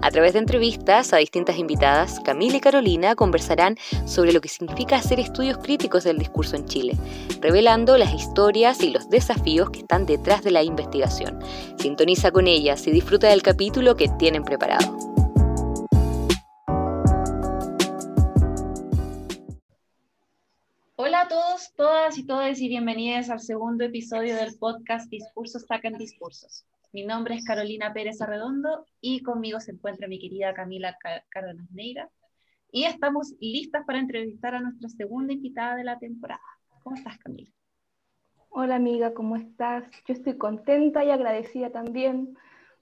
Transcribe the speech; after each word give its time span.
A 0.00 0.10
través 0.10 0.32
de 0.32 0.40
entrevistas 0.40 1.12
a 1.12 1.18
distintas 1.18 1.58
invitadas, 1.58 2.20
Camila 2.20 2.56
y 2.56 2.60
Carolina 2.60 3.14
conversarán 3.14 3.76
sobre 4.06 4.32
lo 4.32 4.40
que 4.40 4.48
significa 4.48 4.96
hacer 4.96 5.20
estudios 5.20 5.58
críticos 5.58 6.04
del 6.04 6.18
discurso 6.18 6.56
en 6.56 6.66
Chile, 6.66 6.96
revelando 7.40 7.96
las 7.96 8.12
historias 8.12 8.82
y 8.82 8.90
los 8.90 9.08
desafíos 9.10 9.70
que 9.70 9.80
están 9.80 10.06
detrás 10.06 10.42
de 10.42 10.50
la 10.50 10.62
investigación. 10.62 11.38
Sintoniza 11.78 12.30
con 12.30 12.46
ellas 12.46 12.86
y 12.86 12.90
disfruta 12.90 13.28
del 13.28 13.42
capítulo 13.42 13.96
que 13.96 14.08
tienen 14.18 14.44
preparado. 14.44 14.96
Hola 20.96 21.22
a 21.22 21.28
todos, 21.28 21.72
todas 21.74 22.16
y 22.16 22.24
todos 22.24 22.60
y 22.60 22.68
bienvenidos 22.68 23.28
al 23.28 23.40
segundo 23.40 23.84
episodio 23.84 24.36
del 24.36 24.56
podcast 24.56 25.10
Discursos 25.10 25.64
Sacan 25.66 25.94
Discursos. 25.94 26.64
Mi 26.92 27.06
nombre 27.06 27.36
es 27.36 27.44
Carolina 27.46 27.94
Pérez 27.94 28.20
Arredondo 28.20 28.84
y 29.00 29.22
conmigo 29.22 29.60
se 29.60 29.72
encuentra 29.72 30.08
mi 30.08 30.18
querida 30.18 30.52
Camila 30.52 30.98
Cárdenas 31.30 31.70
Neira. 31.70 32.10
Y 32.70 32.84
estamos 32.84 33.32
listas 33.40 33.86
para 33.86 33.98
entrevistar 33.98 34.54
a 34.54 34.60
nuestra 34.60 34.90
segunda 34.90 35.32
invitada 35.32 35.74
de 35.76 35.84
la 35.84 35.98
temporada. 35.98 36.42
¿Cómo 36.82 36.96
estás, 36.96 37.16
Camila? 37.16 37.50
Hola, 38.50 38.74
amiga, 38.74 39.14
¿cómo 39.14 39.36
estás? 39.36 39.84
Yo 40.06 40.12
estoy 40.12 40.36
contenta 40.36 41.02
y 41.02 41.10
agradecida 41.10 41.70
también 41.70 42.36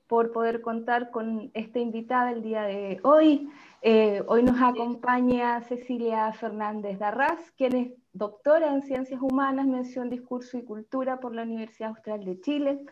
por 0.09 0.33
poder 0.33 0.61
contar 0.61 1.13
con 1.13 1.53
esta 1.55 1.79
invitada 1.79 2.33
el 2.33 2.43
día 2.43 2.63
de 2.63 2.99
hoy. 3.05 3.49
Eh, 3.81 4.25
hoy 4.27 4.43
nos 4.43 4.61
acompaña 4.61 5.61
Cecilia 5.61 6.33
Fernández 6.33 6.99
Darraz, 6.99 7.53
quien 7.53 7.77
es 7.77 7.93
doctora 8.13 8.75
en 8.75 8.83
Ciencias 8.83 9.23
Humanas, 9.23 9.69
mención 9.69 10.11
Discurso 10.11 10.59
y 10.59 10.65
Cultura 10.65 11.21
por 11.21 11.33
la 11.33 11.45
Universidad 11.45 11.91
Austral 11.91 12.25
de 12.25 12.41
Chile 12.41 12.85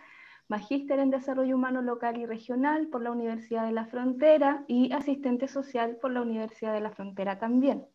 magíster 0.49 0.99
en 0.99 1.11
Desarrollo 1.11 1.55
Humano 1.55 1.83
Local 1.83 2.17
y 2.19 2.27
Regional 2.27 2.89
por 2.89 3.03
la 3.03 3.11
Universidad 3.11 3.67
de 3.67 3.73
la 3.73 3.87
Frontera 3.87 4.65
y 4.67 4.93
asistente 4.93 5.47
social 5.47 5.97
por 6.01 6.11
la 6.11 6.23
Universidad 6.23 6.73
de 6.73 6.81
la 6.81 6.91
Frontera 6.91 7.39
también. 7.39 7.87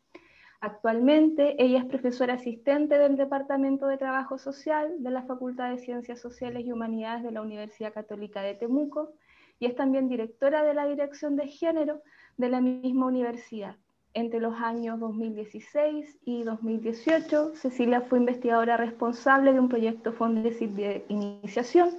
Actualmente 0.61 1.61
ella 1.61 1.79
es 1.79 1.85
profesora 1.85 2.35
asistente 2.35 2.97
del 2.97 3.17
Departamento 3.17 3.87
de 3.87 3.97
Trabajo 3.97 4.37
Social 4.37 4.95
de 4.99 5.11
la 5.11 5.23
Facultad 5.23 5.71
de 5.71 5.79
Ciencias 5.79 6.21
Sociales 6.21 6.63
y 6.65 6.71
Humanidades 6.71 7.23
de 7.23 7.31
la 7.31 7.41
Universidad 7.41 7.93
Católica 7.93 8.41
de 8.41 8.53
Temuco 8.53 9.11
y 9.59 9.65
es 9.65 9.75
también 9.75 10.07
directora 10.07 10.63
de 10.63 10.73
la 10.73 10.85
Dirección 10.85 11.35
de 11.35 11.47
Género 11.47 12.01
de 12.37 12.49
la 12.49 12.61
misma 12.61 13.07
universidad. 13.07 13.75
Entre 14.13 14.39
los 14.39 14.53
años 14.61 14.99
2016 14.99 16.19
y 16.23 16.43
2018, 16.43 17.55
Cecilia 17.55 18.01
fue 18.01 18.19
investigadora 18.19 18.77
responsable 18.77 19.53
de 19.53 19.59
un 19.59 19.69
proyecto 19.69 20.13
Fondesit 20.13 20.71
de 20.71 21.03
iniciación 21.09 21.89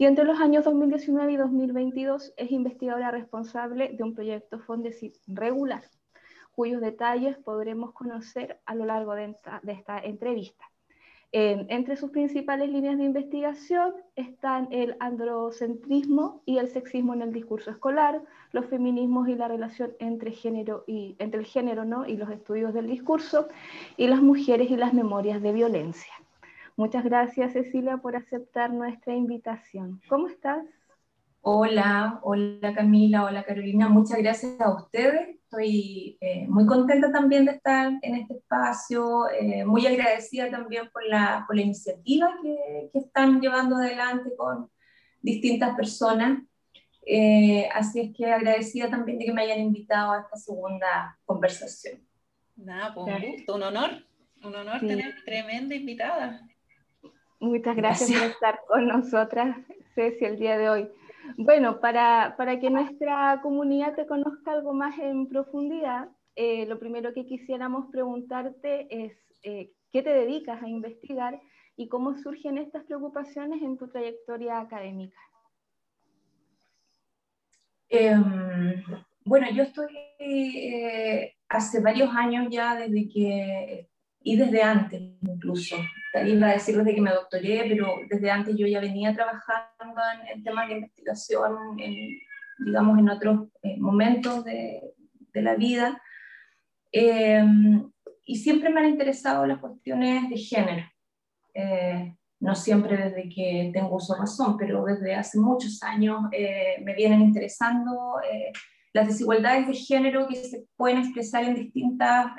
y 0.00 0.06
entre 0.06 0.24
los 0.24 0.40
años 0.40 0.64
2019 0.64 1.32
y 1.32 1.36
2022 1.36 2.32
es 2.38 2.50
investigadora 2.50 3.10
responsable 3.10 3.90
de 3.92 4.02
un 4.02 4.14
proyecto 4.14 4.58
Fondesit 4.58 5.14
regular, 5.26 5.84
cuyos 6.52 6.80
detalles 6.80 7.36
podremos 7.36 7.92
conocer 7.92 8.62
a 8.64 8.74
lo 8.74 8.86
largo 8.86 9.14
de 9.14 9.36
esta, 9.66 9.98
entrevista. 9.98 10.64
entre 11.32 11.96
sus 11.96 12.12
principales 12.12 12.70
líneas 12.70 12.96
de 12.96 13.04
investigación 13.04 13.92
están 14.16 14.68
el 14.70 14.96
androcentrismo 15.00 16.40
y 16.46 16.56
el 16.56 16.68
sexismo 16.68 17.12
en 17.12 17.20
el 17.20 17.34
discurso 17.34 17.70
escolar, 17.70 18.22
los 18.52 18.64
feminismos 18.64 19.28
y 19.28 19.34
la 19.34 19.48
relación 19.48 19.92
entre, 19.98 20.32
género 20.32 20.82
y, 20.86 21.14
entre 21.18 21.40
el 21.40 21.46
género 21.46 21.84
¿no? 21.84 22.06
y 22.06 22.16
los 22.16 22.30
estudios 22.30 22.72
del 22.72 22.86
discurso, 22.86 23.48
y 23.98 24.06
las 24.06 24.22
mujeres 24.22 24.70
y 24.70 24.78
las 24.78 24.94
memorias 24.94 25.42
de 25.42 25.52
violencia. 25.52 26.14
Muchas 26.80 27.04
gracias, 27.04 27.52
Cecilia, 27.52 27.98
por 27.98 28.16
aceptar 28.16 28.72
nuestra 28.72 29.14
invitación. 29.14 30.00
¿Cómo 30.08 30.28
estás? 30.28 30.64
Hola, 31.42 32.20
hola 32.22 32.74
Camila, 32.74 33.26
hola 33.26 33.44
Carolina, 33.44 33.90
muchas 33.90 34.16
gracias 34.16 34.58
a 34.58 34.74
ustedes. 34.74 35.36
Estoy 35.42 36.16
eh, 36.22 36.46
muy 36.48 36.64
contenta 36.64 37.12
también 37.12 37.44
de 37.44 37.52
estar 37.52 37.92
en 38.00 38.14
este 38.14 38.38
espacio, 38.38 39.28
eh, 39.28 39.62
muy 39.66 39.86
agradecida 39.86 40.50
también 40.50 40.88
por 40.90 41.04
la, 41.04 41.44
por 41.46 41.54
la 41.54 41.60
iniciativa 41.60 42.32
que, 42.42 42.88
que, 42.90 42.98
están 42.98 43.42
llevando 43.42 43.76
adelante 43.76 44.30
con 44.34 44.70
distintas 45.20 45.76
personas. 45.76 46.42
Eh, 47.04 47.68
así 47.74 48.00
es 48.00 48.16
que 48.16 48.24
agradecida 48.24 48.88
también 48.88 49.18
de 49.18 49.26
que 49.26 49.34
me 49.34 49.42
hayan 49.42 49.60
invitado 49.60 50.12
a 50.12 50.20
esta 50.20 50.36
segunda 50.38 51.18
conversación. 51.26 52.00
Nada, 52.56 52.94
pues 52.94 53.06
un 53.06 53.32
gusto, 53.32 53.56
un 53.56 53.62
honor, 53.64 53.90
un 54.42 54.54
honor 54.54 54.80
tener 54.80 55.14
tremenda 55.26 55.74
invitada. 55.74 56.46
Muchas 57.40 57.74
gracias, 57.74 58.12
por 58.12 58.30
estar 58.30 58.60
con 58.68 58.86
nosotras, 58.86 59.56
Ceci, 59.94 60.26
el 60.26 60.38
día 60.38 60.58
de 60.58 60.68
hoy. 60.68 60.88
Bueno, 61.38 61.80
para, 61.80 62.34
para, 62.36 62.60
que 62.60 62.68
nuestra 62.68 63.40
comunidad 63.42 63.94
te 63.94 64.06
conozca 64.06 64.52
algo 64.52 64.74
más 64.74 64.98
en 64.98 65.26
profundidad, 65.26 66.08
eh, 66.36 66.66
lo 66.66 66.78
primero 66.78 67.14
que 67.14 67.24
quisiéramos 67.24 67.90
preguntarte 67.90 69.04
es 69.04 69.16
eh, 69.42 69.72
qué 69.90 70.02
te 70.02 70.10
dedicas 70.10 70.62
a 70.62 70.68
investigar 70.68 71.40
y 71.76 71.88
cómo 71.88 72.14
surgen 72.18 72.58
estas 72.58 72.84
preocupaciones 72.84 73.62
en 73.62 73.78
tu 73.78 73.88
trayectoria 73.88 74.60
académica. 74.60 75.18
Em, 77.88 78.84
bueno, 79.24 79.46
yo 79.50 79.62
estoy 79.62 79.96
eh, 80.18 81.34
hace 81.48 81.80
varios 81.80 82.10
años 82.14 82.48
ya 82.50 82.76
desde 82.76 83.08
que 83.08 83.89
y 84.22 84.36
desde 84.36 84.62
antes 84.62 85.00
incluso. 85.22 85.76
Iba 86.26 86.48
a 86.48 86.52
decir 86.52 86.76
desde 86.76 86.94
que 86.94 87.00
me 87.00 87.12
doctoré, 87.12 87.64
pero 87.68 88.00
desde 88.08 88.30
antes 88.30 88.56
yo 88.56 88.66
ya 88.66 88.80
venía 88.80 89.14
trabajando 89.14 90.00
en, 90.32 90.42
temas 90.42 90.68
de 90.68 90.74
investigación, 90.74 91.78
en, 91.78 92.18
digamos, 92.58 92.98
en 92.98 93.08
otros 93.08 93.48
eh, 93.62 93.78
momentos 93.78 94.44
de, 94.44 94.80
de, 95.32 95.42
la 95.42 95.54
vida. 95.54 96.02
Eh, 96.92 97.44
y 98.24 98.36
siempre 98.36 98.70
me 98.70 98.80
han 98.80 98.88
interesado 98.88 99.46
las 99.46 99.58
cuestiones 99.58 100.28
de 100.28 100.36
género. 100.36 100.84
Eh, 101.54 102.16
no 102.40 102.54
siempre 102.54 102.96
desde 102.96 103.28
que 103.28 103.70
tengo 103.72 103.96
uso 103.96 104.16
razón, 104.16 104.56
pero 104.56 104.84
desde 104.84 105.14
hace 105.14 105.38
muchos 105.38 105.82
años 105.82 106.22
me 106.30 106.94
vienen 106.94 107.20
interesando 107.20 108.16
las 108.94 109.08
desigualdades 109.08 109.66
de 109.66 109.74
género 109.74 110.26
que 110.26 110.36
se 110.36 110.64
pueden 110.74 110.98
expresar 111.00 111.44
en 111.44 111.54
distintas 111.54 112.32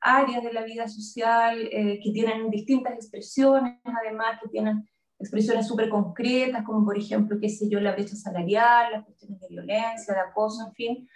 áreas 0.00 0.42
de 0.42 0.52
la 0.52 0.62
vida 0.62 0.88
social 0.88 1.68
eh, 1.72 2.00
que 2.02 2.10
tienen 2.12 2.50
distintas 2.50 2.94
expresiones, 2.94 3.80
además 3.84 4.38
que 4.42 4.48
tienen 4.48 4.88
expresiones 5.18 5.66
súper 5.66 5.88
concretas, 5.88 6.64
como 6.64 6.84
por 6.84 6.98
ejemplo, 6.98 7.38
qué 7.40 7.48
sé 7.48 7.68
yo, 7.68 7.80
la 7.80 7.92
brecha 7.92 8.14
salarial, 8.14 8.92
las 8.92 9.04
cuestiones 9.04 9.40
de 9.40 9.48
violencia, 9.48 10.14
de 10.14 10.20
acoso, 10.20 10.66
en 10.66 10.72
fin. 10.74 11.08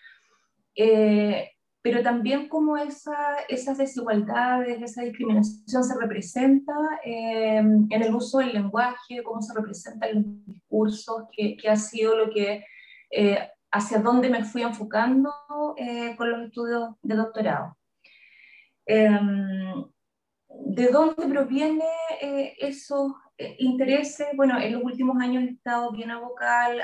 Eh, 0.75 1.51
pero 1.83 2.03
también 2.03 2.49
cómo 2.49 2.77
esa, 2.77 3.15
esas 3.49 3.79
desigualdades, 3.79 4.83
esa 4.83 5.03
discriminación 5.03 5.83
se 5.83 5.99
representa 5.99 6.75
eh, 7.05 7.57
en 7.57 8.03
el 8.03 8.15
uso 8.15 8.39
del 8.39 8.53
lenguaje, 8.53 9.23
cómo 9.23 9.41
se 9.41 9.55
representa 9.55 10.09
en 10.09 10.17
los 10.17 10.47
discursos, 10.47 11.25
que, 11.33 11.57
ha 11.69 11.77
sido 11.77 12.17
lo 12.17 12.31
que, 12.31 12.65
hacia 13.71 13.99
dónde 13.99 14.29
me 14.29 14.45
fui 14.45 14.63
enfocando 14.63 15.33
con 16.17 16.31
los 16.31 16.49
estudios 16.49 16.91
de 17.03 17.15
doctorado. 17.15 17.77
Em, 18.93 19.85
¿De 20.49 20.89
dónde 20.89 21.29
proviene 21.29 21.85
eh, 22.21 22.55
esos 22.59 23.13
eh, 23.39 23.55
intereses? 23.61 24.27
Bueno, 24.35 24.59
en 24.59 24.73
los 24.73 24.83
últimos 24.83 25.17
años 25.23 25.45
he 25.45 25.53
estado 25.53 25.93
bien 25.93 26.11
abocada 26.11 26.75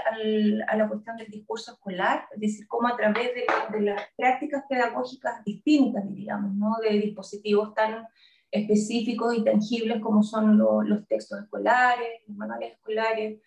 a 0.69 0.77
la 0.77 0.89
cuestión 0.89 1.17
del 1.17 1.29
discurso 1.29 1.73
escolar, 1.73 2.29
es 2.33 2.41
decir, 2.41 2.69
cómo 2.69 2.87
a 2.87 2.97
través 2.97 3.31
de, 3.35 3.45
las 3.81 4.03
prácticas 4.17 4.63
pedagógicas 4.69 5.45
distintas, 5.45 6.09
diríamos, 6.09 6.55
¿no? 6.55 6.77
de 6.81 6.91
dispositivos 6.91 7.75
tan 7.75 8.07
específicos 8.53 9.37
y 9.37 9.43
tangibles 9.43 10.01
como 10.01 10.23
son 10.23 10.59
los 10.59 11.09
textos 11.09 11.43
escolares, 11.43 12.23
los 12.29 12.37
manuales 12.37 12.75
escolares, 12.75 13.41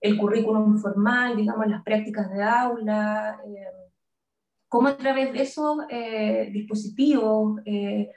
el 0.00 0.18
currículum 0.18 0.78
formal, 0.78 1.36
digamos, 1.36 1.66
las 1.68 1.82
prácticas 1.82 2.30
de 2.30 2.42
aula, 2.42 3.40
eh, 3.46 3.83
cómo 4.74 4.88
a 4.88 4.96
través 4.96 5.32
de 5.32 5.40
esos 5.40 5.76
eh, 5.88 6.50
dispositivos 6.52 7.60
eh, 7.64 8.10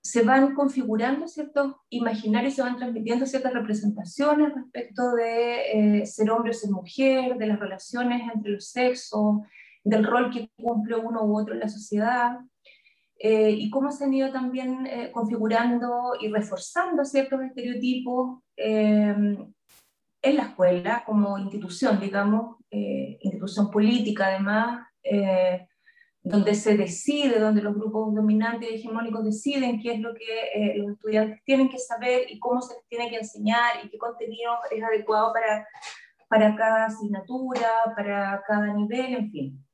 se 0.00 0.22
van 0.22 0.54
configurando 0.54 1.26
ciertos 1.26 1.74
imaginarios, 1.88 2.54
se 2.54 2.62
van 2.62 2.76
transmitiendo 2.76 3.26
ciertas 3.26 3.52
representaciones 3.52 4.54
respecto 4.54 5.10
de 5.14 6.02
eh, 6.02 6.06
ser 6.06 6.30
hombre 6.30 6.52
o 6.52 6.54
ser 6.54 6.70
mujer, 6.70 7.36
de 7.36 7.48
las 7.48 7.58
relaciones 7.58 8.22
entre 8.32 8.52
los 8.52 8.66
sexos, 8.68 9.40
del 9.82 10.04
rol 10.04 10.30
que 10.30 10.52
cumple 10.56 10.94
uno 10.94 11.24
u 11.24 11.36
otro 11.36 11.54
en 11.54 11.60
la 11.60 11.68
sociedad. 11.68 12.38
eh, 13.18 13.50
y 13.50 13.70
cómo 13.70 13.90
se 13.90 14.04
han 14.04 14.14
ido 14.14 14.30
también 14.30 14.86
eh, 14.86 15.10
configurando 15.12 16.12
y 16.20 16.28
reforzando 16.28 17.04
ciertos 17.04 17.40
estereotipos 17.42 18.38
en 18.56 20.36
la 20.36 20.42
escuela 20.44 21.02
como 21.04 21.38
institución, 21.38 21.98
digamos, 21.98 22.56
institución 22.70 23.70
política 23.70 24.26
además, 24.28 24.89
donde 26.22 26.54
se 26.54 26.76
decide, 26.76 27.38
donde 27.38 27.62
los 27.62 27.74
grupos 27.74 28.14
dominantes 28.14 28.70
y 28.70 28.74
hegemónicos 28.74 29.24
deciden 29.24 29.80
qué 29.80 29.94
es 29.94 30.00
lo 30.00 30.12
que 30.14 30.74
los 30.76 30.92
estudiantes 30.92 31.42
tienen 31.44 31.68
que 31.68 31.78
saber 31.78 32.30
y 32.30 32.38
cómo 32.38 32.60
se 32.60 32.74
les 32.74 32.86
tiene 32.88 33.08
que 33.08 33.16
enseñar 33.16 33.84
y 33.84 33.88
qué 33.88 33.98
contenido 33.98 34.52
es 34.70 34.82
adecuado 34.82 35.32
para, 35.32 35.66
para 36.28 36.54
cada 36.56 36.86
asignatura, 36.86 37.68
para 37.96 38.42
cada 38.46 38.74
nivel, 38.74 39.14
en 39.14 39.30
fin. 39.30 39.66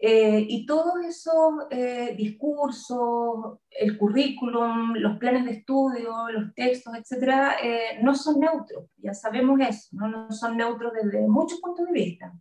Eh, 0.00 0.46
y 0.48 0.64
todos 0.64 1.04
esos 1.04 1.66
eh, 1.70 2.14
discursos, 2.16 3.58
el 3.68 3.98
currículum, 3.98 4.94
los 4.94 5.18
planes 5.18 5.44
de 5.44 5.50
estudio, 5.52 6.28
los 6.30 6.54
textos, 6.54 6.94
etcétera, 6.94 7.56
eh, 7.60 7.98
no 8.00 8.14
son 8.14 8.38
neutros, 8.38 8.84
ya 8.98 9.12
sabemos 9.12 9.58
eso, 9.60 9.88
¿no? 9.92 10.06
no 10.06 10.30
son 10.30 10.56
neutros 10.56 10.92
desde 10.92 11.26
muchos 11.26 11.58
puntos 11.60 11.86
de 11.86 11.92
vista. 11.92 12.32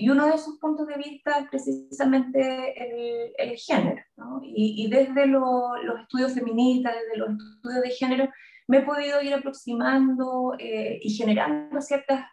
Y 0.00 0.08
uno 0.08 0.26
de 0.26 0.34
esos 0.34 0.58
puntos 0.58 0.86
de 0.86 0.96
vista 0.96 1.38
es 1.38 1.48
precisamente 1.48 2.74
el, 2.82 3.32
el 3.36 3.56
género. 3.56 4.02
¿no? 4.16 4.40
Y, 4.42 4.84
y, 4.84 4.88
desde 4.88 5.26
los 5.26 6.00
estudios 6.00 6.32
feministas, 6.32 6.94
desde 6.94 7.18
los 7.18 7.30
estudios 7.56 7.82
de 7.82 7.90
género, 7.90 8.28
me 8.66 8.78
he 8.78 8.82
podido 8.82 9.20
ir 9.20 9.34
aproximando 9.34 10.54
y 10.58 11.10
generando 11.14 11.80
ciertas 11.80 12.24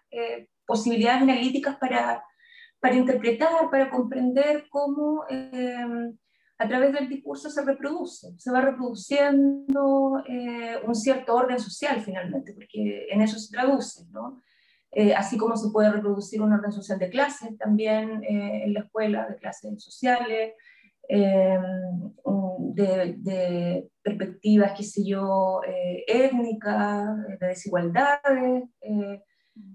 posibilidades 0.65 1.23
analíticas 1.23 1.77
para 1.77 2.23
para 2.81 2.95
interpretar, 2.95 3.69
para 3.69 3.89
comprender 3.89 4.65
cómo 4.69 5.23
eh, 5.29 6.11
a 6.57 6.67
través 6.67 6.91
del 6.93 7.07
discurso 7.07 7.49
se 7.49 7.63
reproduce, 7.63 8.33
se 8.37 8.51
va 8.51 8.59
reproduciendo 8.59 10.21
eh, 10.27 10.77
un 10.85 10.95
cierto 10.95 11.35
orden 11.35 11.59
social 11.59 12.01
finalmente, 12.01 12.53
porque 12.53 13.07
en 13.09 13.21
eso 13.21 13.37
se 13.37 13.51
traduce, 13.51 14.03
¿no? 14.11 14.41
Eh, 14.93 15.13
así 15.13 15.37
como 15.37 15.55
se 15.55 15.69
puede 15.71 15.91
reproducir 15.91 16.41
un 16.41 16.51
orden 16.51 16.71
social 16.71 16.99
de 16.99 17.09
clases, 17.09 17.57
también 17.57 18.23
en 18.23 18.73
la 18.73 18.81
escuela, 18.81 19.25
de 19.27 19.37
clases 19.37 19.81
sociales, 19.83 20.53
de, 22.73 23.15
de, 23.17 23.89
perspectivas, 24.01 24.73
qué 24.75 24.83
sé 24.83 25.05
yo, 25.05 25.61
étnicas, 26.07 27.07
de 27.39 27.47
desigualdades, 27.47 28.63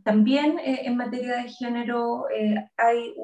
también 0.03 0.59
eh, 0.59 0.83
en 0.85 0.97
materia 0.97 1.37
de 1.43 1.49
género 1.49 2.29
eh, 2.31 2.55
hay 2.77 3.15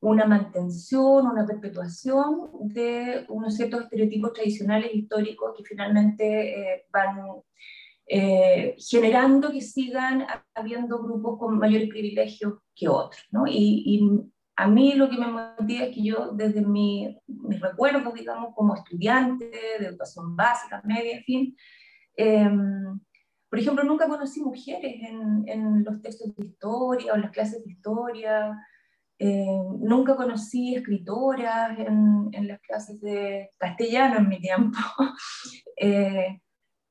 una 0.00 0.24
mantención, 0.26 1.26
una 1.26 1.46
perpetuación 1.46 2.50
de 2.60 3.24
unos 3.28 3.56
ciertos 3.56 3.84
estereotipos 3.84 4.32
tradicionales 4.32 4.94
históricos 4.94 5.54
que 5.56 5.64
finalmente 5.64 6.84
eh, 8.06 8.76
generando 8.78 9.50
que 9.50 9.60
sigan 9.60 10.26
habiendo 10.54 11.02
grupos 11.02 11.38
con 11.38 11.58
mayores 11.58 11.88
privilegios 11.88 12.54
que 12.74 12.88
otros. 12.88 13.22
¿no? 13.30 13.44
Y, 13.46 14.00
a 14.56 14.68
mí 14.68 14.92
lo 14.92 15.10
que 15.10 15.18
me 15.18 15.26
motiva 15.26 15.86
es 15.86 15.94
que 15.96 16.04
yo 16.04 16.30
desde 16.32 16.60
mi, 16.60 17.18
mis 17.26 17.60
recuerdos, 17.60 18.14
digamos, 18.14 18.54
como 18.54 18.76
estudiante 18.76 19.50
de 19.80 19.86
educación 19.86 20.36
básica, 20.36 20.80
media, 20.84 21.16
en 21.16 21.24
fin, 21.24 21.56
em, 22.16 23.00
por 23.54 23.60
ejemplo, 23.60 23.84
nunca 23.84 24.08
conocí 24.08 24.40
mujeres 24.40 24.96
en, 25.00 25.84
los 25.84 26.02
textos 26.02 26.34
de 26.34 26.46
historia 26.46 27.12
o 27.12 27.14
en 27.14 27.22
las 27.22 27.30
clases 27.30 27.64
de 27.64 27.70
historia. 27.70 28.52
Eh, 29.16 29.60
nunca 29.78 30.16
conocí 30.16 30.74
escritoras 30.74 31.78
en, 31.78 32.48
las 32.48 32.60
clases 32.60 33.00
de 33.00 33.50
castellano 33.56 34.18
en 34.18 34.28
mi 34.28 34.40
tiempo. 34.40 34.78
Eh, 35.76 36.40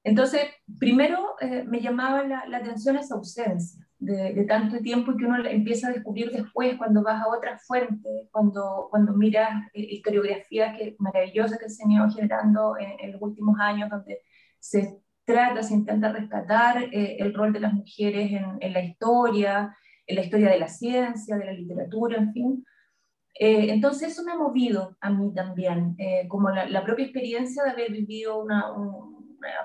entonces, 0.04 0.42
primero 0.80 1.36
eh, 1.40 1.64
me 1.66 1.82
llamaba 1.82 2.24
la, 2.24 2.58
atención 2.58 2.98
esa 2.98 3.16
ausencia 3.16 3.86
de, 4.00 4.44
tanto 4.46 4.80
tiempo 4.80 5.16
que 5.16 5.26
uno 5.26 5.44
empieza 5.46 5.88
a 5.88 5.94
descubrir 5.94 6.32
después 6.32 6.78
cuando 6.78 7.02
vas 7.04 7.22
a 7.22 7.30
otras 7.30 7.66
fuentes, 7.66 8.28
cuando, 8.32 8.88
cuando 8.90 9.14
miras 9.14 9.50
historiografías 9.74 10.78
que, 10.78 10.96
maravillosas 11.00 11.58
que 11.58 11.70
se 11.70 11.84
han 11.84 11.92
ido 11.92 12.10
generando 12.10 12.78
en, 12.78 13.00
en 13.00 13.12
los 13.14 13.22
últimos 13.22 13.58
años, 13.60 13.90
donde 13.90 14.20
se 14.60 15.04
trata, 15.26 15.64
se 15.64 15.74
intenta 15.74 16.12
rescatar 16.12 16.84
eh, 16.84 17.18
el 17.20 17.34
rol 17.34 17.54
de 17.54 17.60
las 17.60 17.74
mujeres 17.74 18.32
en, 18.32 18.74
la 18.74 18.84
historia, 18.84 19.76
en 20.06 20.16
la 20.16 20.24
historia 20.24 20.50
de 20.50 20.60
la 20.60 20.68
ciencia, 20.68 21.38
de 21.38 21.46
la 21.46 21.54
literatura, 21.54 22.18
en 22.18 22.34
fin. 22.34 22.66
Eh, 23.40 23.72
entonces 23.72 24.12
eso 24.12 24.24
me 24.24 24.34
ha 24.34 24.38
movido 24.38 24.96
a 25.02 25.10
mí 25.10 25.34
también, 25.34 25.96
eh, 25.98 26.28
como 26.28 26.50
la, 26.50 26.84
propia 26.84 27.06
experiencia 27.06 27.64
de 27.64 27.72
haber 27.72 27.92
vivido 27.92 28.40
una, 28.42 28.66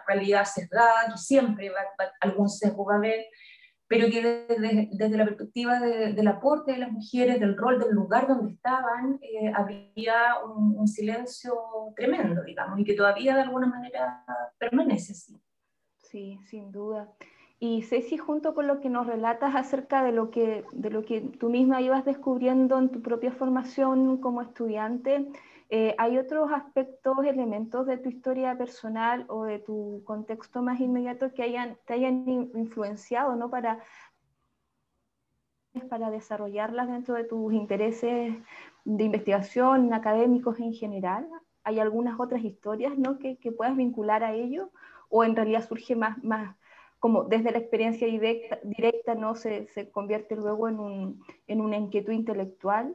realidad 0.06 0.44
sesgada, 0.44 1.06
que 1.10 1.18
siempre 1.18 1.70
va, 1.70 1.80
algún 2.20 2.48
sesgo 2.48 2.84
va 2.84 2.94
a 2.94 2.98
haber, 2.98 3.26
pero 3.86 4.08
que 4.10 4.46
desde, 4.48 4.90
desde 4.92 5.16
la 5.16 5.24
perspectiva 5.24 5.80
del 5.80 6.28
aporte 6.28 6.72
de 6.72 6.78
las 6.78 6.92
mujeres, 6.92 7.40
del 7.40 7.56
rol, 7.56 7.78
del 7.78 7.92
lugar 7.92 8.28
donde 8.28 8.52
estaban, 8.52 9.18
había 9.54 10.44
un, 10.44 10.78
un, 10.78 10.86
silencio 10.86 11.54
tremendo, 11.96 12.42
digamos, 12.42 12.78
y 12.78 12.84
que 12.84 12.94
todavía 12.94 13.34
de 13.34 13.42
alguna 13.42 13.66
manera 13.66 14.24
permanece 14.58 15.12
así. 15.12 15.40
Sí, 15.96 16.38
sin 16.44 16.70
duda. 16.70 17.08
Y 17.60 17.82
Ceci, 17.82 18.16
junto 18.18 18.54
con 18.54 18.68
lo 18.68 18.80
que 18.80 18.88
nos 18.88 19.06
relatas 19.06 19.56
acerca 19.56 20.04
de 20.04 20.12
lo 20.12 20.30
que, 20.30 20.64
de 20.72 20.90
lo 20.90 21.04
que 21.04 21.20
tú 21.20 21.50
misma 21.50 21.80
ibas 21.80 22.04
descubriendo 22.04 22.78
en 22.78 22.90
tu 22.90 23.02
propia 23.02 23.32
formación 23.32 24.18
como 24.18 24.42
estudiante, 24.42 25.26
eh, 25.70 25.94
¿hay 25.98 26.18
otros 26.18 26.50
aspectos, 26.52 27.18
elementos 27.24 27.86
de 27.86 27.98
tu 27.98 28.08
historia 28.08 28.56
personal 28.56 29.26
o 29.28 29.44
de 29.44 29.58
tu 29.58 30.02
contexto 30.04 30.62
más 30.62 30.80
inmediato 30.80 31.32
que 31.34 31.42
hayan, 31.42 31.76
te 31.86 31.94
hayan 31.94 32.28
influenciado 32.54 33.36
¿no? 33.36 33.50
para, 33.50 33.82
para 35.90 36.10
desarrollarlas 36.10 36.88
dentro 36.88 37.14
de 37.14 37.24
tus 37.24 37.52
intereses 37.52 38.34
de 38.84 39.04
investigación, 39.04 39.92
académicos 39.92 40.58
en 40.60 40.72
general? 40.72 41.28
¿Hay 41.64 41.80
algunas 41.80 42.18
otras 42.18 42.42
historias 42.42 42.96
¿no? 42.96 43.18
que, 43.18 43.36
que 43.36 43.52
puedas 43.52 43.76
vincular 43.76 44.24
a 44.24 44.32
ello? 44.32 44.70
o 45.08 45.24
en 45.24 45.36
realidad 45.36 45.66
surge 45.66 45.96
más, 45.96 46.22
más 46.22 46.56
como 46.98 47.24
desde 47.24 47.52
la 47.52 47.58
experiencia 47.58 48.08
directa, 48.08 49.14
¿no? 49.14 49.34
Se, 49.34 49.68
se 49.68 49.90
convierte 49.90 50.36
luego 50.36 50.68
en, 50.68 50.80
un, 50.80 51.24
en, 51.46 51.60
una 51.60 51.76
inquietud 51.76 52.12
intelectual? 52.12 52.94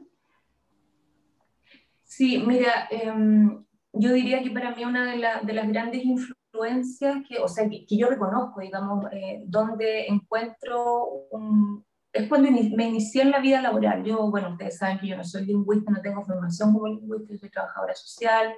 Sí, 2.16 2.38
mira, 2.46 2.86
em, 2.90 3.64
yo 3.92 4.12
diría 4.12 4.40
que 4.40 4.50
para 4.52 4.72
mí 4.72 4.84
una 4.84 5.04
de, 5.04 5.46
de, 5.46 5.52
las 5.52 5.68
grandes 5.68 6.04
influencias 6.04 7.16
que, 7.28 7.38
o 7.40 7.48
sea, 7.48 7.68
que, 7.68 7.84
yo 7.88 8.08
reconozco, 8.08 8.60
digamos, 8.60 9.06
eh, 9.12 9.42
donde 9.46 10.06
encuentro 10.06 11.06
un, 11.32 11.84
es 12.12 12.28
cuando 12.28 12.48
me 12.52 12.86
inicié 12.86 13.22
en 13.22 13.32
la 13.32 13.40
vida 13.40 13.60
laboral. 13.60 14.04
Yo, 14.04 14.30
bueno, 14.30 14.50
ustedes 14.50 14.78
saben 14.78 15.00
que 15.00 15.08
yo 15.08 15.16
no 15.16 15.24
soy 15.24 15.44
lingüista, 15.46 15.90
no 15.90 16.00
tengo 16.02 16.24
formación 16.24 16.72
como 16.72 16.86
lingüista, 16.86 17.36
soy 17.36 17.50
trabajadora 17.50 17.94
social. 17.96 18.54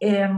Eh, 0.00 0.28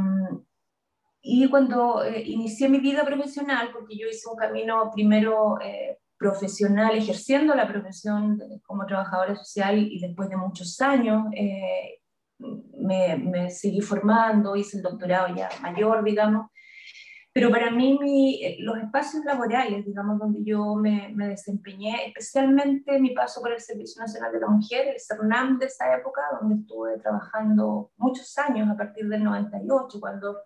y 1.23 1.49
cuando 1.49 2.05
eh, 2.05 2.23
inicié 2.27 2.69
mi 2.69 2.81
vida 2.81 3.03
profesional, 3.07 3.71
porque 3.73 3.97
yo 3.97 4.09
hice 4.09 4.29
un 4.29 4.37
camino 4.37 4.91
primero 4.93 5.59
eh, 5.63 5.99
profesional, 6.19 6.95
ejerciendo 6.97 7.55
la 7.55 7.67
profesión 7.67 8.39
como 8.67 8.85
trabajadora 8.85 9.35
social 9.37 9.79
y 9.79 9.99
después 10.01 10.29
de 10.29 10.37
muchos 10.37 10.79
años 10.83 11.25
eh, 11.35 12.00
me, 12.79 13.17
me, 13.17 13.51
seguí 13.51 13.81
formando, 13.81 14.57
hice 14.57 14.79
el 14.79 14.83
doctorado 14.83 15.35
ya 15.35 15.49
mayor, 15.63 16.03
digamos. 16.05 16.51
Pero 17.33 17.51
para 17.51 17.71
mí 17.71 17.97
los 18.59 18.77
espacios 18.79 19.25
laborales, 19.25 19.87
digamos, 19.87 20.19
donde 20.19 20.41
yo 20.43 20.75
me, 20.75 21.11
me, 21.15 21.29
desempeñé, 21.29 22.09
especialmente 22.09 22.99
mi 22.99 23.11
paso 23.11 23.41
por 23.41 23.53
el 23.53 23.61
Servicio 23.61 24.01
Nacional 24.03 24.33
de 24.33 24.41
la 24.41 24.49
Mujer, 24.49 24.89
el 24.89 25.01
CERNAM 25.01 25.59
de 25.59 25.67
esa 25.67 25.95
época, 25.97 26.23
donde 26.41 26.57
estuve 26.57 26.99
trabajando 26.99 27.93
muchos 27.99 28.37
años 28.37 28.69
a 28.69 28.77
partir 28.77 29.09
del 29.09 29.23
98, 29.23 30.01
cuando 30.01 30.39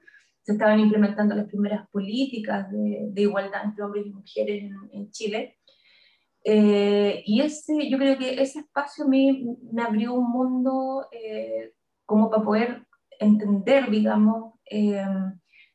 se 0.42 0.52
estaban 0.52 0.78
implementando 0.78 1.34
las 1.34 1.46
primeras 1.46 1.88
políticas 1.88 2.70
de, 2.70 3.10
igualdad 3.16 3.64
entre 3.64 3.82
hombres 3.82 4.06
y 4.06 4.10
mujeres 4.10 4.70
en, 4.92 5.10
Chile. 5.10 5.58
Eh, 6.44 7.22
y 7.24 7.40
ese, 7.40 7.88
yo 7.88 7.96
creo 7.96 8.18
que 8.18 8.42
ese 8.42 8.58
espacio 8.58 9.08
me, 9.08 9.56
me 9.72 9.82
abrió 9.82 10.12
un 10.12 10.30
mundo 10.30 11.08
eh, 11.10 11.72
como 12.04 12.30
para 12.30 12.42
poder 12.42 12.86
entender, 13.18 13.90
digamos, 13.90 14.54
eh, 14.70 15.04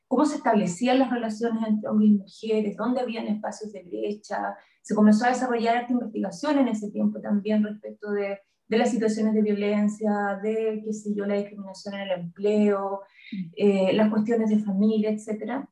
cómo 0.07 0.25
se 0.25 0.37
establecían 0.37 0.99
las 0.99 1.11
relaciones 1.11 1.63
entre 1.67 1.89
hombres 1.89 2.09
y 2.09 2.17
mujeres, 2.17 2.77
dónde 2.77 3.01
habían 3.01 3.27
espacios 3.27 3.71
de 3.71 3.83
brecha. 3.83 4.55
Se 4.81 4.95
comenzó 4.95 5.25
a 5.25 5.29
desarrollar 5.29 5.77
esta 5.77 5.93
investigación 5.93 6.57
en 6.57 6.67
ese 6.67 6.89
tiempo 6.89 7.21
también 7.21 7.63
respecto 7.63 8.11
de, 8.11 8.39
de 8.69 8.77
las 8.77 8.91
situaciones 8.91 9.33
de 9.33 9.41
violencia, 9.41 10.39
de, 10.41 10.81
qué 10.85 10.93
sé 10.93 11.13
yo, 11.15 11.25
la 11.25 11.35
discriminación 11.35 11.95
en 11.95 12.01
el 12.01 12.11
empleo, 12.19 13.01
eh, 13.55 13.93
las 13.93 14.09
cuestiones 14.09 14.49
de 14.49 14.59
familia, 14.59 15.09
etc. 15.09 15.65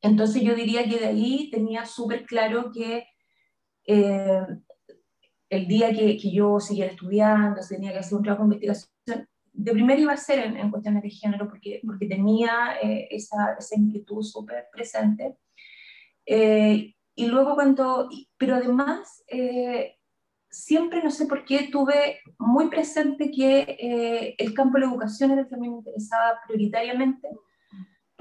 Entonces 0.00 0.42
yo 0.42 0.54
diría 0.54 0.88
que 0.88 0.98
de 0.98 1.06
ahí 1.06 1.48
tenía 1.50 1.84
súper 1.84 2.26
claro 2.26 2.70
que 2.72 3.06
eh, 3.86 4.46
el 5.48 5.68
día 5.68 5.92
que, 5.92 6.16
que, 6.16 6.32
yo 6.32 6.58
siguiera 6.58 6.90
estudiando, 6.90 7.60
tenía 7.68 7.92
que 7.92 7.98
hacer 7.98 8.18
un 8.18 8.24
trabajo 8.24 8.42
de 8.42 8.46
investigación, 8.46 8.91
de 9.52 9.72
primero 9.72 10.00
iba 10.00 10.12
a 10.12 10.16
ser 10.16 10.38
en, 10.38 10.70
cuestiones 10.70 11.02
de 11.02 11.10
género 11.10 11.48
porque, 11.48 11.80
porque 11.84 12.06
tenía 12.06 12.76
eh, 12.82 13.08
esa, 13.10 13.56
esa, 13.58 13.76
inquietud 13.76 14.22
súper 14.22 14.66
presente. 14.72 15.36
Eh, 16.26 16.94
y 17.14 17.26
luego 17.26 17.54
cuando, 17.54 18.08
pero 18.38 18.56
además, 18.56 19.22
siempre, 20.48 21.02
no 21.02 21.10
sé 21.10 21.26
por 21.26 21.44
qué, 21.44 21.68
tuve 21.70 22.20
muy 22.38 22.68
presente 22.68 23.30
que 23.30 24.34
el 24.38 24.54
campo 24.54 24.78
de 24.78 24.86
la 24.86 24.90
educación 24.90 25.32
era 25.32 25.42
el 25.42 25.48
que 25.48 25.56
me 25.58 25.66
interesaba 25.66 26.40
prioritariamente 26.46 27.28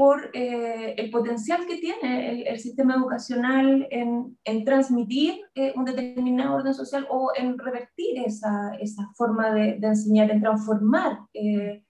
por 0.01 0.31
eh, 0.33 0.95
el 0.97 1.11
potencial 1.11 1.67
que 1.67 1.77
tiene 1.77 2.49
el, 2.49 2.59
sistema 2.59 2.95
educacional 2.95 3.87
en, 3.91 4.35
en 4.43 4.65
transmitir 4.65 5.41
eh, 5.53 5.73
un 5.75 5.85
determinado 5.85 6.55
orden 6.55 6.73
social 6.73 7.05
o 7.11 7.31
en 7.37 7.55
revertir 7.59 8.17
esa, 8.25 8.73
esa 8.79 9.07
forma 9.15 9.51
de, 9.51 9.77
de, 9.77 9.87
enseñar, 9.87 10.31
en 10.31 10.41
transformar, 10.41 11.19
eh, 11.35 11.85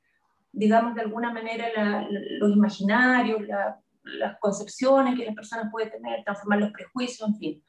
digamos, 0.51 0.94
de 0.96 1.03
alguna 1.03 1.32
manera 1.32 2.06
los 2.10 2.51
imaginarios, 2.51 3.44
las 4.03 4.38
concepciones 4.41 5.18
que 5.18 5.27
las 5.27 5.36
personas 5.36 5.72
pueden 5.72 5.91
tener, 5.91 6.22
transformar 6.25 6.60
los 6.60 6.72
prejuicios, 6.74 7.30
en 7.30 7.38
fin. 7.38 7.63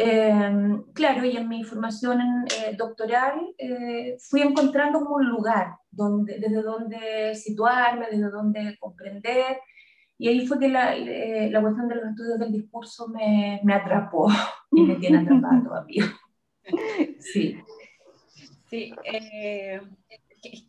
Em, 0.00 0.84
claro, 0.92 1.24
y 1.24 1.36
en 1.36 1.48
mi 1.48 1.64
formación 1.64 2.20
eh, 2.56 2.76
doctoral 2.76 3.52
eh, 3.58 4.16
fui 4.20 4.42
encontrando 4.42 5.00
como 5.00 5.16
un 5.16 5.28
lugar 5.28 5.74
donde, 5.90 6.38
desde 6.38 6.62
donde 6.62 7.34
situarme, 7.34 8.06
desde 8.08 8.30
donde 8.30 8.76
comprender, 8.78 9.58
y 10.16 10.28
ahí 10.28 10.46
fue 10.46 10.60
que 10.60 10.68
la, 10.68 10.94
eh, 10.94 11.50
la 11.50 11.60
cuestión 11.60 11.88
de 11.88 11.96
los 11.96 12.10
estudios 12.10 12.38
del 12.38 12.52
discurso 12.52 13.08
me, 13.08 13.60
me 13.64 13.74
atrapó 13.74 14.28
y 14.70 14.82
me 14.82 14.94
tiene 14.94 15.18
atrapada 15.18 15.62
todavía. 15.64 16.04
Sí. 17.18 17.58
Sí, 18.70 18.94
qué, 19.02 19.80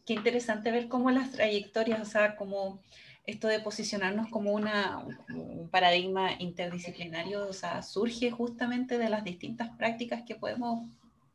qué, 0.07 0.13
interesante 0.15 0.71
ver 0.71 0.87
cómo 0.87 1.11
las 1.11 1.29
trayectorias, 1.31 2.01
o 2.01 2.05
sea, 2.05 2.35
como 2.35 2.81
esto 3.29 3.47
de 3.47 3.59
posicionarnos 3.59 4.27
como 4.29 4.53
una, 4.53 5.05
un 5.29 5.69
paradigma 5.69 6.31
interdisciplinario, 6.39 7.47
o 7.47 7.53
sea, 7.53 7.81
surge 7.83 8.31
justamente 8.31 8.97
de 8.97 9.09
las 9.09 9.23
distintas 9.23 9.69
prácticas 9.77 10.23
que 10.23 10.35
podemos 10.35 10.87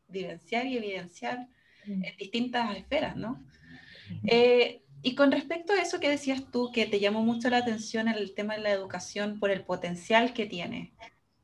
vivenciar 0.08 0.66
y 0.66 0.76
evidenciar 0.76 1.48
mm. 1.86 2.04
en 2.04 2.16
distintas 2.16 2.76
esferas, 2.76 3.16
¿no? 3.16 3.40
Eh, 4.24 4.82
y 5.02 5.14
con 5.14 5.30
respecto 5.30 5.72
a 5.72 5.80
eso 5.80 6.00
que 6.00 6.08
decías 6.08 6.42
tú, 6.50 6.70
que 6.72 6.86
te 6.86 6.98
llamó 6.98 7.22
mucho 7.22 7.48
la 7.48 7.58
atención 7.58 8.08
el 8.08 8.34
tema 8.34 8.56
de 8.56 8.62
la 8.62 8.70
educación 8.70 9.38
por 9.38 9.50
el 9.50 9.62
potencial 9.62 10.32
que 10.32 10.46
tiene 10.46 10.92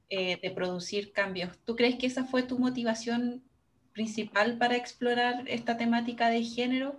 eh, 0.08 0.38
de 0.42 0.50
producir 0.50 1.12
cambios, 1.12 1.58
¿tú 1.64 1.76
crees 1.76 1.96
que 1.96 2.06
esa 2.06 2.24
fue 2.24 2.42
tu 2.42 2.58
motivación 2.58 3.42
principal 3.92 4.58
para 4.58 4.76
explorar 4.76 5.44
esta 5.46 5.76
temática 5.76 6.28
de 6.28 6.42
género? 6.42 6.98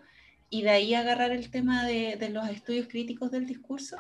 Y 0.52 0.64
de 0.64 0.70
ahí 0.70 0.94
agarrar 0.94 1.32
el 1.32 1.50
tema 1.50 1.88
de, 1.88 2.18
de, 2.18 2.30
los 2.30 2.48
estudios 2.50 2.88
críticos 2.88 3.32
del 3.32 3.48
discurso? 3.48 3.96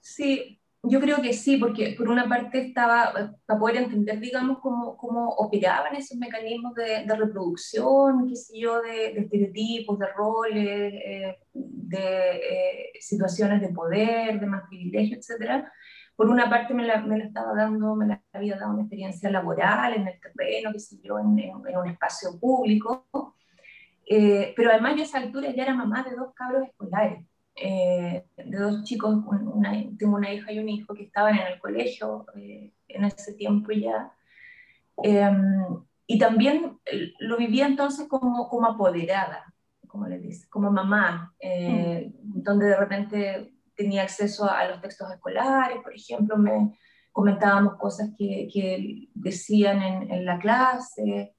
Sí, 0.00 0.60
yo 0.84 1.00
creo 1.00 1.20
que 1.20 1.32
sí, 1.32 1.56
porque 1.56 1.96
por 1.98 2.08
una 2.08 2.28
parte 2.28 2.60
estaba, 2.60 3.12
para 3.44 3.58
poder 3.58 3.78
entender, 3.78 4.20
digamos, 4.20 4.60
cómo, 4.60 4.96
cómo 4.96 5.30
operaban 5.30 5.96
esos 5.96 6.16
mecanismos 6.16 6.74
de, 6.74 7.04
de 7.06 7.16
reproducción, 7.16 8.28
qué 8.28 8.36
sé 8.36 8.60
yo, 8.60 8.80
de, 8.80 9.14
de 9.14 9.20
estereotipos, 9.22 9.98
de 9.98 10.06
roles, 10.16 10.94
eh, 10.94 11.38
de 11.52 12.36
eh, 12.36 12.92
situaciones 13.00 13.60
de 13.60 13.70
poder, 13.70 14.38
de 14.38 14.46
más 14.46 14.62
privilegio, 14.68 15.18
etcétera. 15.18 15.72
Por 16.14 16.28
una 16.28 16.48
parte 16.48 16.72
me 16.72 16.86
la, 16.86 17.00
me 17.00 17.18
la, 17.18 17.24
estaba 17.24 17.52
dando, 17.52 17.96
me 17.96 18.06
la 18.06 18.22
había 18.32 18.56
dado 18.56 18.74
una 18.74 18.82
experiencia 18.82 19.28
laboral 19.28 19.94
en 19.94 20.06
el 20.06 20.20
terreno, 20.20 20.70
qué 20.72 20.78
sé 20.78 21.00
yo, 21.02 21.18
en, 21.18 21.36
en, 21.36 21.50
en 21.66 21.76
un 21.76 21.88
espacio 21.88 22.38
público, 22.38 23.34
eh, 24.10 24.54
pero 24.56 24.70
además 24.70 24.94
yo 24.96 25.02
a 25.02 25.04
esa 25.04 25.18
altura 25.18 25.50
ya 25.50 25.64
era 25.64 25.74
mamá 25.74 26.02
de 26.02 26.16
dos 26.16 26.32
cabros 26.34 26.66
escolares, 26.66 27.26
eh, 27.54 28.24
de 28.36 28.58
dos 28.58 28.82
chicos, 28.84 29.22
tengo 29.98 30.16
una 30.16 30.32
hija 30.32 30.50
y 30.50 30.58
un 30.58 30.68
hijo 30.70 30.94
que 30.94 31.02
estaban 31.02 31.36
en 31.36 31.46
el 31.46 31.58
colegio 31.60 32.24
eh, 32.34 32.72
en 32.88 33.04
ese 33.04 33.34
tiempo 33.34 33.70
ya. 33.72 34.10
Em, 35.02 35.84
y 36.06 36.18
también 36.18 36.78
lo 37.18 37.36
vivía 37.36 37.66
entonces 37.66 38.08
como, 38.08 38.48
como 38.48 38.66
apoderada, 38.66 39.44
como 39.86 40.06
le 40.06 40.18
dice, 40.18 40.48
como 40.48 40.70
mamá, 40.70 41.34
mm. 41.42 42.42
donde 42.42 42.66
de 42.66 42.76
repente 42.76 43.52
tenía 43.76 44.04
acceso 44.04 44.50
a 44.50 44.66
los 44.68 44.80
textos 44.80 45.10
escolares, 45.12 45.82
por 45.82 45.94
ejemplo, 45.94 46.38
me 46.38 46.72
comentábamos 47.12 47.76
cosas 47.76 48.10
que, 48.16 48.48
que 48.52 49.08
decían 49.12 49.82
en, 49.82 50.10
en 50.10 50.24
la 50.24 50.38
clase, 50.38 51.34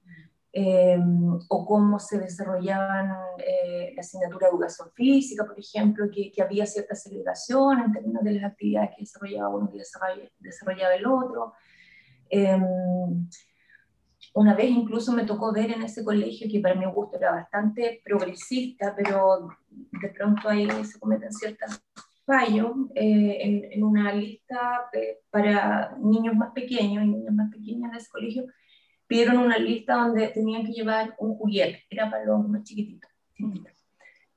Em, 0.51 1.37
o 1.47 1.63
cómo 1.63 1.99
se 1.99 2.17
desarrollaban 2.17 3.11
eh, 3.37 3.91
la 3.95 3.99
asignatura 3.99 4.47
de 4.47 4.53
educación 4.53 4.89
física, 4.95 5.45
por 5.45 5.59
ejemplo, 5.59 6.09
que, 6.11 6.31
que, 6.31 6.41
había 6.41 6.65
cierta 6.65 6.95
segregación 6.95 7.81
en 7.81 7.91
términos 7.91 8.23
de 8.23 8.31
las 8.31 8.51
actividades 8.51 8.89
que 8.95 9.01
desarrollaba 9.01 9.49
uno 9.49 9.71
y 9.71 9.77
desarrollaba, 10.39 10.95
el 10.95 11.05
otro. 11.05 11.53
Em, 12.31 12.63
una 14.33 14.55
vez 14.55 14.71
incluso 14.71 15.13
me 15.13 15.23
tocó 15.23 15.53
ver 15.53 15.69
en 15.71 15.83
ese 15.83 16.03
colegio, 16.03 16.47
que 16.51 16.59
para 16.59 16.73
mi 16.73 16.85
gusto 16.87 17.17
era 17.17 17.31
bastante 17.31 18.01
progresista, 18.03 18.95
pero 18.95 19.49
de 19.69 20.09
pronto 20.09 20.49
ahí 20.49 20.67
se 20.83 20.99
cometen 20.99 21.31
ciertos 21.31 21.79
fallos, 22.25 22.71
eh, 22.95 23.37
en, 23.41 23.71
en, 23.71 23.83
una 23.83 24.11
lista 24.13 24.89
para 25.29 25.95
niños 25.99 26.35
más 26.35 26.53
pequeños 26.53 27.03
y 27.03 27.07
niñas 27.07 27.33
más 27.35 27.51
pequeñas 27.51 27.91
en 27.91 27.97
ese 27.97 28.09
colegio, 28.09 28.45
pidieron 29.09 29.39
una 29.39 29.57
lista 29.57 29.95
donde 29.95 30.27
tenían 30.27 30.63
que 30.63 30.71
llevar 30.71 31.15
un 31.17 31.35
juguete, 31.35 31.83
era 31.89 32.11
para 32.11 32.25
los 32.25 32.47
más 32.47 32.63
chiquititos. 32.63 33.09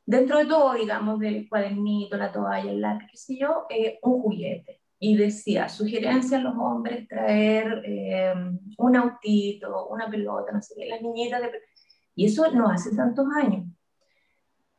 Dentro 0.07 0.39
de 0.39 0.47
todo, 0.47 0.73
digamos, 0.73 1.21
del 1.21 1.47
cuadernito, 1.47 2.17
la 2.17 2.33
toalla, 2.33 2.71
el 2.71 2.81
lápiz, 2.81 3.07
qué 3.11 3.17
sé 3.19 3.37
yo, 3.37 3.67
eh, 3.69 3.99
un 4.03 4.23
juguete. 4.23 4.81
Y 4.99 5.15
decía, 5.15 5.69
sugerencia 5.69 6.39
a 6.39 6.41
los 6.41 6.55
hombres 6.57 7.07
traer 7.07 7.83
eh, 7.85 8.33
un 8.79 8.97
autito, 8.97 9.89
una 9.89 10.09
pelota, 10.09 10.53
no 10.53 10.63
sé 10.63 10.75
qué, 10.75 10.87
las 10.87 11.03
niñitas 11.03 11.43
de... 11.43 11.51
Y 12.15 12.27
eso 12.27 12.51
no 12.51 12.71
hace 12.71 12.97
tantos 12.97 13.27
años. 13.37 13.67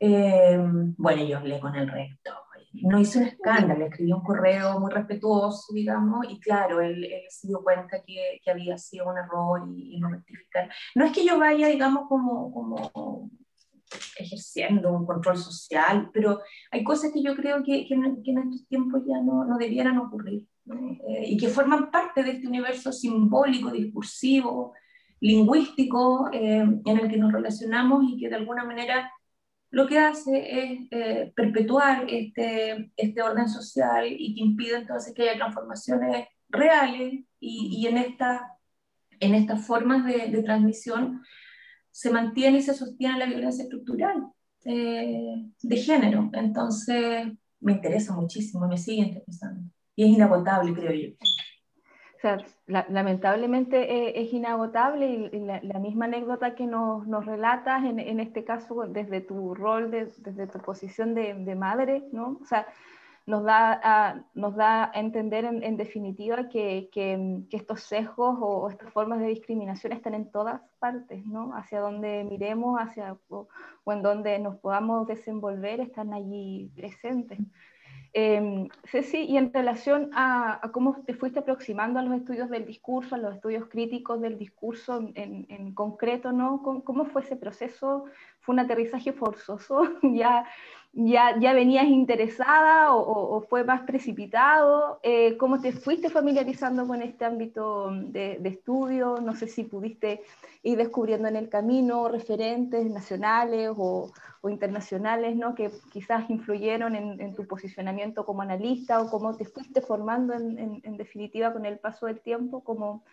Eh, 0.00 0.58
bueno, 0.96 1.22
yo 1.22 1.38
hablé 1.38 1.60
con 1.60 1.76
el 1.76 1.88
rector 1.88 2.34
no 2.82 2.98
hizo 2.98 3.20
un 3.20 3.26
escándalo, 3.26 3.86
escribió 3.86 4.16
un 4.16 4.24
correo 4.24 4.80
muy 4.80 4.90
respetuoso, 4.90 5.72
digamos, 5.72 6.26
y 6.28 6.40
claro, 6.40 6.80
él, 6.80 7.04
él 7.04 7.22
se 7.28 7.46
dio 7.46 7.62
cuenta 7.62 8.02
que, 8.04 8.40
que, 8.42 8.50
había 8.50 8.76
sido 8.78 9.08
un 9.08 9.18
error 9.18 9.62
y, 9.76 9.98
no 10.00 10.08
rectificar. 10.08 10.70
No 10.94 11.04
es 11.04 11.12
que 11.12 11.24
yo 11.24 11.38
vaya, 11.38 11.68
digamos, 11.68 12.08
como, 12.08 12.52
como 12.52 13.30
ejerciendo 14.18 14.92
un 14.92 15.06
control 15.06 15.36
social, 15.36 16.10
pero 16.12 16.40
hay 16.70 16.82
cosas 16.82 17.12
que 17.12 17.22
yo 17.22 17.36
creo 17.36 17.62
que, 17.62 17.86
que, 17.86 17.94
en, 17.94 18.04
estos 18.04 18.66
tiempos 18.68 19.02
ya 19.06 19.20
no, 19.22 19.44
no 19.44 19.56
debieran 19.56 19.98
ocurrir, 19.98 20.46
eh, 21.08 21.24
y 21.26 21.36
que 21.36 21.48
forman 21.48 21.90
parte 21.90 22.22
de 22.22 22.32
este 22.32 22.48
universo 22.48 22.90
simbólico, 22.90 23.70
discursivo, 23.70 24.72
lingüístico, 25.20 26.28
eh, 26.32 26.64
en 26.84 26.98
el 26.98 27.08
que 27.08 27.16
nos 27.18 27.32
relacionamos 27.32 28.04
y 28.08 28.18
que 28.18 28.28
de 28.28 28.36
alguna 28.36 28.64
manera 28.64 29.10
lo 29.74 29.88
que 29.88 29.98
hace 29.98 30.32
es 30.36 30.86
eh, 30.92 31.32
perpetuar 31.34 32.06
este, 32.08 32.92
este 32.96 33.22
orden 33.22 33.48
social 33.48 34.06
y 34.06 34.32
que 34.36 34.40
impide 34.40 34.76
entonces 34.76 35.12
que 35.12 35.22
haya 35.22 35.34
transformaciones 35.34 36.28
reales 36.48 37.24
y, 37.40 37.80
y 37.80 37.86
en, 37.88 37.98
esta, 37.98 38.52
en 39.18 39.34
estas 39.34 39.66
formas 39.66 40.06
de, 40.06 40.28
de, 40.28 40.42
transmisión 40.44 41.22
se 41.90 42.10
mantiene 42.10 42.58
y 42.58 42.62
se 42.62 42.74
sostiene 42.74 43.18
la 43.18 43.26
violencia 43.26 43.64
estructural 43.64 44.28
eh, 44.64 45.44
de 45.60 45.76
género. 45.76 46.30
Entonces 46.34 47.26
me 47.58 47.72
interesa 47.72 48.14
muchísimo, 48.14 48.68
me 48.68 48.78
sigue 48.78 49.02
interesando 49.02 49.68
y 49.96 50.04
es 50.04 50.10
inagotable, 50.10 50.72
creo 50.72 50.92
yo 50.92 51.16
lamentablemente 52.66 53.92
eh, 53.92 54.22
es 54.22 54.32
inagotable 54.32 55.30
y, 55.32 55.40
la, 55.40 55.78
misma 55.78 56.06
anécdota 56.06 56.54
que 56.54 56.66
nos, 56.66 57.06
nos 57.06 57.26
relatas, 57.26 57.84
en, 57.84 58.20
este 58.20 58.44
caso 58.44 58.86
desde 58.88 59.20
tu 59.20 59.54
rol, 59.54 59.90
desde 59.90 60.46
tu 60.46 60.58
posición 60.58 61.14
de, 61.14 61.34
de, 61.34 61.54
madre, 61.54 62.04
¿no? 62.12 62.38
O 62.42 62.46
sea, 62.46 62.66
nos 63.26 63.42
da 63.44 63.80
a, 63.82 64.24
nos 64.34 64.54
da 64.54 64.90
entender 64.94 65.44
en, 65.44 65.76
definitiva 65.76 66.48
que, 66.48 66.90
estos 67.50 67.82
sesgos 67.82 68.36
o, 68.40 68.68
estas 68.68 68.92
formas 68.92 69.20
de 69.20 69.28
discriminación 69.28 69.92
están 69.92 70.14
en 70.14 70.30
todas 70.30 70.60
partes, 70.78 71.24
¿no? 71.26 71.54
Hacia 71.56 71.80
donde 71.80 72.24
miremos, 72.24 72.78
hacia, 72.78 73.16
o 73.28 73.48
en 73.92 74.02
donde 74.02 74.38
nos 74.38 74.56
podamos 74.56 75.06
desenvolver, 75.06 75.80
están 75.80 76.12
allí 76.12 76.70
presentes. 76.76 77.38
Eh, 78.16 78.68
Ceci, 78.84 79.24
y 79.24 79.36
en 79.36 79.52
relación 79.52 80.10
a, 80.14 80.70
cómo 80.72 81.02
te 81.04 81.14
fuiste 81.14 81.40
aproximando 81.40 81.98
a 81.98 82.02
los 82.02 82.14
estudios 82.16 82.48
del 82.48 82.64
discurso, 82.64 83.16
a 83.16 83.18
los 83.18 83.34
estudios 83.34 83.68
críticos 83.68 84.20
del 84.20 84.38
discurso 84.38 85.10
en, 85.16 85.74
concreto, 85.74 86.30
¿no? 86.30 86.62
¿Cómo, 86.62 86.84
¿Cómo, 86.84 87.06
fue 87.06 87.22
ese 87.22 87.34
proceso? 87.34 88.04
Fue 88.44 88.52
un 88.52 88.60
aterrizaje 88.60 89.12
forzoso, 89.12 89.82
ya, 90.02 90.46
ya, 90.92 91.38
ya 91.40 91.52
venías 91.54 91.86
interesada 91.86 92.94
o, 92.94 93.40
fue 93.48 93.64
más 93.64 93.82
precipitado, 93.82 95.00
eh, 95.02 95.36
¿cómo 95.38 95.60
te 95.60 95.72
fuiste 95.72 96.10
familiarizando 96.10 96.86
con 96.86 97.00
este 97.00 97.24
ámbito 97.24 97.90
de, 97.90 98.38
estudio? 98.44 99.16
No 99.22 99.34
sé 99.34 99.48
si 99.48 99.64
pudiste 99.64 100.22
ir 100.62 100.76
descubriendo 100.76 101.26
en 101.26 101.36
el 101.36 101.48
camino 101.48 102.08
referentes 102.08 102.84
nacionales 102.90 103.70
o, 103.76 104.12
internacionales 104.46 105.34
¿no? 105.36 105.54
que 105.54 105.70
quizás 105.90 106.28
influyeron 106.28 106.94
en, 106.94 107.34
tu 107.34 107.46
posicionamiento 107.46 108.26
como 108.26 108.42
analista 108.42 109.00
o 109.00 109.08
cómo 109.08 109.34
te 109.34 109.46
fuiste 109.46 109.80
formando 109.80 110.34
en, 110.34 110.82
en 110.84 110.96
definitiva 110.98 111.50
con 111.50 111.64
el 111.64 111.78
paso 111.78 112.04
del 112.04 112.20
tiempo 112.20 112.62
como, 112.62 113.04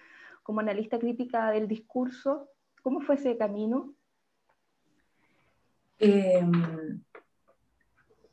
como 0.43 0.59
analista 0.59 0.99
crítica 0.99 1.49
del 1.51 1.69
discurso. 1.69 2.49
¿Cómo 2.83 2.99
fue 2.99 3.15
ese 3.15 3.37
camino? 3.37 3.93
Eh, 6.03 6.41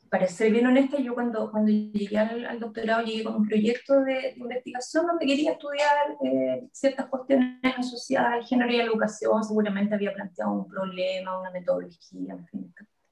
para 0.09 0.27
ser 0.27 0.51
bien 0.51 0.65
honesta, 0.65 0.97
yo 0.97 1.13
cuando, 1.13 1.51
cuando 1.51 1.71
llegué 1.71 2.17
al, 2.17 2.59
doctorado 2.59 3.05
llegué 3.05 3.23
con 3.23 3.35
un 3.35 3.47
proyecto 3.47 4.01
de, 4.01 4.33
investigación 4.37 5.05
donde 5.05 5.27
quería 5.27 5.51
estudiar 5.51 6.17
eh, 6.23 6.67
ciertas 6.71 7.05
cuestiones 7.05 7.59
asociadas 7.77 8.33
al 8.33 8.43
género 8.43 8.71
y 8.73 8.79
a 8.79 8.85
la 8.85 8.91
educación. 8.91 9.43
Seguramente 9.43 9.93
había 9.93 10.13
planteado 10.13 10.53
un 10.53 10.67
problema, 10.67 11.39
una 11.39 11.51
metodología, 11.51 12.37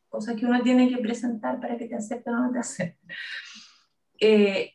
cosas 0.09 0.35
que 0.35 0.45
uno 0.47 0.61
tiene 0.63 0.89
que 0.89 0.97
presentar 0.97 1.59
para 1.59 1.77
que 1.77 1.85
te 1.85 1.95
acepten 1.95 2.33
o 2.33 2.47
no 2.47 2.51
te 2.51 2.59
acepten. 2.59 3.15
Eh, 4.19 4.73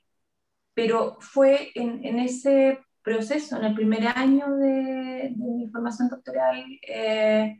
pero 0.75 1.17
fue 1.19 1.73
en, 1.75 2.05
en, 2.05 2.21
ese 2.21 2.79
proceso, 3.03 3.57
en 3.57 3.65
el 3.65 3.75
primer 3.75 4.07
año 4.07 4.49
de, 4.57 5.33
de 5.35 5.35
mi 5.37 5.69
formación 5.71 6.09
doctoral, 6.09 6.65
eh, 6.87 7.59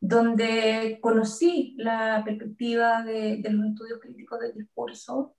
donde 0.00 0.98
conocí 1.00 1.74
la 1.78 2.22
perspectiva 2.24 3.02
de, 3.02 3.42
los 3.50 3.66
estudios 3.66 4.00
críticos 4.00 4.40
del 4.40 4.54
discurso. 4.54 5.34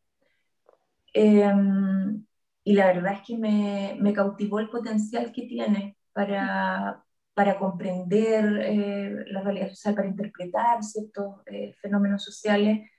Em, 1.13 2.25
y 2.63 2.73
la 2.73 2.87
verdad 2.87 3.13
es 3.13 3.21
que 3.25 3.37
me, 3.37 3.97
me, 3.99 4.13
cautivó 4.13 4.59
el 4.59 4.69
potencial 4.69 5.31
que 5.31 5.43
tiene 5.43 5.97
para, 6.13 7.03
para 7.37 7.59
comprender 7.59 8.45
eh, 8.63 9.25
la 9.27 9.41
realidad 9.41 9.69
social, 9.69 9.93
para 9.95 10.07
interpretar 10.07 10.83
ciertos 10.83 11.35
eh, 11.45 11.75
fenómenos 11.81 12.23
sociales. 12.23 12.89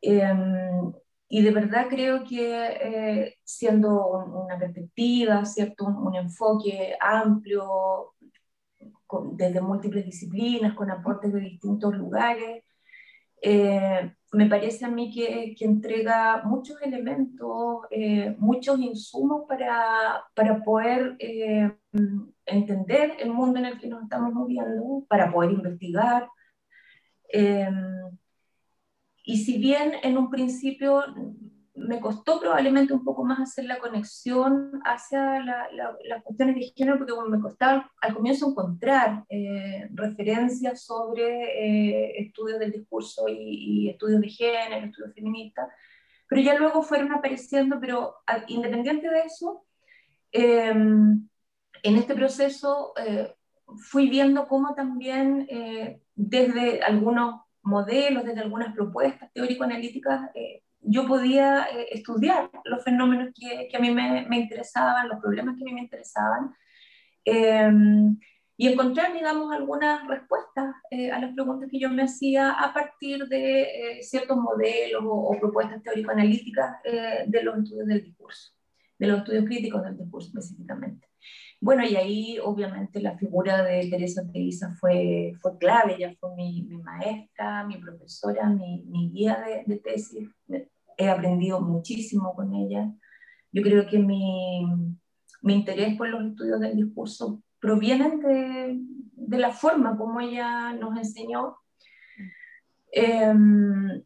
Em, 0.00 0.92
y 1.28 1.42
de 1.42 1.50
verdad 1.50 1.86
creo 1.90 2.22
que 2.24 2.66
eh, 2.80 3.34
siendo 3.42 4.10
una 4.44 4.56
perspectiva, 4.58 5.44
¿cierto? 5.44 5.86
un, 5.86 6.14
enfoque 6.14 6.96
amplio, 7.00 8.14
desde 9.32 9.60
múltiples 9.60 10.04
disciplinas, 10.04 10.74
con 10.74 10.90
aportes 10.90 11.32
de 11.32 11.40
distintos 11.40 11.94
lugares. 11.94 12.64
Eh, 13.42 14.12
me 14.32 14.46
parece 14.46 14.84
a 14.84 14.88
mí 14.88 15.10
que, 15.12 15.54
que 15.56 15.64
entrega 15.64 16.42
muchos 16.44 16.80
elementos, 16.82 17.82
eh, 17.90 18.34
muchos 18.38 18.78
insumos 18.80 19.44
para, 19.48 20.24
para 20.34 20.62
poder 20.64 21.16
eh, 21.18 21.72
entender 22.44 23.14
el 23.20 23.30
mundo 23.30 23.58
en 23.58 23.66
el 23.66 23.78
que 23.78 23.88
nos 23.88 24.02
estamos 24.02 24.32
moviendo, 24.32 25.04
para 25.08 25.32
poder 25.32 25.52
investigar. 25.52 26.28
y 29.24 29.36
si 29.38 29.58
bien 29.58 29.92
en 30.02 30.16
un 30.18 30.30
principio 30.30 31.02
me 31.76 32.00
costó 32.00 32.40
probablemente 32.40 32.94
un 32.94 33.04
poco 33.04 33.22
más 33.24 33.38
hacer 33.38 33.66
la 33.66 33.78
conexión 33.78 34.80
hacia 34.84 35.40
las 35.40 36.22
cuestiones 36.24 36.56
de 36.56 36.72
género, 36.74 36.98
porque 36.98 37.12
me 37.28 37.40
costaba 37.40 37.92
al 38.00 38.14
comienzo 38.14 38.50
encontrar 38.50 39.24
eh, 39.28 39.88
referencias 39.92 40.82
sobre 40.82 41.24
eh, 41.24 42.22
estudios 42.22 42.58
del 42.58 42.72
discurso 42.72 43.26
y, 43.28 43.90
estudios 43.90 44.20
de 44.20 44.28
género, 44.28 44.86
estudios 44.86 45.14
feministas, 45.14 45.68
pero 46.28 46.40
ya 46.40 46.58
luego 46.58 46.82
fueron 46.82 47.12
apareciendo, 47.12 47.78
pero 47.78 48.16
independiente 48.48 49.08
de 49.08 49.20
eso, 49.20 49.64
em, 50.32 51.28
en 51.82 51.96
este 51.96 52.14
proceso 52.14 52.94
eh, 52.96 53.34
fui 53.90 54.08
viendo 54.08 54.48
cómo 54.48 54.74
también 54.74 55.46
desde 56.14 56.82
algunos 56.82 57.42
modelos, 57.62 58.24
desde 58.24 58.40
algunas 58.40 58.74
propuestas 58.74 59.30
teórico-analíticas, 59.32 60.30
yo 60.86 61.06
podía 61.06 61.64
eh, 61.64 61.88
estudiar 61.90 62.50
los 62.64 62.82
fenómenos 62.84 63.34
que, 63.34 63.68
a 63.74 63.80
mí 63.80 63.90
me, 63.90 64.26
interesaban, 64.36 65.08
los 65.08 65.20
problemas 65.20 65.56
que 65.56 65.64
a 65.64 65.66
mí 65.66 65.74
me 65.74 65.80
interesaban, 65.82 66.54
em, 67.24 68.18
y 68.56 68.68
encontrar, 68.68 69.12
digamos, 69.12 69.52
algunas 69.52 70.06
respuestas 70.08 70.74
eh, 70.90 71.10
a 71.10 71.20
las 71.20 71.34
preguntas 71.34 71.68
que 71.70 71.78
yo 71.78 71.90
me 71.90 72.04
hacía 72.04 72.52
a 72.52 72.72
partir 72.72 73.26
de 73.26 73.62
eh, 73.62 74.02
ciertos 74.02 74.36
modelos 74.38 75.02
o, 75.04 75.36
propuestas 75.38 75.82
teórico-analíticas 75.82 76.76
de 77.26 77.42
los 77.42 77.58
estudios 77.58 77.86
del 77.86 78.02
discurso, 78.02 78.52
de 78.98 79.06
los 79.08 79.18
estudios 79.18 79.44
críticos 79.44 79.82
del 79.84 79.98
discurso 79.98 80.28
específicamente. 80.28 81.06
Bueno, 81.60 81.84
y 81.84 81.96
ahí 81.96 82.38
obviamente 82.38 83.00
la 83.00 83.16
figura 83.18 83.62
de 83.62 83.88
Teresa 83.90 84.22
Teiza 84.32 84.74
fue, 84.78 85.32
fue 85.40 85.58
clave, 85.58 85.96
ella 85.96 86.14
fue 86.18 86.34
mi, 86.36 86.62
maestra, 86.82 87.64
mi 87.64 87.78
profesora, 87.78 88.48
mi, 88.48 89.10
guía 89.12 89.42
de 89.66 89.76
tesis, 89.78 90.28
he 90.96 91.08
aprendido 91.08 91.60
muchísimo 91.60 92.34
con 92.34 92.54
ella. 92.54 92.90
Yo 93.52 93.62
creo 93.62 93.86
que 93.86 93.98
mi, 93.98 94.64
mi 95.42 95.54
interés 95.54 95.96
por 95.96 96.08
los 96.08 96.24
estudios 96.24 96.60
del 96.60 96.76
discurso 96.76 97.42
proviene 97.60 98.16
de, 98.18 98.78
de 99.12 99.38
la 99.38 99.50
forma 99.50 99.96
como 99.96 100.20
ella 100.20 100.72
nos 100.72 100.96
enseñó 100.96 101.56
em, 102.92 104.02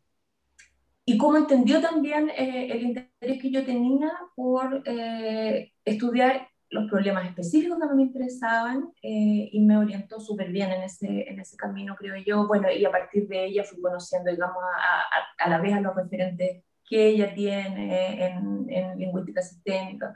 y 1.05 1.18
cómo 1.18 1.37
entendió 1.37 1.81
también 1.81 2.31
eh, 2.31 2.68
el 2.70 2.83
interés 2.83 3.42
que 3.42 3.50
yo 3.50 3.64
tenía 3.64 4.12
por 4.37 4.83
eh, 4.87 5.72
estudiar 5.85 6.48
los 6.70 6.88
problemas 6.88 7.26
específicos 7.26 7.79
que 7.81 7.94
me 7.94 8.03
interesaban 8.03 8.92
eh, 9.03 9.48
y 9.50 9.61
me 9.61 9.76
orientó 9.76 10.20
súper 10.20 10.53
bien 10.53 10.70
en 10.70 10.83
ese, 10.83 11.29
en 11.29 11.40
ese 11.40 11.57
camino, 11.57 11.96
creo 11.96 12.14
yo. 12.24 12.46
Bueno, 12.46 12.70
y 12.70 12.85
a 12.85 12.92
partir 12.92 13.26
de 13.26 13.46
ella 13.46 13.64
fui 13.64 13.81
conociendo, 13.81 14.31
digamos, 14.31 14.62
a, 14.62 15.00
a, 15.00 15.46
a 15.46 15.50
la 15.50 15.59
vez 15.61 15.74
a 15.74 15.81
los 15.81 15.96
referentes 15.96 16.62
que 16.90 17.07
ella 17.07 17.33
tiene 17.33 18.26
en, 18.26 18.66
en 18.68 18.98
lingüística 18.98 19.40
sistémica, 19.40 20.12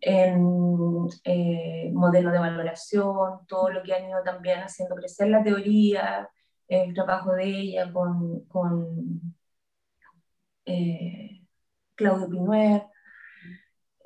en 0.00 1.08
eh, 1.24 1.90
modelo 1.92 2.30
de 2.32 2.38
valoración, 2.38 3.46
todo 3.46 3.70
lo 3.70 3.82
que 3.82 3.94
han 3.94 4.08
ido 4.08 4.22
también 4.24 4.60
haciendo 4.60 4.96
crecer 4.96 5.28
la 5.28 5.42
teoría, 5.44 6.28
el 6.68 6.94
trabajo 6.94 7.32
de 7.34 7.44
ella 7.44 7.92
con, 7.92 8.44
con 8.46 9.34
eh, 10.64 11.42
Claudio 11.94 12.30
Pinuer. 12.30 12.82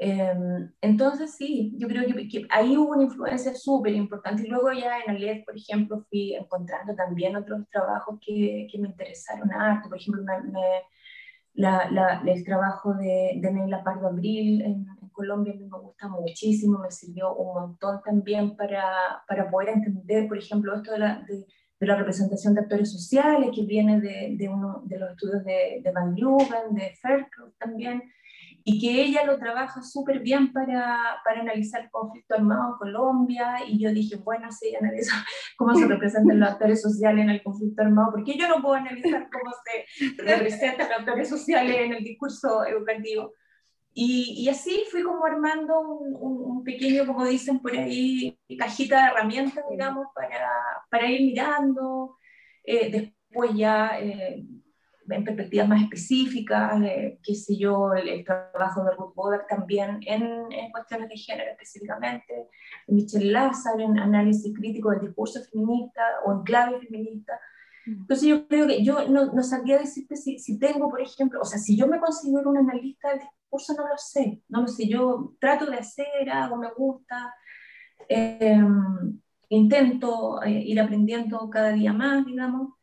Em, 0.02 0.72
entonces 0.80 1.36
sí, 1.36 1.74
yo 1.76 1.86
creo 1.86 2.02
que, 2.06 2.46
ahí 2.50 2.76
hubo 2.76 2.92
una 2.92 3.04
influencia 3.04 3.54
súper 3.54 3.94
importante. 3.94 4.42
Y 4.44 4.48
luego 4.48 4.72
ya 4.72 4.98
en 5.00 5.10
Aliet, 5.10 5.44
por 5.44 5.56
ejemplo, 5.56 6.04
fui 6.08 6.34
encontrando 6.34 6.94
también 6.96 7.36
otros 7.36 7.68
trabajos 7.70 8.18
que, 8.24 8.66
que 8.70 8.78
me 8.78 8.88
interesaron 8.88 9.52
harto. 9.52 9.88
Por 9.90 9.98
ejemplo, 9.98 10.22
me, 10.24 10.82
la, 11.60 12.22
el 12.26 12.44
trabajo 12.44 12.94
de, 12.94 13.34
de 13.36 13.52
Neila 13.52 13.84
Pardo 13.84 14.08
Abril 14.08 14.62
en, 14.62 14.86
Colombia 15.12 15.52
me 15.54 15.78
gusta 15.78 16.08
muchísimo, 16.08 16.78
me 16.78 16.90
sirvió 16.90 17.34
un 17.34 17.52
montón 17.52 18.00
también 18.02 18.56
para, 18.56 19.22
para 19.28 19.50
poder 19.50 19.68
entender, 19.70 20.26
por 20.26 20.38
ejemplo, 20.38 20.74
esto 20.74 20.92
de 20.92 20.98
la, 20.98 21.26
la 21.80 21.96
representación 21.96 22.54
de 22.54 22.60
actores 22.62 22.90
sociales, 22.90 23.50
que 23.54 23.66
viene 23.66 24.00
de, 24.00 24.48
uno 24.48 24.82
de 24.86 24.98
los 24.98 25.10
estudios 25.10 25.44
de, 25.44 25.82
de 25.82 25.92
Van 25.92 26.14
Leeuwen, 26.14 26.72
de 26.74 26.94
Fairclough 27.02 27.52
también, 27.58 28.02
y 28.64 28.80
que 28.80 29.02
ella 29.02 29.24
lo 29.24 29.38
trabaja 29.38 29.82
súper 29.82 30.20
bien 30.20 30.52
para, 30.52 31.20
para, 31.24 31.40
analizar 31.40 31.82
el 31.82 31.90
conflicto 31.90 32.34
armado 32.34 32.72
en 32.72 32.78
Colombia, 32.78 33.56
y 33.66 33.78
yo 33.82 33.92
dije, 33.92 34.16
bueno, 34.16 34.48
ella 34.60 34.78
analiza 34.80 35.12
cómo 35.56 35.74
se 35.74 35.86
representan 35.86 36.40
los 36.40 36.50
actores 36.50 36.82
sociales 36.82 37.24
en 37.24 37.30
el 37.30 37.42
conflicto 37.42 37.82
armado, 37.82 38.12
porque 38.12 38.36
yo 38.36 38.48
no 38.48 38.60
puedo 38.60 38.74
analizar 38.74 39.28
cómo 39.30 39.52
se 39.64 40.16
representan 40.22 40.88
los 40.88 40.98
actores 40.98 41.28
sociales 41.28 41.76
en 41.78 41.92
el 41.94 42.04
discurso 42.04 42.64
educativo. 42.64 43.32
Y, 43.92 44.44
y 44.44 44.48
así 44.48 44.84
fui 44.90 45.02
como 45.02 45.24
armando 45.24 45.80
un, 45.80 46.16
un, 46.16 46.64
pequeño, 46.64 47.06
como 47.06 47.24
dicen 47.24 47.58
por 47.58 47.72
ahí, 47.72 48.38
cajita 48.56 49.02
de 49.02 49.10
herramientas, 49.10 49.64
digamos, 49.68 50.06
para, 50.14 50.48
para 50.88 51.10
ir 51.10 51.22
mirando. 51.22 52.16
Eh, 52.64 52.90
después 52.90 53.52
ya... 53.54 53.98
Eh, 53.98 54.44
en 55.10 55.24
perspectivas 55.24 55.68
más 55.68 55.82
específicas, 55.82 56.80
eh, 56.82 57.18
qué 57.22 57.34
sé 57.34 57.56
yo, 57.56 57.92
el, 57.94 58.24
trabajo 58.24 58.84
de 58.84 58.92
Ruth 58.92 59.14
Bodak 59.14 59.48
también 59.48 60.00
en, 60.06 60.22
en, 60.52 60.70
cuestiones 60.70 61.08
de 61.08 61.16
género 61.16 61.50
específicamente, 61.50 62.48
Michelle 62.88 63.32
Lázaro 63.32 63.80
en 63.80 63.98
análisis 63.98 64.54
crítico 64.56 64.90
del 64.90 65.00
discurso 65.00 65.40
feminista 65.50 66.02
o 66.24 66.32
en 66.32 66.42
clave 66.42 66.80
feminista. 66.80 67.40
Mm. 67.86 67.92
Entonces 68.02 68.28
yo 68.28 68.46
creo 68.46 68.66
que 68.66 68.84
yo 68.84 69.08
no, 69.08 69.32
no 69.32 69.42
sabría 69.42 69.78
decirte 69.78 70.16
si, 70.16 70.38
si, 70.38 70.58
tengo, 70.58 70.90
por 70.90 71.00
ejemplo, 71.00 71.40
o 71.40 71.44
sea, 71.44 71.58
si 71.58 71.76
yo 71.76 71.86
me 71.86 72.00
considero 72.00 72.50
un 72.50 72.58
analista 72.58 73.10
del 73.10 73.20
discurso, 73.20 73.74
no 73.74 73.88
lo 73.88 73.96
sé, 73.96 74.42
no 74.48 74.62
lo 74.62 74.68
sé, 74.68 74.88
yo 74.88 75.34
trato 75.40 75.66
de 75.66 75.78
hacer, 75.78 76.30
algo 76.30 76.56
me 76.56 76.70
gusta, 76.72 77.34
eh, 78.08 78.60
intento 79.50 80.42
eh, 80.42 80.50
ir 80.50 80.80
aprendiendo 80.80 81.48
cada 81.50 81.72
día 81.72 81.92
más, 81.92 82.24
digamos. 82.24 82.74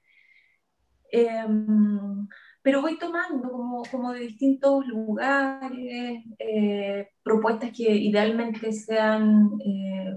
Em, 1.12 2.28
pero 2.62 2.82
voy 2.82 2.98
tomando 2.98 3.50
como, 3.50 3.84
como 3.90 4.12
de 4.12 4.20
distintos 4.22 4.86
lugares 4.88 6.24
eh, 6.38 7.10
propuestas 7.24 7.72
que 7.72 7.96
idealmente 7.96 8.72
sean 8.74 9.52
eh, 9.66 10.16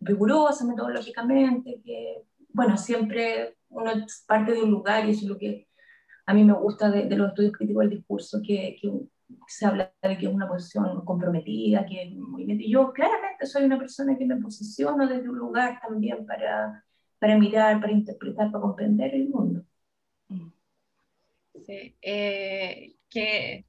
rigurosas 0.00 0.66
metodológicamente, 0.66 1.80
que, 1.84 2.22
bueno, 2.48 2.76
siempre 2.76 3.56
uno 3.68 3.92
parte 4.26 4.52
de 4.52 4.62
un 4.62 4.70
lugar 4.70 5.06
y 5.06 5.10
eso 5.10 5.22
es 5.22 5.28
lo 5.28 5.38
que 5.38 5.68
a 6.26 6.34
mí 6.34 6.44
me 6.44 6.52
gusta 6.54 6.90
de, 6.90 7.08
los 7.16 7.28
estudios 7.28 7.52
críticos 7.52 7.80
del 7.82 7.98
discurso, 7.98 8.40
que, 8.44 8.76
que, 8.80 8.90
se 9.48 9.66
habla 9.66 9.92
de 10.02 10.18
que 10.18 10.26
es 10.26 10.32
una 10.32 10.48
posición 10.48 11.04
comprometida, 11.04 11.86
que 11.86 12.02
es 12.02 12.12
un 12.12 12.32
movimiento. 12.32 12.64
Yo 12.68 12.92
claramente 12.92 13.46
soy 13.46 13.64
una 13.64 13.78
persona 13.78 14.16
que 14.16 14.26
me 14.26 14.36
posiciono 14.36 15.06
desde 15.06 15.28
un 15.28 15.38
lugar 15.38 15.80
también 15.80 16.26
para, 16.26 16.84
para 17.18 17.38
mirar, 17.38 17.80
para 17.80 17.92
interpretar, 17.92 18.50
para 18.52 18.62
comprender 18.62 19.14
el 19.14 19.28
mundo. 19.30 19.64
Sí, 21.66 21.96
eh, 22.02 22.94
qué, 23.10 23.64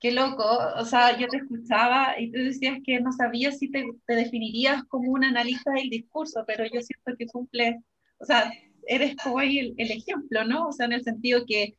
qué, 0.00 0.12
loco. 0.12 0.44
O 0.76 0.84
sea, 0.84 1.18
yo 1.18 1.28
te 1.28 1.38
escuchaba 1.38 2.20
y 2.20 2.30
tú 2.32 2.38
decías 2.38 2.78
que 2.84 3.00
no 3.00 3.12
sabías 3.12 3.58
si 3.58 3.70
te, 3.70 3.84
te, 4.06 4.14
definirías 4.14 4.84
como 4.84 5.12
un 5.12 5.24
analista 5.24 5.72
del 5.72 5.90
discurso, 5.90 6.44
pero 6.46 6.64
yo 6.64 6.80
siento 6.82 7.16
que 7.18 7.26
cumple, 7.26 7.80
o 8.18 8.24
sea, 8.24 8.52
eres 8.86 9.16
como 9.16 9.38
ahí 9.38 9.58
el, 9.58 9.74
el 9.78 9.90
ejemplo, 9.92 10.44
¿no? 10.44 10.68
O 10.68 10.72
sea, 10.72 10.86
en 10.86 10.92
el 10.92 11.04
sentido 11.04 11.44
que 11.46 11.76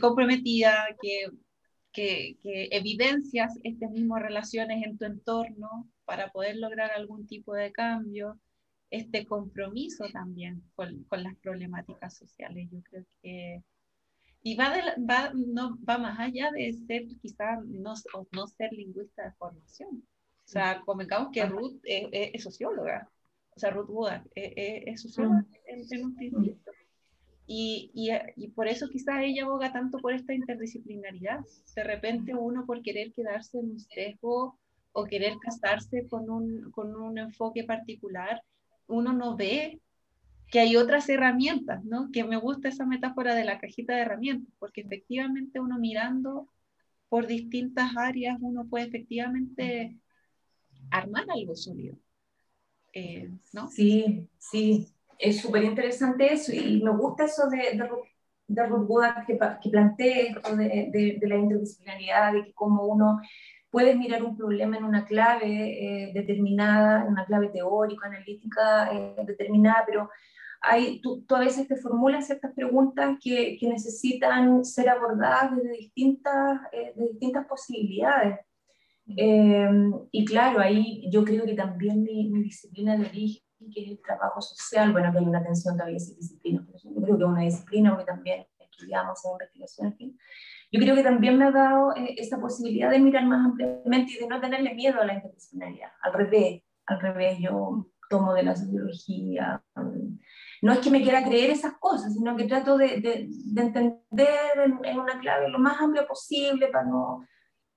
comprometida, 0.00 0.86
que, 1.02 1.28
que, 1.92 2.36
que 2.42 2.68
evidencias 2.72 3.58
estas 3.64 3.90
mismas 3.90 4.22
relaciones 4.22 4.84
en 4.84 4.98
tu 4.98 5.04
entorno 5.06 5.88
para 6.04 6.30
poder 6.30 6.56
lograr 6.56 6.92
algún 6.92 7.26
tipo 7.26 7.54
de 7.54 7.72
cambio, 7.72 8.38
este 8.90 9.26
compromiso 9.26 10.06
también 10.12 10.62
con, 10.74 11.04
con 11.04 11.22
las 11.22 11.34
problemáticas 11.36 12.16
sociales. 12.16 12.68
Yo 12.70 12.82
creo 12.82 13.04
que 13.22 13.62
y 14.46 14.54
va, 14.54 14.72
va, 15.10 15.32
no, 15.34 15.76
va 15.82 15.98
más 15.98 16.20
allá 16.20 16.52
de 16.52 16.72
ser 16.72 17.08
quizás 17.20 17.64
no, 17.66 17.94
no 18.30 18.46
ser 18.46 18.72
lingüista 18.72 19.24
de 19.24 19.32
formación. 19.32 20.04
O 20.44 20.48
sea, 20.48 20.82
convengamos 20.86 21.32
que 21.32 21.44
Ruth 21.46 21.80
es, 21.82 22.44
socióloga, 22.44 23.10
o 23.56 23.58
sea, 23.58 23.70
Ruth 23.70 23.88
Wood 23.88 24.20
es, 24.36 25.02
socióloga 25.02 25.44
en, 25.64 25.84
en, 25.90 26.04
un 26.04 26.14
principio. 26.14 26.72
Y, 27.44 27.90
y, 27.92 28.10
y, 28.36 28.46
por 28.50 28.68
eso 28.68 28.88
quizás 28.88 29.16
ella 29.24 29.46
aboga 29.46 29.72
tanto 29.72 29.98
por 29.98 30.14
esta 30.14 30.32
interdisciplinaridad. 30.32 31.40
De 31.74 31.82
repente 31.82 32.32
uno 32.32 32.66
por 32.66 32.82
querer 32.82 33.12
quedarse 33.14 33.58
en 33.58 33.72
un 33.72 33.80
sesgo 33.80 34.60
o 34.92 35.04
querer 35.06 35.38
casarse 35.40 36.06
con 36.06 36.30
un, 36.30 36.70
con 36.70 36.94
un 36.94 37.18
enfoque 37.18 37.64
particular, 37.64 38.40
uno 38.86 39.12
no 39.12 39.34
ve 39.36 39.80
que 40.50 40.60
hay 40.60 40.76
otras 40.76 41.08
herramientas, 41.08 41.84
¿no? 41.84 42.10
Que 42.12 42.24
me 42.24 42.36
gusta 42.36 42.68
esa 42.68 42.86
metáfora 42.86 43.34
de 43.34 43.44
la 43.44 43.58
cajita 43.58 43.94
de 43.94 44.02
herramientas, 44.02 44.52
porque 44.58 44.82
efectivamente 44.82 45.60
uno 45.60 45.78
mirando 45.78 46.48
por 47.08 47.26
distintas 47.26 47.96
áreas, 47.96 48.38
uno 48.40 48.66
puede 48.68 48.86
efectivamente 48.86 49.96
armar 50.90 51.24
algo 51.28 51.56
sólido. 51.56 51.96
Eh, 52.92 53.30
¿no? 53.52 53.68
Sí, 53.68 54.28
sí, 54.38 54.88
es 55.18 55.40
súper 55.40 55.64
interesante 55.64 56.32
eso 56.32 56.52
y 56.52 56.82
me 56.82 56.90
gusta 56.90 57.24
eso 57.24 57.48
de, 57.48 57.76
de, 57.76 57.88
de 58.46 58.66
Ruth 58.66 58.88
que, 59.26 59.38
que 59.62 59.70
plantea 59.70 60.16
esto 60.28 60.56
de, 60.56 60.88
de, 60.92 61.18
de, 61.20 61.28
la 61.28 61.36
interdisciplinaridad, 61.36 62.32
de 62.32 62.44
que 62.44 62.52
como 62.54 62.84
uno 62.84 63.20
puede 63.70 63.94
mirar 63.94 64.22
un 64.22 64.36
problema 64.36 64.78
en 64.78 64.84
una 64.84 65.04
clave 65.04 66.06
eh, 66.06 66.12
determinada, 66.14 67.02
en 67.02 67.08
una 67.08 67.26
clave 67.26 67.48
teórica, 67.48 68.06
analítica 68.06 68.90
eh, 68.92 69.14
determinada, 69.26 69.84
pero 69.86 70.08
hay, 70.66 71.00
tú, 71.00 71.24
a 71.30 71.38
veces 71.38 71.68
te 71.68 71.76
formulas 71.76 72.26
ciertas 72.26 72.52
preguntas 72.54 73.18
que, 73.22 73.56
que 73.58 73.68
necesitan 73.68 74.64
ser 74.64 74.88
abordadas 74.88 75.56
desde 75.56 75.76
distintas, 75.76 76.60
eh, 76.72 76.92
de 76.96 77.08
distintas 77.08 77.46
posibilidades. 77.46 78.40
Eh, 79.16 79.70
y 80.10 80.24
claro, 80.24 80.58
ahí 80.58 81.08
yo 81.10 81.24
creo 81.24 81.44
que 81.44 81.54
también 81.54 82.02
mi, 82.02 82.28
mi, 82.28 82.42
disciplina 82.42 82.96
de 82.96 83.06
origen, 83.06 83.42
que 83.72 83.84
es 83.84 83.90
el 83.90 84.02
trabajo 84.02 84.40
social, 84.40 84.92
bueno, 84.92 85.12
que 85.12 85.18
hay 85.18 85.24
una 85.24 85.42
tensión 85.42 85.76
todavía 85.76 85.98
esa 85.98 86.14
disciplina, 86.16 86.66
pero 86.66 86.78
yo 86.82 87.00
creo 87.00 87.16
que 87.16 87.22
es 87.22 87.28
una 87.28 87.42
disciplina 87.42 87.90
porque 87.90 88.06
también 88.06 88.46
estudiamos 88.58 89.24
en 89.24 89.32
investigación, 89.32 89.86
en 89.86 89.96
fin. 89.96 90.18
Yo 90.72 90.80
creo 90.80 90.96
que 90.96 91.04
también 91.04 91.38
me 91.38 91.44
ha 91.44 91.52
dado 91.52 91.94
eh, 91.94 92.16
esa 92.18 92.40
posibilidad 92.40 92.90
de 92.90 92.98
mirar 92.98 93.24
más 93.24 93.46
ampliamente 93.46 94.14
y 94.14 94.18
de 94.18 94.26
no 94.26 94.40
tenerle 94.40 94.74
miedo 94.74 95.00
a 95.00 95.06
la 95.06 95.14
interdisciplinaridad. 95.14 95.90
Al 96.02 96.12
revés, 96.12 96.62
al 96.86 97.00
revés, 97.00 97.38
yo 97.38 97.86
tomo 98.10 98.34
de 98.34 98.42
la 98.42 98.56
sociología, 98.56 99.62
no 100.62 100.72
es 100.72 100.78
que 100.78 100.90
me 100.90 101.02
quiera 101.02 101.24
creer 101.24 101.50
esas 101.50 101.74
cosas, 101.78 102.14
sino 102.14 102.36
que 102.36 102.44
trato 102.44 102.76
de, 102.78 103.00
de, 103.00 103.26
de 103.28 103.62
entender 103.62 103.98
en, 104.64 104.84
en, 104.84 104.98
una 104.98 105.18
clave 105.20 105.48
lo 105.48 105.58
más 105.58 105.80
amplia 105.80 106.06
posible 106.06 106.68
para 106.68 106.84
no, 106.84 107.26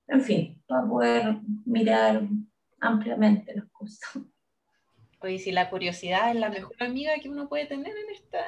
en 0.08 0.22
fin, 0.22 0.62
para 0.68 0.88
poder 0.88 1.38
mirar 1.66 2.22
ampliamente 2.80 3.56
las 3.56 3.66
cosas. 3.72 4.24
Oye, 5.22 5.40
si 5.40 5.52
la 5.52 5.70
curiosidad 5.70 6.32
es 6.32 6.38
la 6.38 6.50
mejor 6.50 6.76
amiga 6.80 7.12
que 7.22 7.30
uno 7.30 7.50
puede 7.50 7.66
tener 7.66 7.92
en 7.96 8.10
esta 8.10 8.40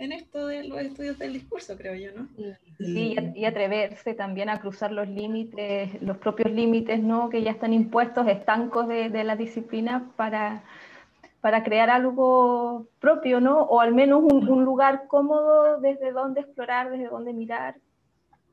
en 0.00 0.12
esto 0.12 0.46
de 0.46 0.64
los 0.64 0.80
estudios 0.80 1.18
del 1.18 1.34
discurso, 1.34 1.76
creo 1.76 1.94
yo, 1.94 2.10
¿no? 2.18 2.26
Sí, 2.78 3.14
y 3.34 3.44
atreverse 3.44 4.14
también 4.14 4.48
a 4.48 4.58
cruzar 4.58 4.92
los 4.92 5.06
límites, 5.06 6.00
los 6.00 6.16
propios 6.16 6.50
límites, 6.50 7.00
¿no? 7.00 7.28
Que 7.28 7.42
ya 7.42 7.50
están 7.50 7.74
impuestos, 7.74 8.26
estancos 8.26 8.88
de, 8.88 9.10
de 9.10 9.24
la 9.24 9.36
disciplina 9.36 10.10
para 10.16 10.64
para 11.40 11.62
crear 11.62 11.90
algo 11.90 12.88
propio, 12.98 13.40
¿no? 13.40 13.62
O 13.62 13.80
al 13.80 13.94
menos 13.94 14.22
un, 14.22 14.48
un 14.48 14.64
lugar 14.64 15.06
cómodo 15.08 15.80
desde 15.80 16.12
donde 16.12 16.40
explorar, 16.40 16.90
desde 16.90 17.08
donde 17.08 17.32
mirar. 17.32 17.76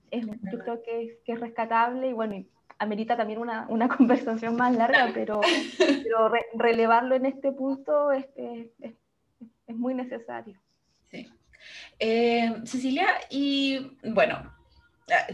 Es, 0.10 0.26
yo 0.26 0.60
creo 0.60 0.82
que 0.84 1.04
es, 1.04 1.12
que 1.26 1.34
es 1.34 1.40
rescatable 1.40 2.10
y 2.10 2.14
bueno, 2.14 2.36
y 2.36 2.50
amerita 2.80 3.18
también 3.18 3.40
una, 3.40 3.66
una, 3.70 3.88
conversación 3.98 4.56
más 4.56 4.76
larga, 4.76 5.10
pero, 5.14 5.42
pero 5.78 6.30
re, 6.30 6.46
relevarlo 6.54 7.16
en 7.16 7.26
este 7.26 7.52
punto 7.52 8.12
es, 8.12 8.26
es, 8.36 8.96
es 9.68 9.76
muy 9.76 9.94
necesario. 9.94 10.58
Sí. 11.12 11.28
Eh, 12.00 12.54
Cecilia, 12.64 13.08
y 13.30 13.98
bueno, 14.04 14.57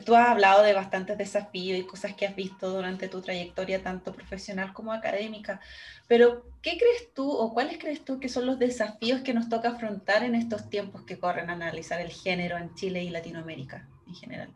tú 0.05 0.15
has 0.15 0.29
hablado 0.29 0.61
de 0.63 0.73
bastantes 0.73 1.17
desafíos 1.17 1.79
y 1.79 1.83
cosas 1.83 2.13
que 2.13 2.27
has 2.27 2.35
visto 2.35 2.69
durante 2.69 3.07
tu 3.07 3.21
trayectoria, 3.21 3.81
tanto 3.81 4.13
profesional 4.13 4.71
como 4.73 4.93
académica, 4.93 5.59
pero 6.07 6.45
¿qué 6.61 6.77
crees 6.77 7.13
tú 7.13 7.31
o 7.31 7.53
cuáles 7.53 7.77
crees 7.79 8.05
tú 8.05 8.19
que 8.19 8.29
son 8.29 8.45
los 8.45 8.59
desafíos 8.59 9.21
que 9.21 9.33
nos 9.33 9.49
toca 9.49 9.69
afrontar 9.69 10.23
en 10.23 10.35
estos 10.35 10.69
tiempos 10.69 11.03
que 11.03 11.17
corren 11.17 11.49
a 11.49 11.53
analizar 11.53 11.99
el 12.01 12.11
género 12.11 12.57
en 12.57 12.73
Chile 12.75 13.03
y 13.03 13.09
Latinoamérica 13.09 13.87
en 14.07 14.15
general? 14.15 14.53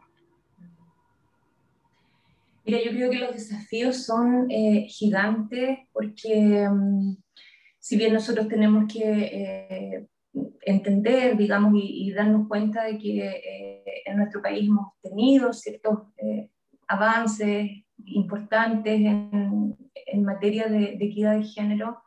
Mira, 2.64 2.80
yo 2.84 2.92
creo 2.92 3.10
que 3.10 3.20
los 3.20 3.34
desafíos 3.34 4.06
son 4.06 4.52
eh, 4.52 4.88
gigantes 4.90 5.80
porque 5.94 6.68
um, 6.70 7.16
si 7.80 7.96
bien 7.96 8.14
nosotros 8.14 8.50
tenemos 8.50 8.92
que 8.92 9.02
eh, 9.02 10.08
entender, 10.68 11.38
digamos, 11.38 11.74
y, 11.76 12.10
y, 12.10 12.12
darnos 12.12 12.48
cuenta 12.48 12.84
de 12.84 12.98
que 12.98 13.26
eh, 13.26 13.84
en 14.06 14.18
nuestro 14.18 14.42
país 14.42 14.68
hemos 14.68 14.88
tenido 15.02 15.54
ciertos 15.54 16.00
eh, 16.18 16.50
avances 16.90 17.72
importantes 18.06 19.00
en, 19.00 19.78
en 19.94 20.24
materia 20.24 20.68
de, 20.68 20.98
de, 20.98 21.06
equidad 21.06 21.38
de 21.38 21.46
género, 21.46 22.02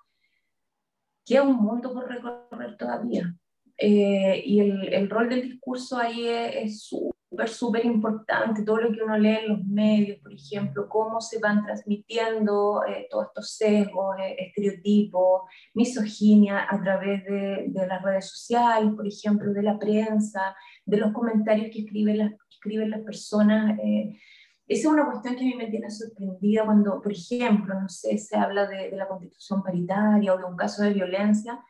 queda 1.25 1.43
un 1.43 1.57
mundo 1.57 1.93
por 1.95 2.07
recorrer 2.09 2.77
todavía. 2.77 3.35
Eh, 3.79 4.43
y 4.45 4.61
el, 4.61 4.93
el, 4.93 5.09
rol 5.09 5.31
del 5.31 5.43
discurso 5.43 5.97
ahí 5.97 6.29
es 6.29 6.91
súper 7.31 7.49
súper, 7.49 7.85
importante, 7.87 8.65
todo 8.65 8.79
lo 8.79 8.93
que 8.93 9.03
uno 9.03 9.17
lee 9.17 9.39
en 9.43 9.49
los 9.49 9.65
medios, 9.65 10.19
por 10.19 10.33
ejemplo, 10.33 10.89
cómo 10.89 11.21
se 11.21 11.39
van 11.39 11.65
transmitiendo 11.65 12.83
eh, 12.85 13.07
todos 13.09 13.29
estos 13.29 13.53
sesgos, 13.53 14.17
eh, 14.19 14.35
estereotipos, 14.39 15.43
misoginia 15.75 16.67
a 16.69 16.83
través 16.83 17.25
de, 17.25 17.67
de, 17.69 17.87
las 17.87 18.03
redes 18.03 18.29
sociales, 18.29 18.93
por 18.97 19.07
ejemplo, 19.07 19.53
de 19.53 19.63
la 19.63 19.79
prensa, 19.79 20.57
de 20.85 20.97
los 20.97 21.13
comentarios 21.13 21.69
que 21.73 21.83
escriben 21.83 22.19
las, 22.19 22.33
escriben 22.51 22.91
las 22.91 23.03
personas. 23.03 23.79
Eh, 23.79 24.19
esa 24.67 24.89
es 24.89 24.93
una 24.93 25.07
cuestión 25.07 25.37
que 25.37 25.43
a 25.43 25.47
mí 25.47 25.55
me 25.55 25.69
tiene 25.69 25.89
sorprendida 25.89 26.65
cuando, 26.65 27.01
por 27.01 27.13
ejemplo, 27.13 27.75
no 27.81 27.89
sé, 27.89 28.19
se 28.19 28.37
habla 28.37 28.67
de, 28.67 28.91
de 28.91 28.97
la 28.97 29.07
constitución 29.07 29.63
paritaria 29.63 30.35
o 30.35 30.39
de 30.39 30.45
un 30.45 30.57
caso 30.57 30.83
de 30.83 30.95
violencia, 30.95 31.61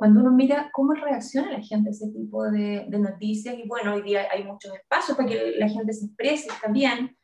cuando 0.00 0.20
uno 0.20 0.30
mira 0.30 0.70
cómo 0.72 0.94
reacciona 0.94 1.52
la 1.52 1.60
gente 1.60 1.90
a 1.90 1.92
ese 1.92 2.08
tipo 2.08 2.50
de, 2.50 2.86
de, 2.88 2.98
noticias, 2.98 3.54
y 3.58 3.68
bueno, 3.68 3.92
hoy 3.92 4.00
día 4.00 4.28
hay 4.32 4.44
muchos 4.44 4.72
espacios 4.74 5.14
para 5.14 5.28
que 5.28 5.56
la 5.58 5.68
gente 5.68 5.92
se 5.92 6.06
exprese 6.06 6.48
también, 6.62 7.14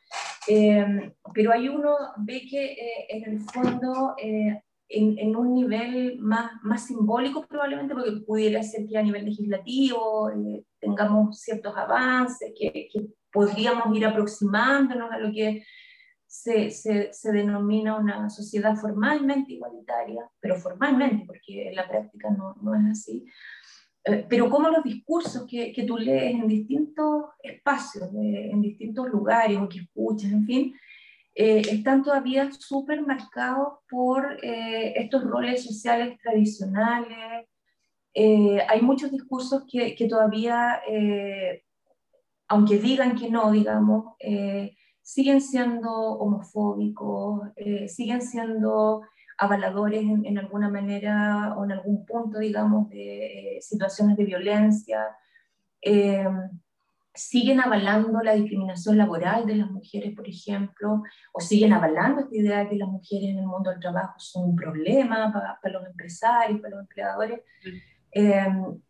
eh, 0.47 1.11
pero 1.33 1.53
hay 1.55 1.71
uno 1.71 1.97
ve 2.19 2.43
que 2.47 2.73
eh, 2.73 3.07
en 3.09 3.33
el 3.33 3.41
fondo, 3.41 4.15
eh, 4.23 4.61
en, 4.91 5.19
en, 5.19 5.37
un 5.37 5.55
nivel 5.55 6.19
más, 6.19 6.51
más 6.65 6.85
simbólico 6.85 7.47
probablemente, 7.47 7.95
porque 7.95 8.21
pudiera 8.27 8.63
ser 8.63 8.87
que 8.87 8.99
a 8.99 9.03
nivel 9.03 9.25
legislativo 9.25 10.29
eh, 10.29 10.63
tengamos 10.79 11.41
ciertos 11.41 11.75
avances, 11.75 12.53
que, 12.55 12.89
que 12.93 13.07
podríamos 13.33 13.97
ir 13.97 14.05
aproximándonos 14.05 15.11
a 15.11 15.17
lo 15.17 15.33
que 15.33 15.63
se, 16.43 16.71
se, 16.71 17.13
se, 17.13 17.33
denomina 17.33 17.99
una 17.99 18.29
sociedad 18.29 18.77
formalmente 18.77 19.55
igualitaria, 19.55 20.29
pero 20.41 20.57
formalmente, 20.57 21.25
porque 21.27 21.69
en 21.69 21.75
la 21.75 21.89
práctica 21.89 22.31
no, 22.31 22.55
no 22.61 22.75
es 22.75 22.85
así, 22.91 23.25
eh, 24.05 24.25
pero 24.29 24.51
como 24.51 24.69
los 24.69 24.85
discursos 24.85 25.47
que, 25.49 25.73
que, 25.73 25.85
tú 25.85 25.97
lees 25.97 26.35
en 26.35 26.47
distintos 26.47 27.25
espacios, 27.43 28.09
en 28.15 28.61
distintos 28.61 29.09
lugares 29.09 29.59
o 29.59 29.69
que 29.69 29.81
escuchas, 29.81 30.31
en 30.31 30.45
fin, 30.45 30.75
eh, 31.35 31.63
están 31.71 32.03
todavía 32.03 32.51
súper 32.53 33.03
marcados 33.03 33.79
por 33.91 34.39
eh, 34.43 34.95
estos 34.97 35.25
roles 35.25 35.65
sociales 35.65 36.19
tradicionales. 36.23 37.47
hay 38.69 38.81
muchos 38.83 39.11
discursos 39.11 39.65
que, 39.71 39.95
que 39.95 40.07
todavía, 40.09 40.81
aunque 42.49 42.79
digan 42.79 43.17
que 43.17 43.29
no, 43.29 43.51
digamos, 43.51 44.15
siguen 45.07 45.41
siendo 45.41 45.89
homofóbicos, 45.89 47.49
eh, 47.55 47.87
siguen 47.87 48.21
siendo 48.21 49.03
avaladores 49.39 50.03
en, 50.03 50.37
alguna 50.37 50.69
manera 50.69 51.55
o 51.57 51.65
en 51.65 51.71
algún 51.71 52.05
punto, 52.05 52.41
digamos, 52.41 52.89
de 52.91 53.59
eh, 53.59 53.63
situaciones 53.63 54.17
de 54.17 54.25
violencia, 54.25 55.07
eh, 55.81 56.27
siguen 57.15 57.61
avalando 57.61 58.21
la 58.21 58.35
discriminación 58.35 58.99
laboral 58.99 59.47
de 59.47 59.55
las 59.55 59.71
mujeres, 59.71 60.13
por 60.13 60.27
ejemplo, 60.29 61.05
o 61.33 61.41
siguen 61.41 61.73
avalando 61.73 62.23
esta 62.23 62.37
idea 62.37 62.59
de 62.65 62.71
que 62.71 62.77
las 62.77 62.89
mujeres 62.89 63.31
en 63.31 63.39
el 63.39 63.47
mundo 63.47 63.71
del 63.71 63.79
trabajo 63.79 64.19
son 64.19 64.51
un 64.51 64.57
problema 64.57 65.33
para, 65.33 65.73
los 65.73 65.87
empresarios, 65.87 66.61
para 66.61 66.75
los 66.75 66.81
empleadores. 66.81 67.43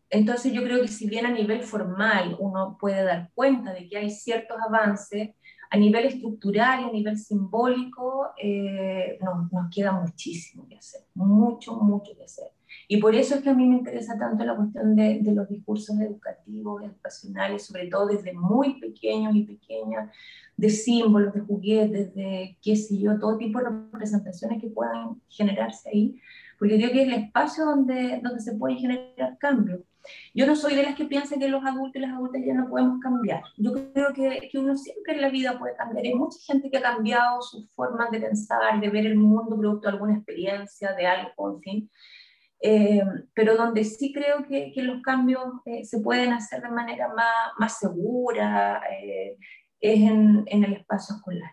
entonces 0.09 0.51
yo 0.51 0.63
creo 0.63 0.81
que 0.81 0.89
si 0.89 1.11
bien 1.11 1.27
a 1.27 1.31
nivel 1.31 1.63
formal 1.63 2.37
uno 2.39 2.79
puede 2.81 3.05
dar 3.05 3.31
cuenta 3.35 3.75
de 3.75 3.87
que 3.87 3.99
hay 3.99 4.11
ciertos 4.11 4.57
avances, 4.67 5.35
a 5.71 5.77
nivel 5.77 6.07
estructural 6.07 6.83
y 6.83 6.85
a 6.85 6.93
nivel 6.93 7.19
simbólico 7.19 8.29
eh, 8.43 9.19
nos, 9.23 9.53
nos, 9.53 9.75
queda 9.75 9.93
muchísimo 9.93 10.67
que 10.69 10.77
hacer, 10.77 11.03
mucho, 11.15 11.75
mucho 11.77 12.17
que 12.17 12.25
hacer. 12.25 12.49
Y 12.89 12.99
por 12.99 13.15
eso 13.15 13.35
es 13.35 13.43
que 13.43 13.51
a 13.51 13.55
mí 13.55 13.67
me 13.67 13.79
interesa 13.79 14.17
tanto 14.19 14.45
la 14.45 14.55
cuestión 14.55 14.95
de, 14.95 15.21
de 15.21 15.33
los 15.33 15.49
discursos 15.49 15.99
educativos, 16.01 16.83
educacionales, 16.85 17.67
sobre 17.67 17.89
todo 17.89 18.07
desde 18.07 18.33
muy 18.33 18.79
pequeños 18.81 19.35
y 19.35 19.43
pequeñas, 19.43 20.11
de 20.57 20.71
símbolos, 20.71 21.35
de 21.35 21.41
juguetes, 21.41 22.15
de 22.15 22.57
qué 22.63 22.77
sé 22.77 22.99
yo, 22.99 23.19
todo 23.19 23.37
tipo 23.37 23.59
de 23.59 23.67
representaciones 23.67 24.61
que 24.61 24.69
puedan 24.69 25.21
generarse 25.29 25.91
ahí, 25.91 26.21
porque 26.59 26.77
creo 26.79 26.93
que 26.93 27.03
es 27.03 27.09
el 27.09 27.25
espacio 27.25 27.65
donde, 27.67 28.21
donde 28.23 28.41
se 28.41 28.55
puede 28.55 28.77
generar 28.77 29.37
cambios. 29.39 29.81
Yo 30.35 30.47
no 30.47 30.57
soy 30.57 30.75
de 30.75 30.83
las 30.83 30.95
que 30.95 31.05
piensan 31.05 31.41
que 31.41 31.49
los 31.49 31.65
adultos 31.65 31.97
y 31.97 32.01
las 32.01 32.13
adultas 32.13 32.43
ya 32.45 32.55
no 32.55 32.69
podemos 32.69 33.01
cambiar. 33.01 33.43
Yo 33.57 33.73
creo 33.73 34.13
que, 34.13 34.49
que, 34.51 34.59
uno 34.59 34.77
siempre 34.77 35.15
en 35.15 35.23
la 35.23 35.31
vida 35.31 35.59
puede 35.59 35.77
cambiar. 35.77 36.05
Hay 36.05 36.15
mucha 36.15 36.39
gente 36.47 36.71
que 36.71 36.79
ha 36.79 36.83
cambiado 36.83 37.43
sus 37.43 37.71
formas 37.75 38.11
de 38.11 38.21
pensar, 38.21 38.81
de 38.81 38.89
ver 38.89 39.07
el 39.07 39.17
mundo 39.17 39.57
producto 39.57 39.89
de 39.89 39.95
alguna 39.95 40.15
experiencia, 40.15 40.93
de 40.93 41.07
algo, 41.07 41.55
en 41.55 41.61
fin. 41.61 41.91
Eh, 42.61 43.03
pero 43.35 43.57
donde 43.57 43.85
sí 43.85 44.13
creo 44.13 44.47
que, 44.47 44.73
que 44.73 44.83
los 44.83 45.03
cambios 45.03 45.45
eh, 45.67 45.85
se 45.85 46.01
pueden 46.01 46.33
hacer 46.33 46.63
de 46.63 46.71
manera 46.71 47.09
más, 47.09 47.53
más 47.59 47.79
segura 47.79 48.83
eh, 48.91 49.37
es 49.81 50.01
en, 50.01 50.45
el 50.47 50.73
espacio 50.73 51.17
escolar. 51.17 51.53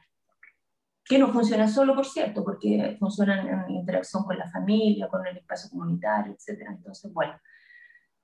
Que 1.05 1.19
no 1.19 1.33
funciona 1.33 1.67
solo, 1.67 1.93
por 1.95 2.05
cierto, 2.05 2.43
porque 2.43 2.95
funciona 2.99 3.41
en 3.41 3.71
interacción 3.71 4.23
con 4.23 4.37
la 4.37 4.49
familia, 4.49 5.09
con 5.09 5.27
el 5.27 5.37
espacio 5.37 5.69
comunitario, 5.69 6.33
etc. 6.33 6.61
Entonces, 6.69 7.11
bueno, 7.11 7.33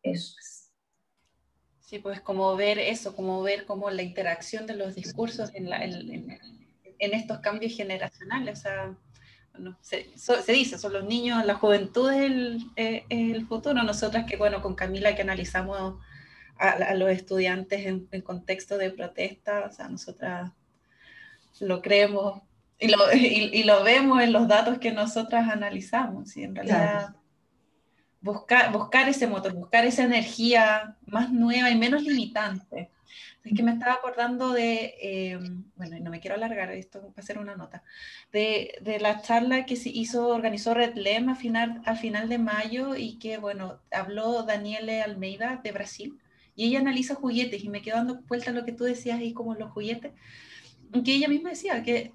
eso 0.04 0.36
es. 0.40 0.60
Sí, 1.80 1.98
pues 1.98 2.22
como 2.22 2.56
ver 2.56 2.78
eso, 2.78 3.16
como 3.16 3.42
ver 3.42 3.66
como 3.66 3.90
la 3.90 4.04
interacción 4.04 4.68
de 4.68 4.76
los 4.76 4.94
discursos 4.94 5.50
en, 5.56 5.70
la, 5.70 5.84
en, 5.84 6.40
en, 7.00 7.14
estos 7.16 7.40
cambios 7.40 7.76
generacionales. 7.76 8.60
O 8.60 8.62
sea, 8.62 8.96
se, 9.82 10.16
se, 10.16 10.52
dice, 10.52 10.78
son 10.78 10.94
los 10.94 11.06
niños, 11.06 11.44
la 11.46 11.56
juventud 11.56 12.12
es 12.12 12.20
el, 12.20 12.60
eh, 12.76 13.06
el, 13.10 13.48
futuro. 13.48 13.82
Nosotras 13.82 14.26
que, 14.28 14.38
bueno, 14.38 14.62
con 14.62 14.76
Camila 14.76 15.16
que 15.16 15.24
analizamos 15.24 16.00
a, 16.58 16.70
a 16.70 16.94
los 16.94 17.10
estudiantes 17.10 17.88
en, 17.88 18.08
en, 18.12 18.22
contexto 18.22 18.78
de 18.78 18.92
protesta, 18.92 19.66
o 19.68 19.74
sea, 19.74 19.90
nosotras 19.90 20.52
lo 21.60 21.82
creemos 21.82 22.44
y 22.78 22.90
lo, 22.90 22.98
y, 23.16 23.50
y 23.52 23.64
lo 23.64 23.84
vemos 23.84 24.22
en 24.22 24.32
los 24.32 24.48
datos 24.48 24.78
que 24.78 24.92
nosotras 24.92 25.50
analizamos. 25.50 26.38
Y 26.38 26.44
en 26.44 26.56
realidad... 26.56 27.00
Claro 27.00 27.20
buscar, 28.22 28.72
buscar 28.72 29.10
ese 29.10 29.28
motor, 29.28 29.54
buscar 29.54 29.86
esa 29.86 30.04
energía 30.04 30.98
más 31.06 31.32
nueva 31.32 31.70
y 31.70 31.78
menos 31.78 32.04
limitante. 32.04 32.92
Es 33.44 33.54
que 33.56 33.64
me 33.64 33.72
estaba 33.72 33.94
acordando 33.94 34.52
de, 34.52 34.94
eh, 35.02 35.40
bueno, 35.76 35.98
no 36.02 36.12
me 36.12 36.20
quiero 36.20 36.36
alargar, 36.36 36.72
esto 36.72 37.02
va 37.02 37.14
a 37.16 37.22
ser 37.22 37.40
una 37.40 37.56
nota, 37.56 37.84
de, 38.32 38.78
de, 38.82 39.00
la 39.00 39.22
charla 39.22 39.66
que 39.66 39.76
se 39.76 39.90
hizo, 39.90 40.28
organizó 40.28 40.74
Red 40.74 40.96
Lem 40.96 41.30
a 41.30 41.36
final, 41.36 41.82
al 41.86 41.98
final 41.98 42.30
de 42.30 42.38
mayo 42.38 42.96
y 42.96 43.18
que, 43.18 43.38
bueno, 43.38 43.80
habló 43.92 44.44
Daniele 44.44 45.02
Almeida 45.02 45.62
de 45.64 45.72
Brasil 45.72 46.20
y 46.56 46.66
ella 46.66 46.80
analiza 46.80 47.16
juguetes 47.16 47.64
y 47.64 47.70
me 47.70 47.82
quedo 47.82 47.96
dando 47.96 48.22
vuelta 48.28 48.52
lo 48.52 48.66
que 48.66 48.74
tú 48.74 48.84
decías 48.84 49.20
ahí 49.20 49.34
como 49.34 49.56
los 49.56 49.72
juguetes, 49.72 50.12
que 50.92 51.14
ella 51.14 51.30
misma 51.30 51.52
decía 51.52 51.82
que 51.82 52.12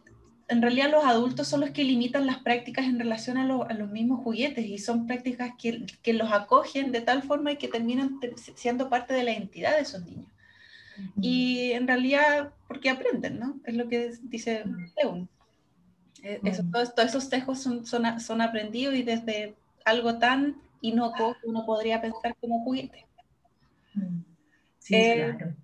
en 0.48 0.62
realidad 0.62 0.90
los 0.90 1.04
adultos 1.04 1.48
son 1.48 1.61
los 1.61 1.70
que 1.70 1.85
limitan 1.85 2.26
las 2.26 2.38
prácticas 2.38 2.85
en 2.87 2.98
relación 2.98 3.38
a, 3.38 3.44
a 3.44 3.74
los 3.74 3.90
mismos 3.90 4.22
juguetes 4.22 4.66
y 4.66 4.78
son 4.78 5.07
prácticas 5.07 5.52
que, 5.59 5.87
que, 6.02 6.12
los 6.12 6.30
acogen 6.33 6.92
de 6.92 7.00
tal 7.00 7.22
forma 7.22 7.52
y 7.52 7.57
que 7.57 7.68
terminan 7.68 8.20
siendo 8.54 8.88
parte 8.88 9.14
de 9.14 9.24
la 9.24 9.33
identidad 9.33 9.74
de 9.76 9.83
esos 9.83 10.04
niños. 10.04 10.26
Y 11.20 11.72
en 11.72 11.88
realidad, 11.88 12.52
porque 12.68 12.90
aprenden, 12.90 13.40
¿no? 13.40 13.59
Es 13.64 13.74
lo 13.74 13.88
que 13.88 14.12
dice 14.22 14.64
León. 14.96 15.28
E, 16.22 16.40
eso, 16.44 16.62
todos, 16.70 16.94
todos, 16.94 17.09
esos 17.09 17.28
tejos 17.28 17.61
son, 17.61 17.85
son, 17.85 18.20
son, 18.20 18.40
aprendidos 18.40 18.94
y 18.94 19.02
desde 19.02 19.57
algo 19.85 20.18
tan 20.18 20.57
inocuo 20.80 21.37
uno 21.42 21.66
podría 21.66 22.00
pensar 22.00 22.37
como 22.40 22.62
juguete. 22.62 23.07
Sí, 24.78 24.94
eh, 24.94 25.35
claro. 25.37 25.54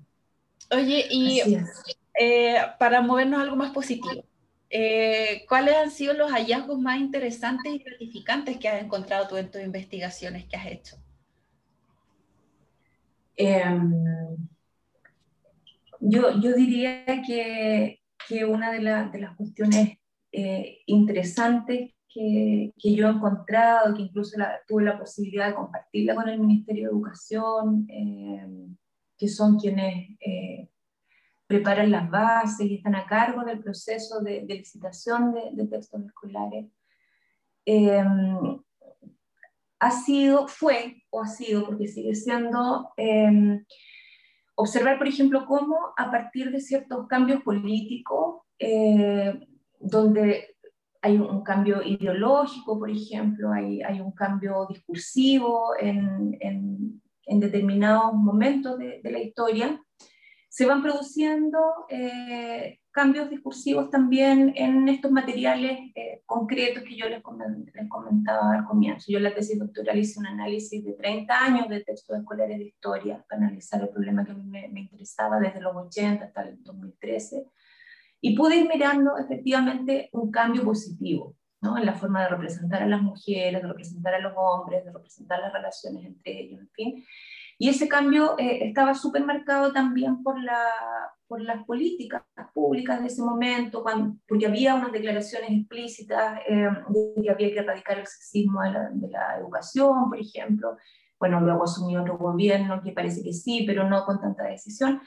Oye, 0.72 1.06
y 1.10 1.42
eh, 2.18 2.56
para 2.78 3.00
movernos 3.00 3.38
a 3.38 3.42
algo 3.42 3.56
más 3.56 3.72
positivo, 3.72 4.24
eh, 4.72 5.44
¿Cuáles 5.48 5.74
han 5.74 5.90
sido 5.90 6.14
los 6.14 6.30
hallazgos 6.30 6.78
más 6.78 7.00
interesantes 7.00 7.72
y 7.74 7.78
gratificantes 7.78 8.56
que 8.58 8.68
has 8.68 8.82
encontrado 8.82 9.26
tú 9.26 9.36
en 9.36 9.50
tus 9.50 9.60
investigaciones 9.60 10.46
que 10.46 10.56
has 10.56 10.66
hecho? 10.66 10.96
Eh, 13.36 13.64
yo, 15.98 16.40
yo, 16.40 16.54
diría 16.54 17.04
que, 17.26 18.00
que 18.28 18.44
una 18.44 18.70
de, 18.70 18.80
la, 18.80 19.08
de, 19.08 19.20
las 19.20 19.36
cuestiones 19.36 19.98
eh, 20.30 20.78
interesantes 20.86 21.92
que, 22.08 22.72
que, 22.78 22.94
yo 22.94 23.08
he 23.08 23.10
encontrado, 23.10 23.94
que 23.94 24.02
incluso 24.02 24.38
tuve 24.68 24.84
la 24.84 24.98
posibilidad 24.98 25.48
de 25.48 25.54
compartirla 25.54 26.14
con 26.14 26.28
el 26.28 26.38
Ministerio 26.38 26.84
de 26.84 26.90
Educación, 26.90 27.86
em, 27.88 28.76
que 29.18 29.26
son 29.26 29.58
quienes 29.58 30.16
eh, 30.20 30.68
preparan 31.50 31.90
las 31.90 32.08
bases 32.08 32.64
y 32.64 32.76
están 32.76 32.94
a 32.94 33.06
cargo 33.06 33.42
del 33.42 33.58
proceso 33.58 34.20
de, 34.20 34.42
licitación 34.42 35.34
de, 35.52 35.66
textos 35.66 36.00
escolares. 36.06 36.66
Eh, 37.66 38.04
ha 39.80 39.90
sido, 39.90 40.46
fue 40.46 41.02
o 41.10 41.20
ha 41.20 41.26
sido, 41.26 41.66
porque 41.66 41.88
sigue 41.88 42.14
siendo, 42.14 42.92
eh, 42.96 43.64
observar, 44.54 44.96
por 44.96 45.08
ejemplo, 45.08 45.44
cómo 45.44 45.76
a 45.96 46.08
partir 46.12 46.52
de 46.52 46.60
ciertos 46.60 47.08
cambios 47.08 47.42
políticos, 47.42 48.42
eh, 48.60 49.40
donde 49.80 50.54
hay 51.02 51.18
un 51.18 51.42
cambio 51.42 51.82
ideológico, 51.82 52.78
por 52.78 52.90
ejemplo, 52.90 53.50
hay, 53.52 53.82
hay 53.82 54.00
un 54.00 54.12
cambio 54.12 54.68
discursivo 54.68 55.72
en, 55.80 56.38
en, 56.38 57.40
determinados 57.40 58.14
momentos 58.14 58.78
de 58.78 59.00
la 59.10 59.18
historia, 59.18 59.80
se 60.50 60.66
van 60.66 60.82
produciendo 60.82 61.58
eh, 61.88 62.80
cambios 62.90 63.30
discursivos 63.30 63.88
también 63.88 64.52
en 64.56 64.88
estos 64.88 65.12
materiales 65.12 65.78
eh, 65.94 66.22
concretos 66.26 66.82
que 66.82 66.96
yo 66.96 67.08
les, 67.08 67.22
comentaba 67.22 68.54
al 68.54 68.64
comienzo. 68.66 69.12
Yo 69.12 69.18
en 69.18 69.24
la 69.24 69.34
tesis 69.34 69.60
doctoral 69.60 69.96
hice 69.96 70.18
un 70.18 70.26
análisis 70.26 70.84
de 70.84 70.94
30 70.94 71.40
años 71.40 71.68
de 71.68 71.84
textos 71.84 72.18
escolares 72.18 72.58
de 72.58 72.64
historia 72.64 73.24
para 73.28 73.42
analizar 73.42 73.80
el 73.80 73.90
problema 73.90 74.24
que 74.24 74.34
me, 74.34 74.68
me 74.68 74.80
interesaba 74.80 75.38
desde 75.38 75.60
los 75.60 75.74
80 75.76 76.24
hasta 76.24 76.42
el 76.42 76.60
2013 76.64 77.46
y 78.20 78.36
pude 78.36 78.56
ir 78.56 78.68
mirando 78.68 79.16
efectivamente 79.18 80.10
un 80.12 80.32
cambio 80.32 80.64
positivo. 80.64 81.36
¿no? 81.62 81.76
en 81.76 81.84
la 81.84 81.92
forma 81.92 82.22
de 82.22 82.30
representar 82.30 82.82
a 82.82 82.86
las 82.86 83.02
mujeres, 83.02 83.60
de 83.60 83.68
representar 83.68 84.14
a 84.14 84.18
los 84.18 84.32
hombres, 84.34 84.82
de 84.82 84.92
representar 84.92 85.40
las 85.40 85.52
relaciones 85.52 86.06
entre 86.06 86.40
ellos, 86.40 86.58
en 86.58 86.70
fin. 86.70 87.04
Y 87.60 87.68
ese 87.68 87.88
cambio 87.88 88.36
eh, 88.38 88.68
estaba 88.68 88.94
súper 88.94 89.22
marcado 89.22 89.70
también 89.70 90.22
por, 90.22 90.42
la, 90.42 90.64
por 91.26 91.42
las 91.42 91.62
políticas 91.66 92.22
públicas 92.54 93.02
de 93.02 93.08
ese 93.08 93.20
momento, 93.20 93.82
cuando, 93.82 94.16
porque 94.26 94.46
había 94.46 94.74
unas 94.74 94.92
declaraciones 94.92 95.50
explícitas 95.50 96.40
eh, 96.48 96.70
de 96.88 97.22
que 97.22 97.30
había 97.30 97.52
que 97.52 97.58
erradicar 97.58 97.98
el 97.98 98.06
sexismo 98.06 98.62
de 98.62 98.72
la, 98.72 98.88
de 98.90 99.08
la, 99.08 99.36
educación, 99.38 100.08
por 100.08 100.18
ejemplo. 100.18 100.78
Bueno, 101.18 101.38
luego 101.42 101.64
asumió 101.64 102.00
otro 102.00 102.16
gobierno 102.16 102.80
que 102.82 102.92
parece 102.92 103.22
que 103.22 103.34
sí, 103.34 103.64
pero 103.66 103.86
no 103.86 104.06
con 104.06 104.22
tanta 104.22 104.44
decisión. 104.44 105.02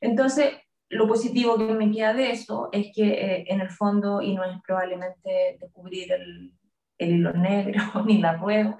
Entonces, 0.00 0.50
lo 0.88 1.08
positivo 1.08 1.58
que 1.58 1.74
me 1.74 1.90
queda 1.90 2.14
de 2.14 2.30
eso 2.30 2.68
es 2.70 2.92
que 2.94 3.08
eh, 3.08 3.44
en 3.48 3.60
el 3.60 3.70
fondo, 3.70 4.22
y 4.22 4.32
no 4.36 4.44
es 4.44 4.56
probablemente 4.64 5.58
descubrir 5.58 6.12
el, 6.12 6.52
el 6.98 7.16
hilo 7.16 7.32
negro 7.32 7.82
ni 8.06 8.18
la 8.18 8.36
rueda, 8.36 8.78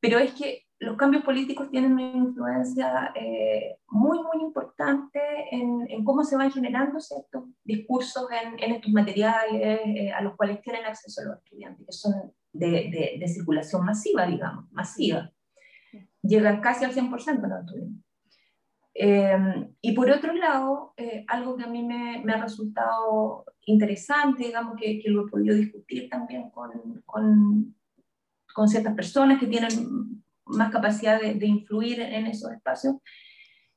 pero 0.00 0.18
es 0.18 0.32
que 0.32 0.67
los 0.80 0.96
cambios 0.96 1.24
políticos 1.24 1.70
tienen 1.70 1.92
una 1.92 2.02
influencia 2.02 3.12
eh, 3.14 3.78
muy, 3.88 4.18
muy 4.22 4.42
importante 4.42 5.20
en, 5.50 5.86
en, 5.88 6.04
cómo 6.04 6.22
se 6.22 6.36
van 6.36 6.52
generando 6.52 7.00
ciertos 7.00 7.44
discursos 7.64 8.28
en, 8.30 8.62
en 8.62 8.76
estos 8.76 8.92
materiales 8.92 9.80
eh, 9.84 10.12
a 10.12 10.20
los 10.22 10.36
cuales 10.36 10.62
tienen 10.62 10.84
acceso 10.84 11.24
los 11.24 11.38
estudiantes, 11.38 11.84
que 11.84 11.92
son 11.92 12.32
de, 12.52 12.68
de, 12.68 13.16
de 13.18 13.28
circulación 13.28 13.84
masiva, 13.84 14.26
digamos, 14.26 14.70
masiva. 14.70 15.30
Llegan 16.22 16.60
casi 16.60 16.84
al 16.84 16.94
100% 16.94 17.10
los 17.10 17.60
estudiantes. 17.60 18.04
Eh, 19.00 19.70
y 19.80 19.92
por 19.92 20.10
otro 20.10 20.32
lado, 20.34 20.92
eh, 20.96 21.24
algo 21.28 21.56
que 21.56 21.64
a 21.64 21.68
mí 21.68 21.84
me, 21.84 22.20
me, 22.24 22.32
ha 22.32 22.42
resultado 22.42 23.44
interesante, 23.66 24.44
digamos 24.44 24.74
que, 24.76 24.98
que, 24.98 25.08
lo 25.08 25.26
he 25.26 25.30
podido 25.30 25.54
discutir 25.54 26.08
también 26.08 26.50
con, 26.50 27.02
con, 27.06 27.76
con 28.52 28.68
ciertas 28.68 28.94
personas 28.94 29.38
que 29.38 29.46
tienen 29.46 30.20
más 30.48 30.70
capacidad 30.70 31.20
de, 31.20 31.34
de, 31.34 31.46
influir 31.46 32.00
en 32.00 32.26
esos 32.26 32.50
espacios, 32.52 32.96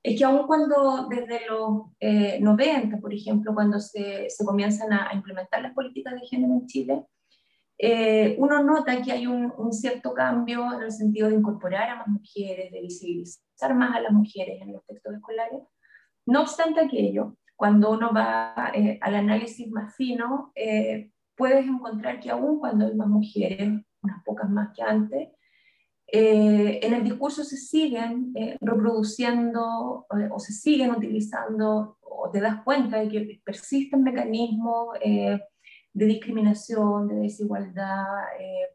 es 0.03 0.17
que 0.17 0.25
aun 0.25 0.47
cuando 0.47 1.07
desde 1.10 1.45
los 1.47 1.91
eh, 1.99 2.39
90, 2.41 2.97
por 2.97 3.13
ejemplo, 3.13 3.53
cuando 3.53 3.79
se, 3.79 4.29
se 4.29 4.45
comienzan 4.45 4.91
a, 4.93 5.10
a, 5.10 5.13
implementar 5.13 5.62
las 5.62 5.73
políticas 5.73 6.15
de 6.15 6.27
género 6.27 6.53
en 6.53 6.67
Chile, 6.67 7.05
eh, 7.84 8.36
uno 8.38 8.63
nota 8.63 9.01
que 9.01 9.12
hay 9.12 9.25
un, 9.25 9.51
un, 9.57 9.73
cierto 9.73 10.13
cambio 10.13 10.71
en 10.73 10.84
el 10.84 10.91
sentido 10.91 11.29
de 11.29 11.36
incorporar 11.36 11.89
a 11.89 11.95
más 11.95 12.07
mujeres, 12.07 12.71
de 12.71 12.81
visibilizar 12.81 13.73
más 13.73 13.95
a 13.95 14.01
las 14.01 14.12
mujeres 14.12 14.62
en 14.62 14.73
los 14.73 14.86
textos 14.86 15.15
escolares. 15.15 15.62
No 16.27 16.41
obstante 16.41 16.79
aquello, 16.79 17.38
cuando 17.55 17.91
uno 17.91 18.12
va 18.13 18.71
eh, 18.73 18.99
al 19.01 19.15
análisis 19.15 19.69
más 19.71 19.95
fino, 19.95 20.51
eh, 20.55 21.12
puedes 21.36 21.65
encontrar 21.65 22.19
que 22.19 22.29
aún 22.29 22.60
cuando 22.60 22.86
hay 22.86 22.95
más 22.95 23.07
mujeres, 23.07 23.69
unas 24.03 24.23
pocas 24.25 24.49
más 24.49 24.69
que 24.75 24.84
antes, 24.84 25.29
eh, 26.13 26.82
en 26.84 26.93
el 26.93 27.06
discurso 27.06 27.45
se 27.45 27.56
siguen 27.56 28.34
eh, 28.36 28.58
reproduciendo 28.60 30.08
eh, 30.12 30.28
o 30.30 30.39
se 30.39 30.52
siguen 30.52 30.91
utilizando 30.91 32.00
o 32.02 32.30
te 32.30 32.41
das 32.41 32.63
cuenta 32.65 32.97
de 33.00 33.08
que 33.08 33.41
persisten 33.45 34.04
mecanismos 34.04 35.00
de 35.00 36.06
discriminación, 36.06 37.08
de 37.08 37.15
desigualdad, 37.15 38.04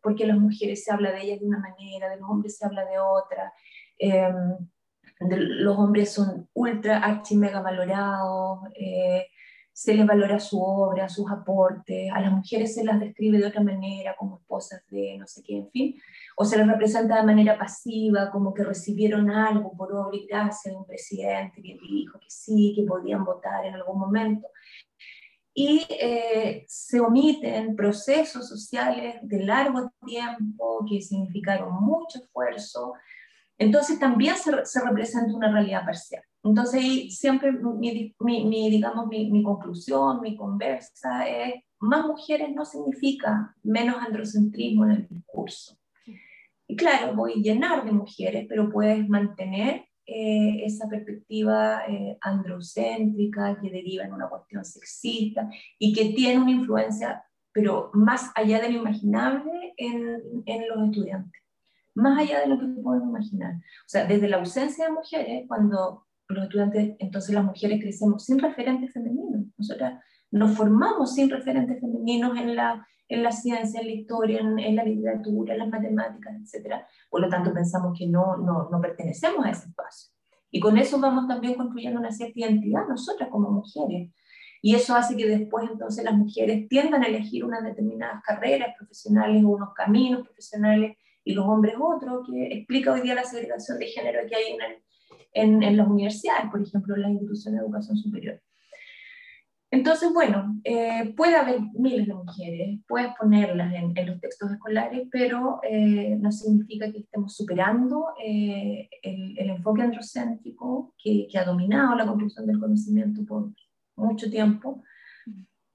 porque 0.02 0.26
las 0.26 0.38
mujeres 0.38 0.84
se 0.84 0.92
habla 0.92 1.12
de 1.12 1.22
ellas 1.22 1.40
de 1.40 1.46
una 1.46 1.58
manera, 1.58 2.08
de 2.08 2.16
los 2.16 2.28
hombres 2.28 2.56
se 2.56 2.66
habla 2.66 2.84
de 2.86 2.98
otra, 2.98 3.52
de, 3.98 5.36
los 5.36 5.78
hombres 5.78 6.12
son 6.12 6.48
ultra, 6.54 6.98
archi, 6.98 7.36
mega 7.36 7.60
valorados, 7.60 8.60
se 9.76 9.92
les 9.92 10.06
valora 10.06 10.40
su 10.40 10.58
obra, 10.58 11.06
sus 11.06 11.30
aportes, 11.30 12.10
a 12.10 12.18
las 12.22 12.32
mujeres 12.32 12.74
se 12.74 12.82
las 12.82 12.98
describe 12.98 13.36
de 13.36 13.46
otra 13.46 13.60
manera, 13.62 14.16
como 14.16 14.38
esposas 14.38 14.80
de 14.88 15.18
no 15.18 15.26
sé 15.26 15.42
qué, 15.42 15.58
en 15.58 15.70
fin, 15.70 15.94
o 16.34 16.46
se 16.46 16.56
les 16.56 16.66
representa 16.66 17.16
de 17.16 17.26
manera 17.26 17.58
pasiva, 17.58 18.30
como 18.30 18.54
que 18.54 18.64
recibieron 18.64 19.30
algo 19.30 19.76
por 19.76 19.92
obra 19.92 20.16
y 20.16 20.26
gracia 20.26 20.70
de 20.70 20.78
un 20.78 20.86
presidente 20.86 21.60
que 21.60 21.76
dijo 21.78 22.18
que 22.18 22.30
sí, 22.30 22.72
que 22.74 22.84
podían 22.84 23.22
votar 23.22 23.66
en 23.66 23.74
algún 23.74 23.98
momento. 23.98 24.48
Y 25.52 25.84
eh, 25.90 26.64
se 26.66 26.98
omiten 26.98 27.76
procesos 27.76 28.48
sociales 28.48 29.16
de 29.20 29.44
largo 29.44 29.92
tiempo 30.06 30.86
que 30.88 31.02
significaron 31.02 31.84
mucho 31.84 32.18
esfuerzo, 32.18 32.94
entonces 33.58 33.98
también 33.98 34.36
se, 34.36 34.64
se 34.64 34.80
representa 34.84 35.34
una 35.34 35.50
realidad 35.50 35.84
parcial. 35.84 36.22
Entonces, 36.42 36.80
ahí 36.80 37.10
siempre 37.10 37.52
mi, 37.52 38.14
mi, 38.20 38.70
digamos, 38.70 39.08
mi, 39.08 39.30
mi, 39.30 39.42
conclusión, 39.42 40.20
mi 40.20 40.36
conversa 40.36 41.28
es, 41.28 41.54
más 41.80 42.06
mujeres 42.06 42.54
no 42.54 42.64
significa 42.64 43.54
menos 43.62 43.96
androcentrismo 43.96 44.84
en 44.84 44.90
el 44.92 45.08
discurso. 45.08 45.76
Y 46.68 46.76
claro, 46.76 47.14
voy 47.14 47.32
a 47.32 47.42
llenar 47.42 47.84
de 47.84 47.92
mujeres, 47.92 48.46
pero 48.48 48.70
puedes 48.70 49.08
mantener 49.08 49.86
eh, 50.06 50.64
esa 50.64 50.88
perspectiva 50.88 51.82
eh, 51.88 52.16
androcéntrica 52.20 53.58
que 53.60 53.70
deriva 53.70 54.04
en 54.04 54.12
una 54.12 54.28
cuestión 54.28 54.64
sexista 54.64 55.48
y 55.78 55.92
que 55.92 56.10
tiene 56.10 56.40
una 56.40 56.52
influencia, 56.52 57.24
pero 57.52 57.90
más 57.92 58.30
allá 58.36 58.60
de 58.60 58.70
lo 58.70 58.78
imaginable 58.78 59.74
en, 59.76 60.22
en 60.46 60.68
los 60.68 60.84
estudiantes, 60.84 61.42
más 61.96 62.18
allá 62.20 62.40
de 62.40 62.46
lo 62.46 62.58
que 62.58 62.66
podemos 62.66 63.08
imaginar. 63.08 63.54
O 63.54 63.88
sea, 63.88 64.04
desde 64.04 64.28
la 64.28 64.36
ausencia 64.36 64.86
de 64.86 64.92
mujeres, 64.92 65.44
cuando 65.48 66.06
los 66.28 66.44
estudiantes, 66.44 66.96
entonces 66.98 67.34
las 67.34 67.44
mujeres 67.44 67.80
crecemos 67.80 68.24
sin 68.24 68.38
referentes 68.38 68.92
femeninos. 68.92 69.46
Nosotras 69.56 70.02
nos 70.30 70.56
formamos 70.56 71.14
sin 71.14 71.30
referentes 71.30 71.80
femeninos 71.80 72.36
en 72.36 72.54
la, 72.54 72.86
en 73.08 73.22
la 73.22 73.32
ciencia, 73.32 73.80
en 73.80 73.86
la 73.86 73.92
historia, 73.92 74.40
en, 74.40 74.58
en 74.58 74.76
la 74.76 74.84
literatura, 74.84 75.54
en 75.54 75.60
las 75.60 75.68
matemáticas, 75.68 76.34
etc. 76.34 76.82
Por 77.08 77.22
lo 77.22 77.28
tanto, 77.28 77.52
pensamos 77.54 77.96
que 77.98 78.06
no, 78.06 78.36
no, 78.36 78.68
no 78.70 78.80
pertenecemos 78.80 79.44
a 79.46 79.50
ese 79.50 79.68
espacio. 79.68 80.12
Y 80.50 80.60
con 80.60 80.76
eso 80.76 81.00
vamos 81.00 81.26
también 81.26 81.54
construyendo 81.54 81.98
una 81.98 82.12
cierta 82.12 82.38
identidad 82.40 82.86
nosotras 82.88 83.28
como 83.30 83.50
mujeres. 83.50 84.12
Y 84.60 84.74
eso 84.74 84.94
hace 84.94 85.16
que 85.16 85.26
después 85.26 85.68
entonces 85.70 86.04
las 86.04 86.14
mujeres 86.14 86.68
tiendan 86.68 87.02
a 87.02 87.06
elegir 87.06 87.44
unas 87.44 87.62
determinadas 87.62 88.22
carreras 88.22 88.74
profesionales 88.76 89.44
o 89.44 89.48
unos 89.48 89.72
caminos 89.74 90.26
profesionales 90.26 90.96
y 91.26 91.34
los 91.34 91.44
hombres 91.44 91.74
otros, 91.78 92.26
que 92.26 92.46
explica 92.54 92.92
hoy 92.92 93.02
día 93.02 93.14
la 93.14 93.24
segregación 93.24 93.78
de 93.78 93.86
género 93.88 94.20
que 94.26 94.36
hay 94.36 94.52
en 94.52 94.58
en, 95.36 95.62
en 95.62 95.76
las 95.76 95.86
universidades, 95.86 96.50
por 96.50 96.62
ejemplo, 96.62 96.94
en 96.94 97.02
las 97.02 97.10
instituciones 97.12 97.60
de 97.60 97.66
educación 97.66 97.96
superior. 97.98 98.40
Entonces, 99.70 100.12
bueno, 100.12 100.58
eh, 100.64 101.12
puede 101.16 101.36
haber 101.36 101.60
miles 101.74 102.06
de 102.06 102.14
mujeres, 102.14 102.80
puedes 102.88 103.10
ponerlas 103.18 103.74
en, 103.74 103.92
en 103.96 104.06
los 104.06 104.20
textos 104.20 104.50
escolares, 104.52 105.08
pero 105.10 105.60
eh, 105.68 106.16
no 106.18 106.30
significa 106.32 106.90
que 106.90 107.00
estemos 107.00 107.34
superando 107.34 108.06
eh, 108.24 108.88
el, 109.02 109.36
el, 109.38 109.50
enfoque 109.50 109.82
androcéntrico 109.82 110.94
que, 110.96 111.26
que, 111.30 111.38
ha 111.38 111.44
dominado 111.44 111.96
la 111.96 112.06
construcción 112.06 112.46
del 112.46 112.60
conocimiento 112.60 113.24
por 113.26 113.50
mucho 113.96 114.30
tiempo, 114.30 114.82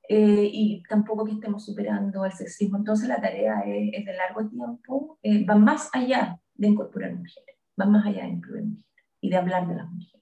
eh, 0.07 0.49
y 0.51 0.83
tampoco 0.89 1.25
que 1.25 1.33
estemos 1.33 1.65
superando 1.65 2.25
el 2.25 2.31
sexismo. 2.31 2.77
Entonces, 2.77 3.07
la 3.07 3.21
tarea 3.21 3.61
es, 3.61 3.91
es 3.93 4.05
de 4.05 4.13
largo 4.13 4.47
tiempo, 4.47 5.19
eh, 5.23 5.45
va 5.45 5.55
más 5.55 5.89
allá 5.93 6.39
de 6.55 6.67
incorporar 6.67 7.13
mujeres, 7.13 7.55
va 7.79 7.85
más 7.85 8.05
allá 8.05 8.23
de 8.23 8.29
incluir 8.29 8.63
mujeres 8.63 9.05
y 9.21 9.29
de 9.29 9.37
hablar 9.37 9.67
de 9.67 9.75
las 9.75 9.89
mujeres. 9.89 10.21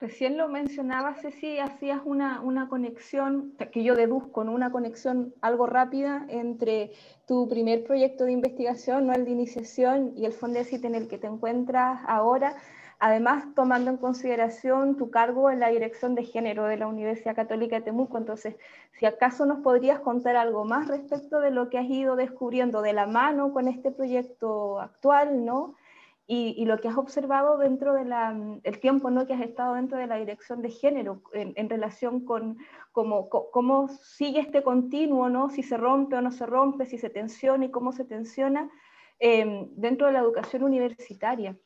Recién 0.00 0.36
lo 0.36 0.48
mencionaba, 0.48 1.14
Ceci, 1.14 1.58
hacías 1.58 2.02
una, 2.04 2.40
una 2.40 2.68
conexión, 2.68 3.54
que 3.72 3.82
yo 3.82 3.96
deduzco, 3.96 4.44
¿no? 4.44 4.52
una 4.52 4.70
conexión 4.70 5.34
algo 5.40 5.66
rápida 5.66 6.24
entre 6.28 6.92
tu 7.26 7.48
primer 7.48 7.82
proyecto 7.82 8.24
de 8.24 8.30
investigación, 8.30 9.08
¿no? 9.08 9.12
el 9.12 9.24
de 9.24 9.32
iniciación, 9.32 10.12
y 10.14 10.24
el 10.24 10.32
Fondesit 10.32 10.84
en 10.84 10.94
el 10.94 11.08
que 11.08 11.18
te 11.18 11.26
encuentras 11.26 12.00
ahora, 12.06 12.54
además 12.98 13.44
tomando 13.54 13.90
en 13.90 13.96
consideración 13.96 14.96
tu 14.96 15.10
cargo 15.10 15.50
en 15.50 15.60
la 15.60 15.68
Dirección 15.68 16.14
de 16.14 16.24
Género 16.24 16.64
de 16.64 16.76
la 16.76 16.86
Universidad 16.86 17.36
Católica 17.36 17.76
de 17.76 17.82
Temuco. 17.82 18.18
Entonces, 18.18 18.56
si 18.98 19.06
acaso 19.06 19.46
nos 19.46 19.60
podrías 19.60 20.00
contar 20.00 20.36
algo 20.36 20.64
más 20.64 20.88
respecto 20.88 21.40
de 21.40 21.50
lo 21.50 21.70
que 21.70 21.78
has 21.78 21.88
ido 21.88 22.16
descubriendo 22.16 22.82
de 22.82 22.92
la 22.92 23.06
mano 23.06 23.52
con 23.52 23.68
este 23.68 23.90
proyecto 23.90 24.80
actual, 24.80 25.44
¿no? 25.44 25.74
y, 26.30 26.66
lo 26.66 26.78
que 26.78 26.88
has 26.88 26.98
observado 26.98 27.56
dentro 27.56 27.94
del 27.94 28.10
de 28.62 28.72
tiempo 28.72 29.08
que 29.26 29.32
has 29.32 29.40
estado 29.40 29.74
dentro 29.74 29.96
de 29.96 30.06
la 30.06 30.16
dirección 30.16 30.60
de 30.60 30.70
género 30.70 31.22
en, 31.32 31.70
relación 31.70 32.26
con 32.26 32.58
cómo, 32.92 33.88
sigue 33.88 34.40
este 34.40 34.62
continuo, 34.62 35.30
¿no? 35.30 35.48
si 35.48 35.62
se 35.62 35.78
rompe 35.78 36.16
o 36.16 36.20
no 36.20 36.30
se 36.30 36.44
rompe, 36.44 36.84
si 36.84 36.98
se 36.98 37.08
tensiona 37.08 37.64
y 37.64 37.70
cómo 37.70 37.92
se 37.92 38.04
tensiona 38.04 38.70
eh, 39.18 39.70
dentro 39.70 40.06
de 40.06 40.12
la 40.12 40.18
educación 40.18 40.64
universitaria. 40.64 41.56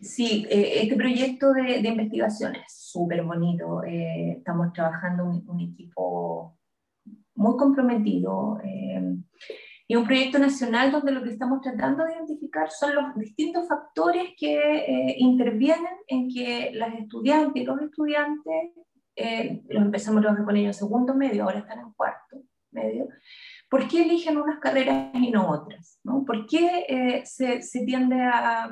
Sí, 0.00 0.46
eh, 0.50 0.82
este 0.82 0.96
proyecto 0.96 1.52
de, 1.52 1.80
de, 1.80 1.88
investigación 1.88 2.54
es 2.56 2.64
súper 2.68 3.22
bonito. 3.22 3.82
Eh, 3.84 4.32
estamos 4.38 4.72
trabajando 4.72 5.24
un, 5.24 5.48
un, 5.48 5.60
equipo 5.60 6.58
muy 7.34 7.56
comprometido. 7.56 8.60
Eh, 8.62 9.16
y 9.88 9.94
un 9.94 10.04
proyecto 10.04 10.38
nacional 10.38 10.90
donde 10.90 11.12
lo 11.12 11.22
que 11.22 11.30
estamos 11.30 11.60
tratando 11.60 12.04
de 12.04 12.14
identificar 12.14 12.70
son 12.70 12.94
los 12.94 13.14
distintos 13.14 13.68
factores 13.68 14.30
que 14.36 14.56
eh, 14.58 15.14
intervienen 15.18 15.94
en 16.08 16.28
que 16.28 16.72
las 16.74 16.92
estudiantes 16.94 17.62
y 17.62 17.66
los 17.66 17.80
estudiantes, 17.80 18.72
eh, 19.14 19.62
los 19.68 19.84
empezamos 19.84 20.18
a 20.18 20.22
trabajar 20.22 20.44
con 20.44 20.56
ellos 20.56 20.76
en 20.76 20.86
segundo 20.86 21.14
medio, 21.14 21.44
ahora 21.44 21.60
están 21.60 21.78
en 21.80 21.92
cuarto 21.92 22.42
medio, 22.72 23.08
¿por 23.70 23.86
qué 23.86 24.02
eligen 24.02 24.36
unas 24.38 24.58
carreras 24.58 25.14
y 25.14 25.30
no 25.30 25.48
otras? 25.50 26.00
¿no? 26.02 26.24
¿Por 26.24 26.46
qué 26.46 26.84
eh, 26.88 27.22
se, 27.24 27.62
se, 27.62 27.84
tiende 27.84 28.20
a... 28.20 28.68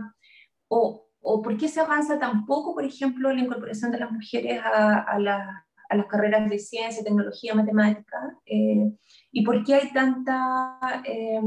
O, 0.68 1.06
o 1.24 1.42
por 1.42 1.56
qué 1.56 1.68
se 1.68 1.80
avanza 1.80 2.18
tan 2.18 2.46
poco, 2.46 2.74
por 2.74 2.84
ejemplo, 2.84 3.32
la 3.32 3.40
incorporación 3.40 3.90
de 3.90 3.98
las 3.98 4.12
mujeres 4.12 4.60
a, 4.62 5.00
a, 5.00 5.18
la, 5.18 5.66
a 5.88 5.96
las 5.96 6.06
carreras 6.06 6.48
de 6.48 6.58
ciencia, 6.58 7.02
tecnología, 7.02 7.54
matemática? 7.54 8.38
Eh, 8.46 8.92
y 9.32 9.44
por 9.44 9.64
qué 9.64 9.74
hay 9.74 9.92
tanta, 9.92 10.78
eh, 11.04 11.40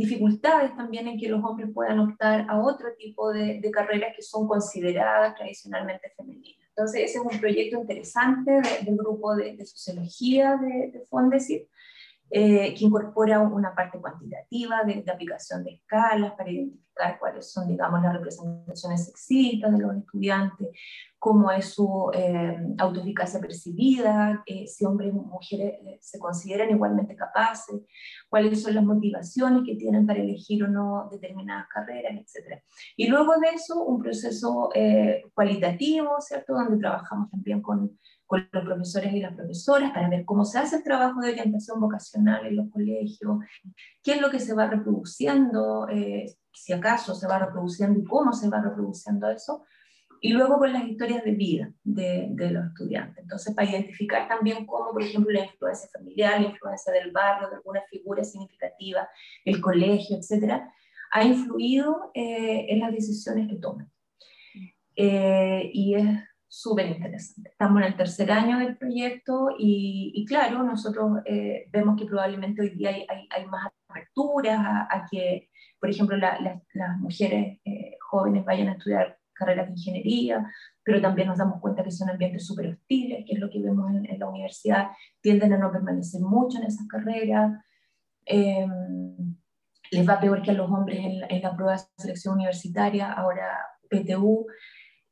dificultades 0.00 0.74
también 0.76 1.08
en 1.08 1.18
que 1.18 1.28
los 1.28 1.44
hombres 1.44 1.68
puedan 1.74 1.98
optar 2.00 2.46
a 2.48 2.58
otro 2.58 2.88
tipo 2.98 3.30
de, 3.32 3.60
carreras 3.70 4.14
que 4.16 4.22
son 4.22 4.48
consideradas 4.48 5.34
tradicionalmente 5.34 6.12
femeninas. 6.16 6.66
Entonces, 6.70 7.02
ese 7.02 7.18
es 7.18 7.24
un 7.24 7.38
proyecto 7.38 7.78
interesante 7.78 8.62
del 8.82 8.96
grupo 8.96 9.36
de, 9.36 9.62
sociología 9.66 10.56
de, 10.56 10.90
de 10.92 11.00
Fondesit, 11.06 11.68
eh, 12.30 12.74
que 12.74 12.84
incorpora 12.84 13.40
una 13.40 13.74
parte 13.74 13.98
cuantitativa 13.98 14.84
de, 14.84 15.04
aplicación 15.10 15.64
de 15.64 15.72
escalas 15.72 16.32
para 16.34 16.50
identificar 16.50 17.18
cuáles 17.18 17.50
son, 17.50 17.68
digamos, 17.68 18.02
las 18.02 18.14
representaciones 18.14 19.06
sexistas 19.06 19.72
de 19.72 19.78
los 19.78 19.96
estudiantes, 19.96 20.68
cómo 21.20 21.50
es 21.50 21.66
su 21.74 22.10
eh, 22.14 22.56
autoeficacia 22.78 23.40
percibida, 23.40 24.42
eh, 24.46 24.66
si 24.66 24.86
hombres 24.86 25.12
y 25.12 25.16
mujeres 25.16 25.74
eh, 25.84 25.98
se 26.00 26.18
consideran 26.18 26.70
igualmente 26.70 27.14
capaces, 27.14 27.82
cuáles 28.28 28.62
son 28.62 28.74
las 28.74 28.84
motivaciones 28.84 29.62
que 29.66 29.76
tienen 29.76 30.06
para 30.06 30.20
elegir 30.20 30.64
o 30.64 30.68
no 30.68 31.08
determinadas 31.10 31.66
carreras, 31.68 32.14
etc. 32.14 32.62
Y 32.96 33.08
luego 33.08 33.34
de 33.38 33.48
eso, 33.48 33.84
un 33.84 34.00
proceso 34.00 34.70
cualitativo, 35.34 36.20
¿cierto?, 36.20 36.54
donde 36.54 36.78
trabajamos 36.78 37.30
también 37.30 37.60
con 37.60 37.98
con 38.30 38.48
los 38.52 38.64
profesores 38.64 39.12
y 39.12 39.18
las 39.18 39.34
profesoras 39.34 39.90
para 39.90 40.08
ver 40.08 40.24
cómo 40.24 40.44
se 40.44 40.60
hace 40.60 40.76
el 40.76 40.84
trabajo 40.84 41.20
de 41.20 41.32
orientación 41.32 41.80
vocacional 41.80 42.46
en 42.46 42.54
los 42.54 42.70
colegios, 42.70 43.38
qué 44.04 44.12
es 44.12 44.20
lo 44.20 44.30
que 44.30 44.38
se 44.38 44.54
va 44.54 44.68
reproduciendo, 44.68 45.88
eh, 45.88 46.26
si 46.52 46.72
acaso 46.72 47.16
se 47.16 47.26
va 47.26 47.40
reproduciendo 47.40 47.98
y 47.98 48.04
cómo 48.04 48.32
se 48.32 48.48
va 48.48 48.62
reproduciendo 48.62 49.28
eso, 49.28 49.64
y 50.20 50.32
luego 50.32 50.58
con 50.58 50.72
las 50.72 50.84
historias 50.84 51.24
de 51.24 51.32
vida 51.32 51.72
de, 51.82 52.28
de, 52.30 52.50
los 52.52 52.66
estudiantes. 52.66 53.20
Entonces, 53.20 53.52
para 53.52 53.68
identificar 53.68 54.28
también 54.28 54.64
cómo, 54.64 54.92
por 54.92 55.02
ejemplo, 55.02 55.32
la 55.32 55.46
influencia 55.46 55.90
familiar, 55.92 56.40
la 56.40 56.50
influencia 56.50 56.92
del 56.92 57.10
barrio, 57.10 57.48
de 57.48 57.56
alguna 57.56 57.82
figura 57.90 58.22
significativa, 58.22 59.08
el 59.44 59.60
colegio, 59.60 60.16
etcétera, 60.16 60.72
ha 61.10 61.24
influido 61.24 62.12
eh, 62.14 62.66
en 62.68 62.78
las 62.78 62.92
decisiones 62.92 63.48
que 63.48 63.56
toman. 63.56 63.90
Eh, 64.94 65.68
y 65.72 65.94
es 65.94 66.29
súper 66.50 66.86
interesante. 66.88 67.50
Estamos 67.50 67.80
en 67.80 67.88
el 67.88 67.96
tercer 67.96 68.30
año 68.32 68.58
del 68.58 68.76
proyecto 68.76 69.50
y, 69.56 70.24
claro, 70.26 70.64
nosotros 70.64 71.20
eh, 71.24 71.68
vemos 71.70 71.96
que 71.96 72.06
probablemente 72.06 72.60
hoy 72.60 72.70
día 72.70 72.90
hay, 72.90 73.06
hay, 73.30 73.46
más 73.46 73.70
aperturas 73.88 74.58
a, 74.58 75.06
que, 75.08 75.48
por 75.78 75.88
ejemplo, 75.88 76.16
las 76.16 76.98
mujeres 76.98 77.60
eh, 77.64 77.96
jóvenes 78.00 78.44
vayan 78.44 78.68
a 78.68 78.72
estudiar 78.72 79.16
carreras 79.32 79.68
de 79.68 79.74
ingeniería, 79.74 80.44
pero 80.82 81.00
también 81.00 81.28
nos 81.28 81.38
damos 81.38 81.60
cuenta 81.60 81.84
que 81.84 81.92
son 81.92 82.10
ambientes 82.10 82.44
súper 82.44 82.66
hostiles, 82.66 83.24
que 83.26 83.34
es 83.34 83.38
lo 83.38 83.48
que 83.48 83.62
vemos 83.62 83.88
en, 83.88 84.18
la 84.18 84.28
universidad, 84.28 84.88
tienden 85.20 85.52
a 85.52 85.58
no 85.58 85.70
permanecer 85.70 86.20
mucho 86.20 86.58
en 86.58 86.64
esas 86.64 86.86
carreras. 86.88 87.62
Em, 88.26 89.36
les 89.92 90.08
va 90.08 90.18
peor 90.18 90.42
que 90.42 90.50
a 90.50 90.54
los 90.54 90.68
hombres 90.68 90.98
en, 90.98 91.22
en 91.28 91.42
la 91.42 91.54
prueba 91.54 91.74
de 91.74 91.82
selección 91.96 92.34
universitaria, 92.34 93.12
ahora 93.12 93.56
PTU, 93.88 94.46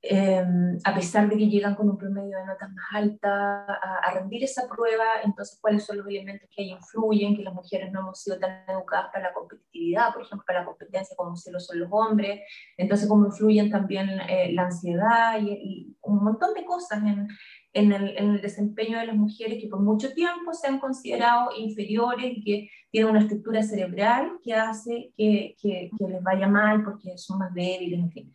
Em, 0.01 0.79
a 0.85 0.95
pesar 0.95 1.29
de 1.29 1.37
que 1.37 1.49
llegan 1.49 1.75
con 1.75 1.91
un 1.91 1.99
promedio 1.99 2.39
de 2.39 2.47
notas 2.47 2.71
más 2.71 2.85
alta 2.93 3.65
a, 3.65 4.15
rendir 4.15 4.45
esa 4.45 4.69
prueba, 4.69 5.05
entonces 5.25 5.59
cuáles 5.61 5.85
son 5.85 5.99
los 5.99 6.07
elementos 6.07 6.49
que 6.55 6.63
ahí 6.63 6.71
influyen, 6.71 7.37
que 7.37 7.43
las 7.43 7.53
mujeres 7.53 7.91
no 7.91 8.01
hemos 8.01 8.23
sido 8.23 8.39
tan 8.39 8.63
educadas 8.69 9.11
para 9.13 9.29
la 9.29 9.35
competitividad, 9.35 10.15
por 10.15 10.23
ejemplo, 10.23 10.45
para 10.47 10.61
la 10.61 10.67
competencia 10.67 11.17
como 11.17 11.35
si 11.35 11.51
lo 11.51 11.59
son 11.59 11.81
los 11.81 11.89
hombres, 11.91 12.43
entonces 12.77 13.09
cómo 13.09 13.27
influyen 13.27 13.73
también 13.73 14.09
eh, 14.29 14.53
la 14.53 14.67
ansiedad 14.67 15.41
y, 15.41 15.97
un 16.03 16.25
montón 16.25 16.55
de 16.55 16.65
cosas 16.65 17.03
en, 17.03 17.29
en, 17.75 17.93
el, 17.93 18.17
en, 18.17 18.31
el, 18.31 18.41
desempeño 18.41 18.99
de 18.99 19.07
las 19.07 19.17
mujeres 19.17 19.61
que 19.61 19.69
por 19.69 19.81
mucho 19.81 20.15
tiempo 20.15 20.55
se 20.55 20.69
han 20.69 20.79
considerado 20.79 21.51
inferiores 21.59 22.33
y 22.37 22.45
que 22.45 22.71
tienen 22.91 23.11
una 23.11 23.21
estructura 23.21 23.63
cerebral 23.63 24.39
que 24.43 24.55
hace 24.55 25.13
que, 25.17 25.55
que, 25.61 25.91
que 25.99 26.09
les 26.09 26.23
vaya 26.23 26.47
mal 26.47 26.83
porque 26.83 27.19
son 27.19 27.39
más 27.39 27.53
débiles, 27.53 27.99
en 27.99 28.11
fin. 28.11 28.35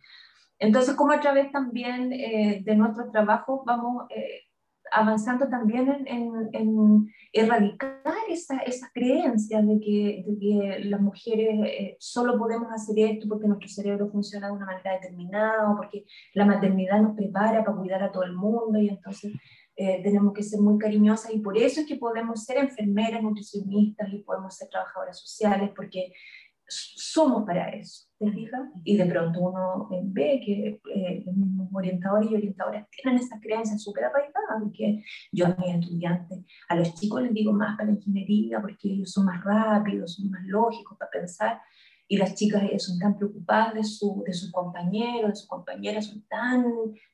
Entonces, 0.64 0.94
como 0.94 1.12
a 1.12 1.20
través 1.20 1.52
también 1.52 2.12
eh, 2.12 2.62
de 2.64 2.74
nuestro 2.74 3.10
trabajo 3.10 3.62
vamos 3.66 4.06
eh, 4.10 4.44
avanzando 4.90 5.48
también 5.48 6.04
en, 6.06 7.12
erradicar 7.32 8.00
esa, 8.28 8.58
esa 8.58 8.88
creencia 8.94 9.60
de 9.60 9.78
que, 9.80 10.24
de 10.26 10.38
que 10.38 10.84
las 10.84 11.00
mujeres 11.00 11.48
eh, 11.66 11.96
solo 11.98 12.38
podemos 12.38 12.72
hacer 12.72 12.98
esto 12.98 13.26
porque 13.28 13.48
nuestro 13.48 13.68
cerebro 13.68 14.08
funciona 14.08 14.46
de 14.46 14.52
una 14.54 14.66
manera 14.66 14.92
determinada 14.92 15.70
o 15.70 15.76
porque 15.76 16.04
la 16.32 16.46
maternidad 16.46 17.00
nos 17.02 17.16
prepara 17.16 17.64
para 17.64 17.76
cuidar 17.76 18.02
a 18.02 18.12
todo 18.12 18.22
el 18.22 18.34
mundo 18.34 18.78
y 18.78 18.88
entonces 18.88 19.32
tenemos 19.76 20.32
que 20.32 20.44
ser 20.44 20.60
muy 20.60 20.78
cariñosas 20.78 21.34
y 21.34 21.40
por 21.40 21.58
eso 21.58 21.80
es 21.80 21.86
que 21.88 21.96
podemos 21.96 22.44
ser 22.44 22.58
enfermeras, 22.58 23.20
nutricionistas 23.20 24.08
y 24.12 24.18
podemos 24.18 24.54
ser 24.54 24.68
trabajadoras 24.68 25.18
sociales 25.18 25.70
porque 25.74 26.12
somos 26.66 27.44
para 27.44 27.68
eso, 27.70 28.06
¿te 28.18 28.30
fijas? 28.32 28.62
Y 28.84 28.96
de 28.96 29.06
pronto 29.06 29.40
uno 29.40 29.88
ve 30.04 30.40
que 30.44 30.80
eh, 30.94 31.22
los 31.24 31.36
mismos 31.36 31.68
orientadores 31.72 32.30
y 32.30 32.34
orientadoras 32.34 32.88
tienen 32.90 33.20
esa 33.20 33.38
creencia 33.40 33.78
súper 33.78 34.04
arraigada, 34.04 34.70
que 34.72 35.02
yo 35.32 35.46
a 35.46 35.56
mis 35.58 35.74
estudiantes, 35.74 36.40
a 36.68 36.76
los 36.76 36.94
chicos 36.94 37.22
les 37.22 37.32
digo 37.32 37.52
más 37.52 37.76
para 37.76 37.90
la 37.90 37.96
ingeniería 37.96 38.60
porque 38.60 38.88
ellos 38.88 39.10
son 39.10 39.26
más 39.26 39.42
rápidos, 39.44 40.14
son 40.14 40.30
más 40.30 40.44
lógicos 40.46 40.96
para 40.98 41.10
pensar, 41.10 41.60
y 42.06 42.16
las 42.16 42.34
chicas 42.34 42.62
son 42.82 42.98
tan 42.98 43.16
preocupadas 43.16 43.74
de, 43.74 43.84
su, 43.84 44.22
de 44.26 44.32
sus 44.32 44.52
compañeros, 44.52 45.30
de 45.30 45.36
sus 45.36 45.48
compañeras, 45.48 46.06
son 46.06 46.22
tan 46.28 46.64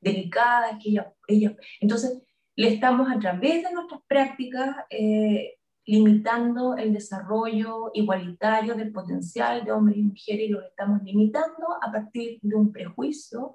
delicadas 0.00 0.78
que 0.82 0.90
ellas, 0.90 1.06
ellas 1.28 1.54
entonces 1.80 2.22
le 2.56 2.74
estamos 2.74 3.10
a 3.10 3.18
través 3.18 3.62
de 3.62 3.72
nuestras 3.72 4.00
prácticas 4.06 4.76
eh, 4.90 5.59
limitando 5.86 6.76
el 6.76 6.92
desarrollo 6.92 7.90
igualitario 7.94 8.74
del 8.74 8.92
potencial 8.92 9.64
de 9.64 9.72
hombres 9.72 9.96
y 9.98 10.02
mujeres 10.02 10.48
y 10.48 10.48
lo 10.48 10.62
estamos 10.62 11.02
limitando 11.02 11.66
a 11.80 11.90
partir 11.90 12.38
de 12.42 12.54
un 12.54 12.70
prejuicio 12.70 13.54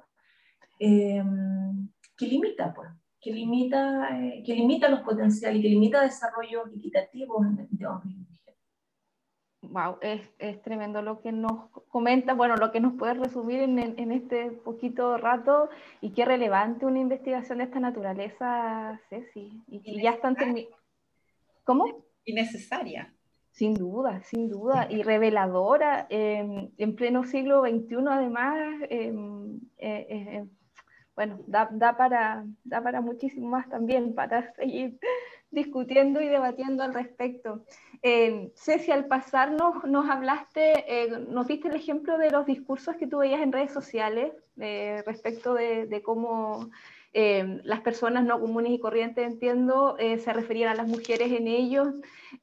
em, 0.79 1.89
que 2.17 2.27
limita, 2.27 2.73
pues, 2.73 2.89
que 3.21 3.31
limita, 3.31 4.19
eh, 4.19 4.43
que 4.45 4.53
limita 4.53 4.89
los 4.89 5.01
potenciales 5.01 5.59
y 5.59 5.61
que 5.61 5.69
limita 5.69 6.01
desarrollo 6.01 6.67
equitativo 6.75 7.43
de 7.69 7.87
hombres 7.87 8.11
y 8.11 8.17
mujeres. 8.17 8.59
Wow, 9.61 9.97
es, 10.01 10.21
es, 10.37 10.61
tremendo 10.61 11.01
lo 11.01 11.21
que 11.21 11.31
nos 11.31 11.69
comenta, 11.87 12.33
bueno, 12.33 12.55
lo 12.55 12.71
que 12.71 12.79
nos 12.79 12.93
puede 12.93 13.15
resumir 13.15 13.61
en, 13.61 13.79
en 13.79 14.11
este 14.11 14.51
poquito 14.51 15.17
rato 15.17 15.69
y 16.01 16.11
qué 16.11 16.23
relevante 16.23 16.85
una 16.85 16.99
investigación 16.99 17.59
de 17.59 17.63
esta 17.65 17.79
naturaleza, 17.79 18.99
Ceci, 19.09 19.63
y, 19.67 19.81
y 19.83 20.01
ya 20.03 20.11
están 20.11 20.35
terminando. 20.35 20.75
¿Cómo? 21.63 22.05
Y 22.25 22.33
necesaria. 22.33 23.13
Sin 23.51 23.73
duda, 23.73 24.21
sin 24.23 24.49
duda, 24.49 24.87
y 24.89 25.01
reveladora 25.01 26.07
em, 26.09 26.71
en 26.77 26.95
pleno 26.95 27.23
siglo 27.23 27.61
XXI 27.61 27.95
además, 28.09 28.57
em, 28.89 29.55
eh, 29.77 30.07
eh, 30.09 30.27
eh, 30.29 30.45
bueno, 31.15 31.39
da, 31.47 31.69
da, 31.71 31.95
para, 31.95 32.43
da 32.65 32.83
para 32.83 32.99
muchísimo 32.99 33.47
más 33.47 33.69
también, 33.69 34.13
para 34.13 34.53
seguir 34.55 34.99
discutiendo 35.51 36.19
y 36.19 36.27
debatiendo 36.27 36.83
al 36.83 36.93
respecto. 36.93 37.63
Eh, 38.01 38.51
Ceci, 38.55 38.91
al 38.91 39.05
pasarnos, 39.05 39.85
nos 39.85 40.09
hablaste, 40.09 41.07
nos 41.29 41.47
diste 41.47 41.69
el 41.69 41.75
ejemplo 41.75 42.17
de 42.17 42.31
los 42.31 42.45
discursos 42.45 42.97
que 42.97 43.07
tú 43.07 43.19
veías 43.19 43.41
en 43.41 43.53
redes 43.53 43.71
sociales 43.71 44.33
respecto 45.05 45.53
de, 45.53 45.85
de 45.85 46.01
cómo 46.01 46.69
Em, 47.17 47.61
las 47.63 47.79
personas 47.79 48.25
no 48.25 48.41
comunes 48.41 48.73
y 48.73 48.77
corrientes, 48.77 49.25
entiendo, 49.25 49.95
eh, 49.99 50.17
se 50.17 50.33
referían 50.33 50.67
a 50.67 50.75
las 50.75 50.85
mujeres 50.85 51.31
en 51.31 51.47
ellos, 51.47 51.87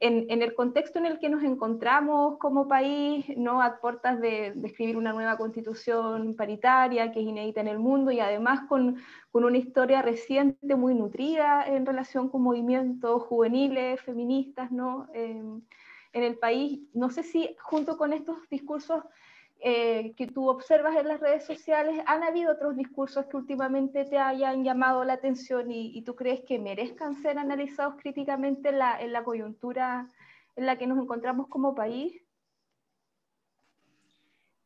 en, 0.01 0.31
el 0.31 0.55
contexto 0.55 0.99
en 0.99 1.05
el 1.05 1.18
que 1.18 1.29
nos 1.29 1.43
encontramos 1.43 2.39
como 2.39 2.68
país, 2.68 3.27
¿no? 3.37 3.61
a 3.61 3.79
puertas 3.83 4.18
de, 4.18 4.55
escribir 4.64 4.97
una 4.97 5.12
nueva 5.12 5.37
constitución 5.37 6.35
paritaria 6.37 7.12
que 7.12 7.20
es 7.20 7.27
inédita 7.27 7.61
en 7.61 7.68
el 7.68 7.79
mundo 7.79 8.12
y 8.12 8.20
además 8.20 8.61
con, 8.66 8.97
con 9.31 9.45
una 9.45 9.59
historia 9.59 10.01
reciente 10.01 10.75
muy 10.75 10.95
nutrida 10.95 11.66
en 11.66 11.85
relación 11.85 12.31
con 12.31 12.41
movimientos 12.41 13.25
juveniles, 13.25 14.01
feministas, 14.01 14.73
¿no? 14.73 15.07
Em, 15.12 15.61
en 16.14 16.23
el 16.23 16.39
país. 16.39 16.81
No 16.95 17.11
sé 17.11 17.25
si 17.25 17.55
junto 17.61 17.99
con 17.99 18.14
estos 18.14 18.39
discursos 18.49 19.05
eh, 19.65 20.13
que 20.17 20.27
tú 20.27 20.51
observas 20.51 20.97
en 20.97 21.07
las 21.07 21.21
redes 21.21 21.45
sociales, 21.45 22.03
¿han 22.07 22.25
habido 22.25 22.51
otros 22.51 22.77
discursos 22.77 23.27
que 23.27 23.37
últimamente 23.37 24.05
te 24.05 24.19
hayan 24.19 24.65
llamado 24.65 25.05
la 25.05 25.13
atención 25.13 25.71
y, 25.71 26.03
tú 26.03 26.17
crees 26.17 26.41
que 26.49 26.59
merezcan 26.59 27.15
ser 27.23 27.39
analizados 27.39 27.95
críticamente 28.03 28.71
en 28.71 28.79
la, 28.79 29.23
coyuntura 29.25 30.09
en 30.57 30.67
la 30.67 30.77
que 30.77 30.89
nos 30.89 30.99
encontramos 30.99 31.47
como 31.47 31.77
país? 31.77 32.13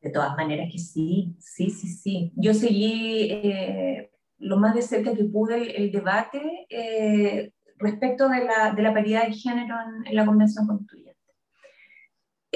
De 0.00 0.08
todas 0.08 0.34
maneras 0.34 0.70
que 0.72 0.78
sí, 0.78 1.36
sí, 1.40 1.68
sí, 1.68 1.88
sí. 1.88 2.32
Yo 2.34 2.54
seguí 2.54 3.28
eh, 3.30 4.10
lo 4.38 4.56
más 4.56 4.74
de 4.74 4.80
cerca 4.80 5.14
que 5.14 5.24
pude 5.24 5.76
el, 5.76 5.92
debate 5.92 6.66
eh, 6.70 7.52
respecto 7.76 8.30
de 8.30 8.46
la, 8.46 8.72
de 8.72 8.80
la, 8.80 8.94
paridad 8.94 9.26
de 9.26 9.34
género 9.34 9.76
en, 9.78 10.06
en 10.06 10.16
la 10.16 10.24
Convención 10.24 10.66
Constituyente. 10.66 11.05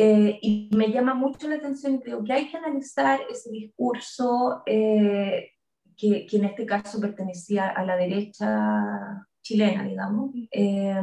Eh, 0.02 0.38
y 0.40 0.70
me 0.74 0.90
llama 0.90 1.12
mucho 1.12 1.46
la 1.46 1.56
atención 1.56 1.98
creo 1.98 2.24
que 2.24 2.32
hay 2.32 2.48
que 2.48 2.56
analizar 2.56 3.20
ese 3.28 3.50
discurso 3.50 4.62
eh, 4.64 5.50
que, 5.94 6.24
que, 6.24 6.36
en 6.38 6.44
este 6.46 6.64
caso 6.64 6.98
pertenecía 6.98 7.68
a 7.68 7.84
la 7.84 7.96
derecha 7.96 9.26
chilena, 9.42 9.84
digamos, 9.84 10.30
eh, 10.52 11.02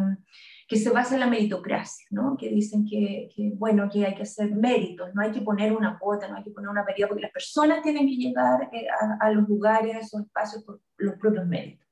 que 0.68 0.78
se 0.78 0.89
basa 0.89 1.16
en 1.16 1.22
la 1.22 1.28
meritocracia, 1.28 2.06
¿no? 2.12 2.36
que 2.38 2.50
dicen 2.50 2.86
que, 2.86 3.30
bueno, 3.56 3.89
que 3.91 4.06
hay 4.06 4.16
que 4.16 4.24
hacer 4.24 4.54
méritos, 4.54 5.14
no 5.14 5.22
hay 5.22 5.32
que 5.32 5.41
poner 5.41 5.74
una 5.74 5.98
cuota, 5.98 6.28
no 6.28 6.38
hay 6.38 6.43
que 6.43 6.52
poner 6.52 6.70
una 6.70 6.86
paridad, 6.86 7.08
porque 7.08 7.24
las 7.24 7.32
personas 7.32 7.82
tienen 7.82 8.06
que 8.06 8.16
llegar 8.16 8.70
eh, 8.74 8.88
a, 9.20 9.32
los 9.32 9.48
lugares, 9.48 9.95
a 9.95 10.00
esos 10.00 10.22
espacios 10.22 10.64
por 10.64 10.82
los 10.98 11.16
propios 11.16 11.48
méritos. 11.48 11.88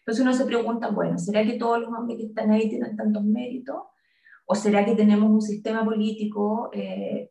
Entonces 0.00 0.22
uno 0.22 0.32
se 0.32 0.46
pregunta, 0.46 0.88
bueno, 0.88 1.18
¿será 1.18 1.44
que 1.44 1.58
todos 1.58 1.80
los 1.80 1.90
hombres 1.90 2.18
que 2.18 2.26
están 2.26 2.50
ahí 2.50 2.68
tienen 2.68 2.96
tantos 2.96 3.24
méritos? 3.24 3.76
¿O 4.50 4.54
será 4.54 4.82
que 4.84 4.94
tenemos 4.94 5.30
un 5.30 5.42
sistema 5.42 5.84
político 5.84 6.70
eh, 6.72 7.30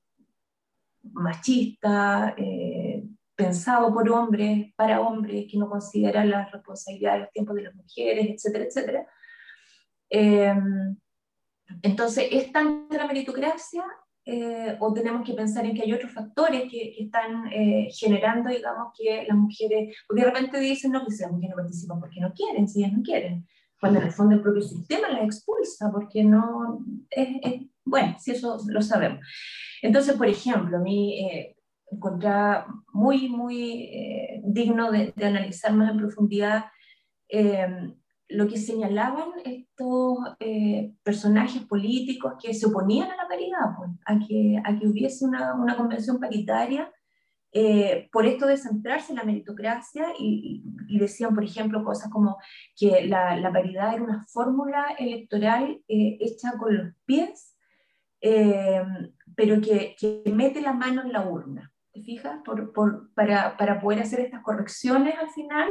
machista, 1.02 2.36
eh, 2.38 3.04
pensado 3.36 3.92
por 3.92 4.08
hombres, 4.10 4.72
para 4.76 5.02
hombres, 5.02 5.48
que 5.50 5.58
no 5.58 5.68
considera 5.68 6.24
la 6.24 6.46
responsabilidad 6.46 7.14
de 7.14 7.20
los 7.22 7.32
tiempos 7.32 7.56
de 7.56 7.64
las 7.64 7.76
mujeres, 7.76 8.28
etcétera, 8.30 8.66
etcétera? 8.66 9.08
Em, 10.10 10.96
entonces, 11.82 12.28
¿es 12.32 12.52
tanta 12.52 12.98
la 12.98 13.08
meritocracia 13.08 13.84
eh, 14.24 14.78
o 14.80 14.94
tenemos 14.94 15.26
que 15.26 15.34
pensar 15.34 15.66
en 15.66 15.74
que 15.74 15.84
hay 15.84 15.94
otros 15.94 16.12
factores 16.12 16.70
que, 16.70 16.98
están 17.00 17.48
eh, 17.52 17.88
generando, 17.98 18.50
digamos, 18.50 18.94
que 18.96 19.26
las 19.28 19.38
mujeres, 19.38 19.96
porque 20.06 20.24
de 20.24 20.30
repente 20.30 20.60
dicen, 20.60 20.92
no, 20.92 21.04
que 21.04 21.12
si 21.12 21.24
las 21.24 21.32
mujeres 21.32 21.56
no 21.56 21.64
participan 21.64 22.00
porque 22.00 22.20
no 22.20 22.34
quieren, 22.34 22.68
si 22.68 22.84
ellas 22.84 22.94
no 22.94 23.02
quieren, 23.02 23.48
cuando 23.80 24.00
en 24.00 24.08
el 24.08 24.12
fondo 24.12 24.36
el 24.36 24.42
propio 24.42 24.62
sistema 24.62 25.10
las 25.10 25.24
expulsa, 25.24 25.92
porque 25.92 26.24
no, 26.24 26.86
es, 27.10 27.62
bueno, 27.86 28.16
si 28.20 28.32
eso 28.32 28.58
lo 28.68 28.82
sabemos. 28.82 29.26
Entonces, 29.82 30.16
por 30.16 30.28
ejemplo, 30.28 30.78
a 30.78 30.82
mí 30.82 31.20
eh, 31.20 31.56
encontraba 31.92 32.68
muy, 32.92 33.30
muy 33.30 33.90
digno 34.44 34.92
de, 34.92 35.14
de, 35.16 35.26
analizar 35.26 35.74
más 35.74 35.92
en 35.92 35.98
profundidad 35.98 36.66
lo 38.30 38.48
que 38.48 38.58
señalaban 38.58 39.30
estos 39.46 40.18
eh, 40.40 40.94
personajes 41.04 41.64
políticos 41.64 42.34
que 42.42 42.54
se 42.54 42.68
oponían 42.68 43.10
a 43.10 43.16
la 43.16 43.28
paridad, 43.28 43.76
pues, 43.78 43.92
a, 44.06 44.20
que, 44.20 44.62
a 44.64 44.78
que 44.78 44.88
hubiese 44.88 45.26
una, 45.26 45.54
una 45.56 45.78
convención 45.78 46.20
paritaria, 46.20 46.92
eh, 47.52 48.10
por 48.12 48.26
esto 48.26 48.46
de 48.46 48.58
centrarse 48.58 49.12
en 49.12 49.18
la 49.18 49.24
meritocracia 49.24 50.08
y, 50.20 50.64
decían, 51.00 51.34
por 51.34 51.44
ejemplo, 51.44 51.84
cosas 51.84 52.10
como 52.10 52.38
que 52.76 53.06
la, 53.08 53.38
la 53.38 53.52
paridad 53.52 53.94
era 53.94 54.04
una 54.04 54.26
fórmula 54.28 54.96
electoral 54.98 55.82
eh, 55.88 56.18
hecha 56.20 56.54
con 56.58 56.78
los 56.78 56.94
pies, 57.06 57.56
pero 59.36 59.62
que, 59.62 59.96
que, 60.00 60.24
mete 60.34 60.62
la 60.62 60.74
mano 60.74 61.04
en 61.04 61.14
la 61.14 61.26
urna. 61.28 61.72
¿Te 61.94 62.02
fijas? 62.02 62.42
Por, 62.44 62.74
por, 62.74 63.14
para, 63.14 63.56
para 63.58 63.80
poder 63.80 64.02
hacer 64.02 64.20
estas 64.20 64.42
correcciones 64.42 65.16
al 65.20 65.30
final, 65.30 65.70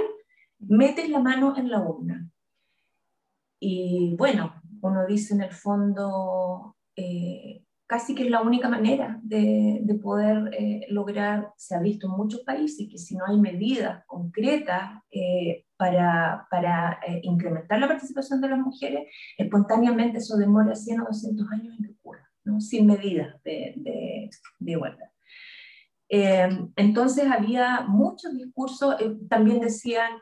metes 0.59 1.09
la 1.09 1.21
mano 1.21 1.57
en 1.57 1.71
la 1.71 1.81
urna. 1.81 2.29
Y 3.61 4.15
bueno, 4.17 4.55
uno 4.81 5.07
dice 5.07 5.35
en 5.35 5.43
el 5.43 5.53
fondo, 5.53 6.77
eh, 6.95 7.65
casi 7.87 8.15
que 8.15 8.25
es 8.25 8.31
la 8.31 8.43
única 8.43 8.69
manera 8.69 9.19
de, 9.23 9.81
de 9.83 9.95
poder 9.95 10.53
eh, 10.59 10.87
lograr, 10.89 11.53
se 11.57 11.77
ha 11.77 11.81
visto 11.81 12.09
en 12.09 12.15
muchos 12.15 12.41
países, 12.41 12.89
que 12.91 12.99
si 12.99 13.17
no 13.17 13.25
hay 13.27 13.39
medidas 13.39 14.05
concretas 14.07 15.03
eh, 15.11 15.65
para, 15.77 16.47
para 16.51 16.99
incrementar 17.23 17.79
la 17.79 17.89
participación 17.89 18.41
de 18.41 18.49
las 18.49 18.59
mujeres, 18.59 19.09
espontáneamente 19.39 20.19
eso 20.19 20.37
demora 20.37 20.75
100 20.75 21.01
o 21.01 21.05
200 21.07 21.53
años 21.53 21.75
en 21.79 21.85
que 21.85 21.93
ocurra, 21.93 22.29
¿no? 22.45 22.61
sin 22.61 22.87
medidas 22.87 23.41
de, 23.45 24.31
de 24.59 24.73
igualdad. 24.73 25.11
entonces 26.09 27.27
había 27.31 27.83
muchos 27.83 28.33
discursos, 28.37 28.97
también 29.29 29.61
decían, 29.61 30.13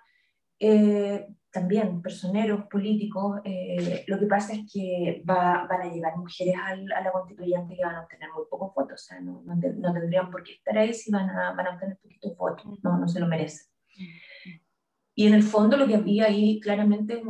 también 1.55 2.03
personeros 2.03 2.67
políticos, 2.67 3.41
eh, 3.45 4.05
lo 4.09 4.19
que 4.19 4.27
pasa 4.27 4.55
es 4.55 4.63
que 4.73 5.23
va, 5.29 5.69
van 5.69 5.83
a 5.83 5.89
llegar 5.89 6.17
mujeres 6.17 6.57
al, 6.61 6.91
a 6.91 7.01
la 7.01 7.13
constituyente 7.13 7.77
que 7.77 7.85
van 7.85 7.95
a 7.95 8.01
obtener 8.01 8.29
muy 8.35 8.43
pocos 8.51 8.75
votos, 8.75 9.01
o 9.01 9.05
sea, 9.07 9.21
no, 9.21 9.41
no, 9.45 9.61
tendrían 9.61 10.33
por 10.33 10.43
qué 10.43 10.55
estar 10.55 10.77
ahí 10.77 10.93
si 10.93 11.13
van 11.13 11.31
a, 11.31 11.53
van 11.53 11.69
a 11.69 11.75
obtener 11.75 11.97
poquitos 11.99 12.37
votos, 12.37 12.67
no, 12.83 12.99
no 12.99 13.07
se 13.07 13.21
lo 13.21 13.29
merecen. 13.29 13.69
Y 15.15 15.29
en 15.29 15.35
el 15.35 15.45
fondo 15.45 15.77
lo 15.77 15.87
que 15.87 15.95
había 15.95 16.25
ahí 16.25 16.59
claramente 16.59 17.23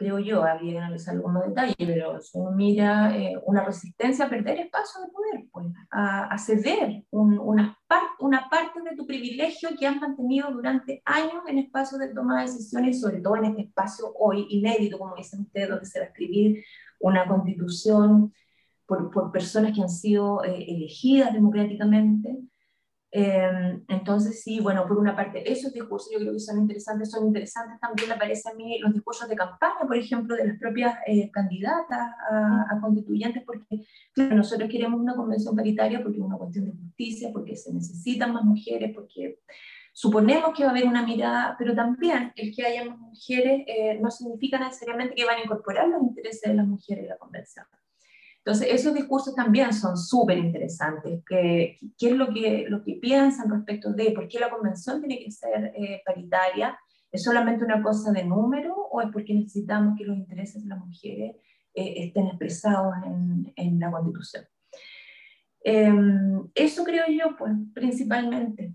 creo 0.00 0.18
yo, 0.18 0.42
habría 0.42 0.72
que 0.72 0.78
analizar 0.78 1.14
algunos 1.14 1.46
detalles, 1.46 1.76
pero 1.76 2.18
si 2.22 2.38
uno 2.38 2.52
mira 2.52 3.14
eh, 3.14 3.34
una 3.44 3.62
resistencia 3.62 4.24
a 4.24 4.30
perder 4.30 4.58
espacio 4.58 5.02
de 5.02 5.08
poder, 5.08 5.46
pues, 5.52 5.66
a, 5.90 6.38
ceder 6.38 7.04
una, 7.10 7.78
una 8.18 8.48
parte 8.48 8.80
de 8.80 8.96
tu 8.96 9.06
privilegio 9.06 9.68
que 9.78 9.86
has 9.86 10.00
mantenido 10.00 10.50
durante 10.52 11.02
años 11.04 11.42
en 11.46 11.58
espacios 11.58 12.00
de 12.00 12.14
toma 12.14 12.38
de 12.40 12.46
decisiones, 12.50 12.98
sobre 12.98 13.20
todo 13.20 13.36
en 13.36 13.44
este 13.44 13.62
espacio 13.62 14.06
hoy 14.18 14.46
inédito, 14.48 14.98
como 14.98 15.16
dicen 15.16 15.42
ustedes, 15.42 15.68
donde 15.68 15.84
se 15.84 15.98
va 15.98 16.06
a 16.06 16.08
escribir 16.08 16.64
una 16.98 17.28
constitución 17.28 18.32
por, 18.86 19.10
por 19.10 19.30
personas 19.30 19.74
que 19.74 19.82
han 19.82 19.90
sido 19.90 20.42
eh, 20.44 20.64
elegidas 20.66 21.34
democráticamente. 21.34 22.38
Em, 23.12 23.84
entonces, 23.88 24.40
sí, 24.40 24.60
bueno, 24.60 24.86
por 24.86 24.96
una 24.96 25.16
parte, 25.16 25.50
esos 25.50 25.72
discursos 25.72 26.12
yo 26.12 26.20
creo 26.20 26.32
que 26.32 26.38
son 26.38 26.60
interesantes, 26.60 27.10
son 27.10 27.26
interesantes 27.26 27.80
también, 27.80 28.12
aparece 28.12 28.48
a 28.48 28.54
mí 28.54 28.78
los 28.78 28.94
discursos 28.94 29.28
de 29.28 29.34
campaña, 29.34 29.80
por 29.84 29.96
ejemplo, 29.96 30.36
de 30.36 30.46
las 30.46 30.58
propias 30.58 30.96
eh, 31.06 31.28
candidatas 31.32 32.14
a, 32.30 32.78
constituyentes, 32.80 33.42
porque 33.44 33.84
nosotros 34.16 34.70
queremos 34.70 35.00
una 35.00 35.16
convención 35.16 35.56
paritaria 35.56 36.00
porque 36.02 36.18
es 36.18 36.24
una 36.24 36.36
cuestión 36.36 36.66
de 36.66 36.72
justicia, 36.72 37.30
porque 37.32 37.56
se 37.56 37.74
necesitan 37.74 38.32
más 38.32 38.44
mujeres, 38.44 38.92
porque 38.94 39.40
suponemos 39.92 40.56
que 40.56 40.62
va 40.62 40.68
a 40.68 40.72
haber 40.72 40.86
una 40.86 41.04
mirada, 41.04 41.56
pero 41.58 41.74
también 41.74 42.32
el 42.36 42.54
que 42.54 42.64
haya 42.64 42.84
más 42.84 42.98
mujeres 42.98 43.64
eh, 43.66 43.98
no 44.00 44.10
significa 44.10 44.58
necesariamente 44.58 45.16
que 45.16 45.24
van 45.24 45.38
a 45.38 45.44
incorporar 45.44 45.88
los 45.88 46.00
intereses 46.02 46.42
de 46.48 46.54
las 46.54 46.66
mujeres 46.66 47.04
en 47.04 47.10
la 47.10 47.18
convención. 47.18 47.66
Entonces, 48.44 48.68
esos 48.70 48.94
discursos 48.94 49.34
también 49.34 49.72
son 49.72 49.96
súper 49.96 50.38
interesantes. 50.38 51.22
¿Qué, 51.28 51.78
¿Qué, 51.98 52.08
es 52.08 52.16
lo 52.16 52.32
que, 52.32 52.66
lo 52.68 52.82
que 52.82 52.94
piensan 52.94 53.50
respecto 53.50 53.92
de 53.92 54.12
por 54.12 54.28
qué 54.28 54.40
la 54.40 54.50
convención 54.50 55.00
tiene 55.00 55.22
que 55.22 55.30
ser 55.30 55.72
eh, 55.76 56.02
paritaria? 56.04 56.78
¿Es 57.12 57.22
solamente 57.22 57.64
una 57.64 57.82
cosa 57.82 58.12
de 58.12 58.24
número 58.24 58.74
o 58.74 59.02
es 59.02 59.08
porque 59.12 59.34
necesitamos 59.34 59.98
que 59.98 60.04
los 60.04 60.16
intereses 60.16 60.62
de 60.62 60.68
las 60.68 60.78
mujeres 60.78 61.36
eh, 61.74 61.94
estén 61.96 62.28
expresados 62.28 62.94
en, 63.04 63.52
en 63.56 63.78
la 63.78 63.90
Constitución? 63.90 64.44
Em, 65.62 66.48
eso 66.54 66.84
creo 66.84 67.04
yo, 67.08 67.36
pues, 67.36 67.52
principalmente. 67.74 68.72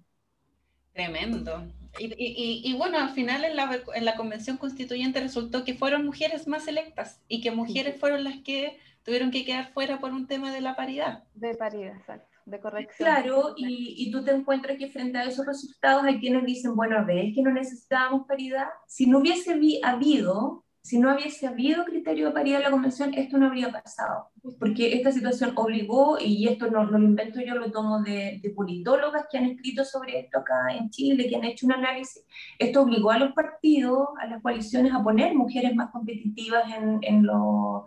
Tremendo. 0.93 1.66
Y, 1.97 2.05
y, 2.17 2.61
y, 2.63 2.73
bueno, 2.77 2.97
al 2.97 3.09
final 3.09 3.45
en 3.45 3.55
la, 3.55 3.81
en 3.93 4.05
la 4.05 4.15
convención 4.15 4.57
constituyente 4.57 5.19
resultó 5.19 5.63
que 5.63 5.75
fueron 5.75 6.05
mujeres 6.05 6.47
más 6.47 6.67
electas 6.67 7.21
y 7.27 7.41
que 7.41 7.51
mujeres 7.51 7.99
fueron 7.99 8.23
las 8.23 8.37
que 8.43 8.77
tuvieron 9.03 9.31
que 9.31 9.45
quedar 9.45 9.71
fuera 9.71 9.99
por 9.99 10.11
un 10.11 10.27
tema 10.27 10.51
de 10.51 10.61
la 10.61 10.75
paridad. 10.75 11.23
De 11.35 11.53
paridad, 11.55 11.95
exacto, 11.95 12.27
de 12.45 12.59
corrección. 12.59 13.07
Claro, 13.07 13.53
y, 13.55 13.95
y, 13.97 14.11
tú 14.11 14.23
te 14.23 14.31
encuentras 14.31 14.77
que 14.77 14.89
frente 14.89 15.19
a 15.19 15.23
esos 15.23 15.45
resultados 15.45 16.03
hay 16.03 16.19
quienes 16.19 16.43
dicen, 16.43 16.75
bueno, 16.75 16.97
a 16.97 17.03
ver, 17.03 17.19
es 17.19 17.35
que 17.35 17.43
no 17.43 17.51
necesitábamos 17.51 18.27
paridad. 18.27 18.67
Si 18.87 19.05
no 19.05 19.19
hubiese 19.19 19.55
habido, 19.83 20.64
si 20.86 20.99
no 20.99 21.15
hubiese 21.15 21.47
habido 21.47 21.83
criterio 21.83 22.27
de 22.27 22.31
paridad 22.31 22.59
en 22.59 22.65
la 22.65 22.69
convención, 22.69 23.11
esto 23.15 23.39
no 23.39 23.47
habría 23.47 23.71
pasado. 23.71 24.29
Porque 24.59 24.93
esta 24.93 25.11
situación 25.11 25.53
obligó, 25.55 26.19
y 26.19 26.47
esto 26.47 26.69
no, 26.69 26.86
no 26.86 26.99
lo 26.99 27.05
invento 27.05 27.41
yo, 27.41 27.55
lo 27.55 27.71
tomo 27.71 28.03
de, 28.03 28.39
de, 28.43 28.49
politólogas 28.51 29.25
que 29.31 29.39
han 29.39 29.45
escrito 29.45 29.83
sobre 29.83 30.19
esto 30.19 30.38
acá 30.38 30.75
en 30.77 30.91
Chile, 30.91 31.27
que 31.27 31.38
han 31.38 31.43
hecho 31.43 31.65
un 31.65 31.71
análisis, 31.71 32.23
esto 32.59 32.83
obligó 32.83 33.09
a 33.09 33.17
los 33.17 33.33
partidos, 33.33 34.09
a 34.21 34.27
las 34.27 34.43
coaliciones 34.43 34.93
a 34.93 35.01
poner 35.01 35.33
mujeres 35.33 35.73
más 35.73 35.89
competitivas 35.89 36.71
en, 36.71 36.99
en 37.01 37.25
los 37.25 37.86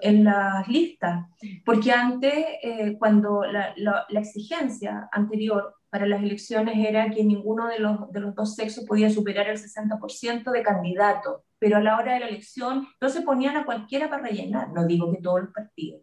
en 0.00 0.24
las 0.24 0.66
listas, 0.68 1.26
porque 1.64 1.92
antes, 1.92 2.34
eh, 2.62 2.96
cuando 2.98 3.44
la, 3.44 3.74
la, 3.76 4.20
exigencia 4.20 5.08
anterior 5.12 5.74
para 5.88 6.06
las 6.06 6.20
elecciones 6.20 6.76
era 6.84 7.10
que 7.10 7.22
ninguno 7.22 7.68
de 7.68 7.78
los, 7.78 8.10
de 8.10 8.20
los 8.20 8.34
dos 8.34 8.56
sexos 8.56 8.84
podía 8.84 9.08
superar 9.08 9.48
el 9.48 9.56
60% 9.56 10.50
de 10.50 10.62
candidatos, 10.62 11.42
pero 11.58 11.76
a 11.76 11.80
la 11.80 11.96
hora 11.96 12.14
de 12.14 12.20
la 12.20 12.28
elección 12.28 12.86
no 13.00 13.08
se 13.08 13.22
ponían 13.22 13.56
a 13.56 13.64
cualquiera 13.64 14.08
para 14.08 14.22
rellenar, 14.22 14.72
no 14.72 14.86
digo 14.86 15.12
que 15.12 15.22
todos 15.22 15.42
los 15.42 15.52
partidos, 15.52 16.02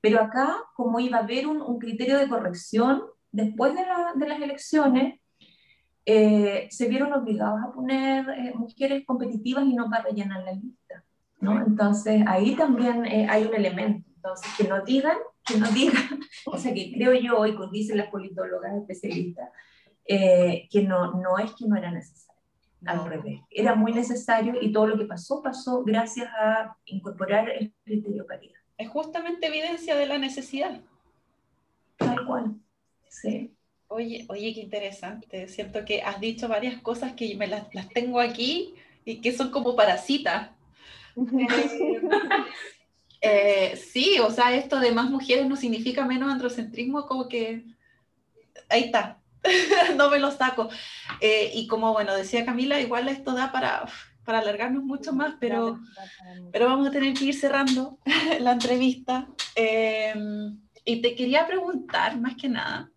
pero 0.00 0.20
acá, 0.20 0.56
como 0.74 1.00
iba 1.00 1.18
a 1.18 1.22
haber 1.22 1.46
un, 1.46 1.62
un 1.62 1.78
criterio 1.78 2.18
de 2.18 2.28
corrección 2.28 3.04
después 3.32 3.74
de, 3.74 3.86
la, 3.86 4.12
de 4.14 4.28
las 4.28 4.40
elecciones, 4.40 5.18
eh, 6.06 6.68
se 6.70 6.88
vieron 6.88 7.12
obligados 7.14 7.60
a 7.62 7.72
poner 7.72 8.28
eh, 8.28 8.52
mujeres 8.54 9.04
competitivas 9.06 9.64
y 9.64 9.74
no 9.74 9.88
para 9.88 10.04
rellenar 10.04 10.42
la 10.44 10.52
lista. 10.52 11.04
Entonces, 11.40 12.22
ahí 12.26 12.54
también 12.56 13.04
eh, 13.06 13.26
hay 13.28 13.44
un 13.44 13.54
elemento. 13.54 14.08
Entonces, 14.16 14.50
que 14.56 14.64
no 14.64 14.82
digan, 14.84 15.16
que 15.44 15.58
no 15.58 15.68
digan, 15.68 16.20
o 16.46 16.58
sea, 16.58 16.72
que 16.72 16.92
creo 16.94 17.12
yo, 17.14 17.38
hoy 17.38 17.56
dicen 17.72 17.98
las 17.98 18.08
politólogas 18.08 18.74
especialistas, 18.74 19.50
eh, 20.06 20.68
que 20.70 20.82
no, 20.82 21.12
no 21.20 21.38
es 21.38 21.52
que 21.54 21.66
no 21.66 21.76
era 21.76 21.90
necesario, 21.90 22.33
al 22.86 23.06
revés, 23.06 23.40
era 23.50 23.74
muy 23.74 23.92
necesario 23.92 24.54
y 24.60 24.72
todo 24.72 24.86
lo 24.86 24.98
que 24.98 25.04
pasó, 25.04 25.42
pasó 25.42 25.82
gracias 25.82 26.28
a 26.38 26.76
incorporar 26.86 27.48
el 27.50 27.72
criterio 27.84 28.26
paridad. 28.26 28.54
Es 28.76 28.88
justamente 28.88 29.46
evidencia 29.46 29.96
de 29.96 30.06
la 30.06 30.18
necesidad. 30.18 30.80
Tal 31.96 32.26
cual, 32.26 32.56
sí. 33.08 33.54
Oye, 33.88 34.24
oye, 34.28 34.52
qué 34.54 34.60
interesante. 34.60 35.46
Siento 35.48 35.84
que 35.84 36.02
has 36.02 36.20
dicho 36.20 36.48
varias 36.48 36.80
cosas 36.82 37.12
que 37.12 37.36
me 37.36 37.46
las, 37.46 37.72
las 37.74 37.88
tengo 37.90 38.20
aquí 38.20 38.74
y 39.04 39.20
que 39.20 39.32
son 39.32 39.50
como 39.50 39.76
para 39.76 39.98
citas 39.98 40.50
Eh, 43.26 43.76
sí, 43.76 44.18
o 44.20 44.30
sea, 44.30 44.54
esto 44.54 44.78
de 44.80 44.92
más 44.92 45.08
mujeres 45.08 45.48
no 45.48 45.56
significa 45.56 46.04
menos 46.04 46.30
androcentrismo, 46.30 47.06
como 47.06 47.26
que 47.26 47.64
ahí 48.68 48.82
está, 48.84 49.18
no 49.96 50.10
me 50.10 50.18
lo 50.18 50.30
saco. 50.30 50.68
Eh, 51.20 51.50
y 51.54 51.66
como, 51.66 51.92
bueno, 51.92 52.14
decía 52.14 52.44
Camila, 52.44 52.80
igual 52.80 53.08
esto 53.08 53.32
da 53.32 53.52
para, 53.52 53.86
para 54.24 54.38
alargarnos 54.38 54.84
mucho 54.84 55.12
más, 55.12 55.34
pero, 55.38 55.78
pero 56.52 56.66
vamos 56.66 56.88
a 56.88 56.90
tener 56.90 57.14
que 57.14 57.26
ir 57.26 57.34
cerrando 57.34 57.98
la 58.40 58.52
entrevista. 58.52 59.28
Em, 59.54 60.58
y 60.84 61.00
te 61.00 61.14
quería 61.14 61.46
preguntar, 61.46 62.18
más 62.18 62.34
que 62.36 62.48
nada, 62.48 62.90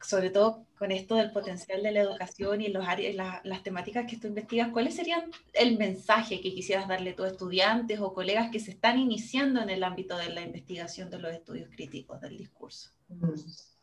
sobre 0.00 0.30
todo 0.30 0.66
con 0.78 0.90
esto 0.90 1.14
del 1.14 1.32
potencial 1.32 1.82
de 1.82 1.92
la 1.92 2.00
educación 2.00 2.60
y 2.60 2.68
los 2.68 2.86
áreas, 2.86 3.42
las 3.44 3.62
temáticas 3.62 4.06
que 4.06 4.16
tú 4.16 4.26
investigas, 4.26 4.70
¿cuáles 4.70 4.96
serían 4.96 5.30
el 5.54 5.78
mensaje 5.78 6.40
que 6.40 6.52
quisieras 6.52 6.88
darle 6.88 7.10
a 7.10 7.16
tus 7.16 7.26
estudiantes 7.26 8.00
o 8.00 8.12
colegas 8.12 8.50
que 8.50 8.60
se 8.60 8.72
están 8.72 8.98
iniciando 8.98 9.62
en 9.62 9.70
el 9.70 9.82
ámbito 9.82 10.16
de 10.16 10.30
la 10.30 10.42
investigación 10.42 11.10
de 11.10 11.20
los 11.20 11.32
estudios 11.32 11.70
críticos 11.70 12.20
del 12.20 12.36
discurso? 12.36 12.90
Mm. 13.08 13.73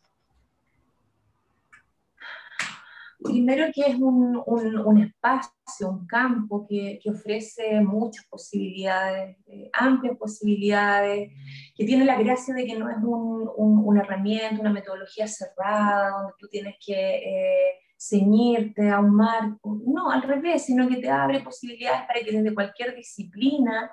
Primero 3.24 3.68
que 3.74 3.82
es 3.82 3.96
un, 3.96 4.42
un, 4.46 4.98
espacio, 5.00 5.90
un 5.90 6.08
campo 6.08 6.66
que, 6.68 7.00
que 7.02 7.12
ofrece 7.12 7.80
muchas 7.82 8.26
posibilidades, 8.26 9.38
eh, 9.48 9.70
amplias 9.74 10.18
posibilidades, 10.18 11.32
que 11.76 11.86
tiene 11.86 12.06
la 12.06 12.20
gracia 12.20 12.54
de 12.56 12.66
que 12.66 12.78
no 12.78 12.90
es 12.90 12.98
un, 12.98 13.52
una 13.58 14.02
herramienta, 14.02 14.60
una 14.60 14.74
metodología 14.74 15.28
cerrada, 15.28 16.10
donde 16.10 16.34
tú 16.40 16.48
tienes 16.48 16.76
que 16.84 16.94
eh, 16.94 17.80
ceñirte 17.96 18.90
a 18.90 19.00
un 19.00 19.14
marco. 19.16 19.80
No, 19.86 20.10
al 20.10 20.24
revés, 20.24 20.66
sino 20.66 20.88
que 20.90 20.98
te 20.98 21.10
abre 21.10 21.42
posibilidades 21.42 22.08
para 22.08 22.22
que 22.22 22.32
desde 22.32 22.56
cualquier 22.56 22.96
disciplina 22.96 23.92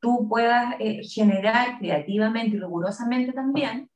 tú 0.00 0.28
puedas 0.28 0.74
eh, 0.80 1.00
generar 1.02 1.78
creativamente 1.78 2.56
y 2.56 2.60
rigurosamente 2.60 3.32
también 3.32 3.88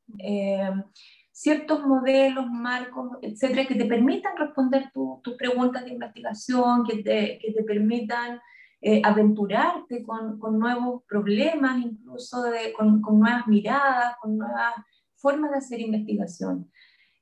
ciertos 1.41 1.87
modelos, 1.87 2.51
marcos, 2.51 3.17
etcétera, 3.23 3.67
que 3.67 3.75
te 3.75 3.87
permitan 3.87 4.37
responder 4.37 4.91
tus 4.93 5.35
preguntas 5.39 5.83
de 5.87 5.93
investigación, 5.93 6.85
que 6.85 7.03
te, 7.03 7.39
que 7.41 7.55
te 7.55 7.65
permitan 7.65 8.39
eh, 8.83 9.01
aventurarte 9.03 10.03
con, 10.03 10.39
con, 10.39 10.59
nuevos 10.59 11.03
problemas, 11.09 11.83
incluso 11.83 12.43
de, 12.43 12.75
con, 12.75 13.01
con, 13.01 13.21
nuevas 13.21 13.47
miradas, 13.47 14.17
con 14.21 14.37
nuevas 14.37 14.75
formas 15.17 15.53
de 15.53 15.57
hacer 15.57 15.81
investigación. 15.81 16.71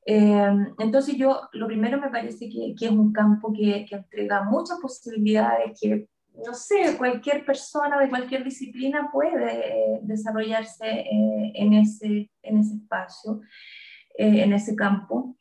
Eh, 0.04 0.52
entonces 0.80 1.14
yo, 1.16 1.42
lo 1.52 1.68
primero 1.68 2.00
me 2.00 2.10
parece 2.10 2.48
que, 2.48 2.74
que 2.76 2.86
es 2.86 2.90
un 2.90 3.12
campo 3.12 3.52
que, 3.52 3.86
que, 3.88 3.94
entrega 3.94 4.42
muchas 4.42 4.80
posibilidades, 4.80 5.78
que 5.80 6.08
no 6.44 6.54
sé, 6.54 6.96
cualquier 6.96 7.44
persona 7.44 8.00
de 8.00 8.08
cualquier 8.08 8.42
disciplina 8.42 9.10
puede 9.12 9.94
eh, 9.94 10.00
desarrollarse 10.02 11.04
en, 11.54 11.72
ese, 11.74 12.30
en 12.42 12.58
ese 12.58 12.74
espacio. 12.74 13.40
Eh, 14.18 14.42
en 14.42 14.52
ese 14.52 14.74
campo. 14.74 15.36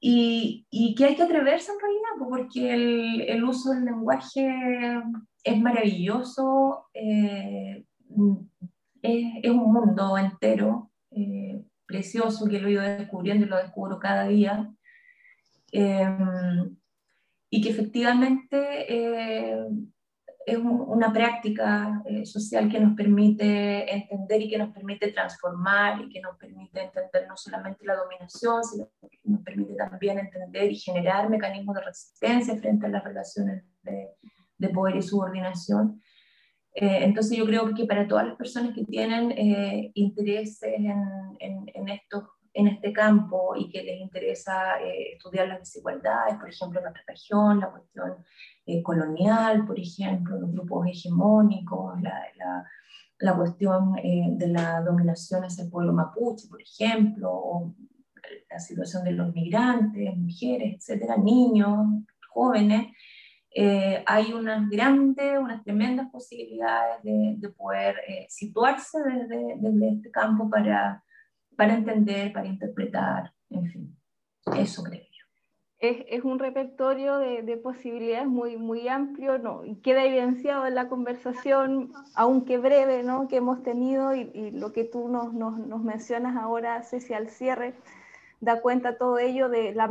Y, 0.00 0.64
y, 0.70 0.94
que 0.94 1.06
hay 1.06 1.16
que 1.16 1.24
atreverse 1.24 1.72
en 1.72 1.80
realidad, 1.80 2.28
porque 2.28 2.72
el, 2.72 3.20
el 3.22 3.42
uso 3.42 3.72
del 3.72 3.84
lenguaje 3.84 5.02
es 5.42 5.60
maravilloso, 5.60 6.86
eh, 6.94 7.84
es, 9.02 9.22
es, 9.42 9.50
un 9.50 9.72
mundo 9.72 10.16
entero, 10.16 10.92
eh, 11.10 11.64
precioso, 11.84 12.46
que 12.46 12.60
lo 12.60 12.68
he 12.68 12.72
ido 12.72 12.82
descubriendo 12.82 13.44
y 13.44 13.48
lo 13.48 13.56
descubro 13.56 13.98
cada 13.98 14.28
día. 14.28 14.70
y 15.72 17.60
que 17.60 17.70
efectivamente 17.70 18.86
es 20.46 20.58
una 20.58 21.12
práctica 21.12 22.02
eh, 22.04 22.24
social 22.24 22.70
que 22.70 22.78
nos 22.78 22.94
permite 22.94 23.92
entender 23.92 24.42
y 24.42 24.48
que 24.48 24.58
nos 24.58 24.72
permite 24.72 25.10
transformar 25.10 26.00
y 26.02 26.08
que 26.08 26.20
nos 26.20 26.36
permite 26.36 26.84
entender 26.84 27.26
no 27.26 27.36
solamente 27.36 27.84
la 27.84 27.96
dominación, 27.96 28.62
sino 28.62 28.88
que 29.00 29.18
nos 29.24 29.42
permite 29.42 29.74
también 29.74 30.20
entender 30.20 30.70
y 30.70 30.76
generar 30.76 31.28
mecanismos 31.28 31.74
de 31.74 31.82
resistencia 31.82 32.56
frente 32.58 32.86
a 32.86 32.90
las 32.90 33.02
relaciones 33.02 33.64
de, 33.82 34.10
de 34.56 34.68
poder 34.68 34.94
y 34.94 35.02
subordinación. 35.02 36.00
Eh, 36.74 37.00
entonces 37.02 37.36
yo 37.36 37.44
creo 37.44 37.74
que 37.74 37.84
para 37.84 38.06
todas 38.06 38.28
las 38.28 38.36
personas 38.36 38.72
que 38.72 38.84
tienen 38.84 39.32
eh, 39.32 39.90
intereses 39.94 40.62
en, 40.62 40.94
en, 41.40 41.70
en, 41.74 41.88
estos, 41.88 42.22
en 42.52 42.68
este 42.68 42.92
campo 42.92 43.56
y 43.56 43.68
que 43.68 43.82
les 43.82 44.00
interesa 44.00 44.78
estudiar 44.80 45.48
las 45.48 45.58
desigualdades, 45.58 46.36
por 46.36 46.48
ejemplo, 46.48 46.78
en 46.78 46.84
nuestra 46.84 47.02
región, 47.08 47.58
la 47.58 47.70
cuestión 47.72 48.24
eh, 48.68 48.82
colonial, 48.82 49.64
por 49.64 49.78
ejemplo, 49.78 50.40
los 50.40 50.50
grupos 50.50 50.88
hegemónicos, 50.88 52.02
la, 52.02 52.20
la, 53.20 53.36
cuestión 53.36 53.96
eh, 53.98 54.26
de 54.32 54.48
la 54.48 54.80
dominación 54.80 55.44
hacia 55.44 55.64
el 55.64 55.70
pueblo 55.70 55.92
mapuche, 55.92 56.48
por 56.48 56.60
ejemplo, 56.60 57.30
o 57.32 57.74
la 58.50 58.58
situación 58.58 59.04
de 59.04 59.12
los 59.12 59.32
migrantes, 59.32 60.16
mujeres, 60.16 60.74
etcétera, 60.78 61.16
niños, 61.16 62.02
jóvenes, 62.28 62.92
eh, 63.54 64.02
hay 64.04 64.32
unas 64.32 64.68
grandes, 64.68 65.38
unas 65.38 65.62
tremendas 65.62 66.10
posibilidades 66.10 67.04
de, 67.04 67.36
de 67.38 67.48
poder 67.50 67.94
situarse 68.28 68.98
desde, 69.00 69.58
desde, 69.60 69.88
este 69.90 70.10
campo 70.10 70.50
para, 70.50 71.04
para 71.56 71.74
entender, 71.74 72.32
para 72.32 72.48
interpretar, 72.48 73.32
en 73.48 73.66
fin, 73.66 73.96
eso 74.56 74.82
creo 74.82 75.05
es, 75.78 76.06
es 76.08 76.24
un 76.24 76.38
repertorio 76.38 77.18
de, 77.18 77.42
de, 77.42 77.56
posibilidades 77.58 78.26
muy, 78.26 78.56
muy 78.56 78.88
amplio, 78.88 79.38
¿no? 79.38 79.64
Y 79.64 79.76
queda 79.76 80.04
evidenciado 80.04 80.66
en 80.66 80.74
la 80.74 80.88
conversación, 80.88 81.92
aunque 82.14 82.56
breve, 82.56 83.02
¿no? 83.02 83.28
que 83.28 83.36
hemos 83.36 83.62
tenido 83.62 84.14
y, 84.14 84.52
lo 84.52 84.72
que 84.72 84.84
tú 84.84 85.08
nos, 85.08 85.34
nos, 85.34 85.82
mencionas 85.82 86.36
ahora, 86.36 86.82
Ceci, 86.82 87.12
al 87.12 87.28
cierre, 87.28 87.74
da 88.40 88.62
cuenta 88.62 88.96
todo 88.96 89.18
ello 89.18 89.48
de 89.50 89.74
la 89.74 89.86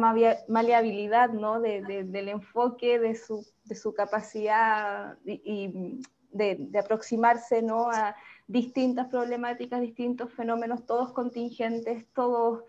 maleabilidad, 0.48 1.30
¿no? 1.30 1.60
De, 1.62 1.82
del 1.82 2.30
enfoque, 2.30 2.98
de 3.00 3.16
su, 3.16 3.46
de 3.66 3.76
su 3.76 3.94
capacidad 3.94 5.18
y, 5.24 5.42
y 5.46 6.02
de, 6.32 6.58
de, 6.60 6.80
aproximarse 6.80 7.62
¿no? 7.62 7.90
a 7.90 8.16
distintas 8.48 9.08
problemáticas, 9.08 9.82
distintos 9.82 10.32
fenómenos, 10.34 10.86
todos 10.86 11.14
contingentes, 11.14 12.06
todos 12.14 12.64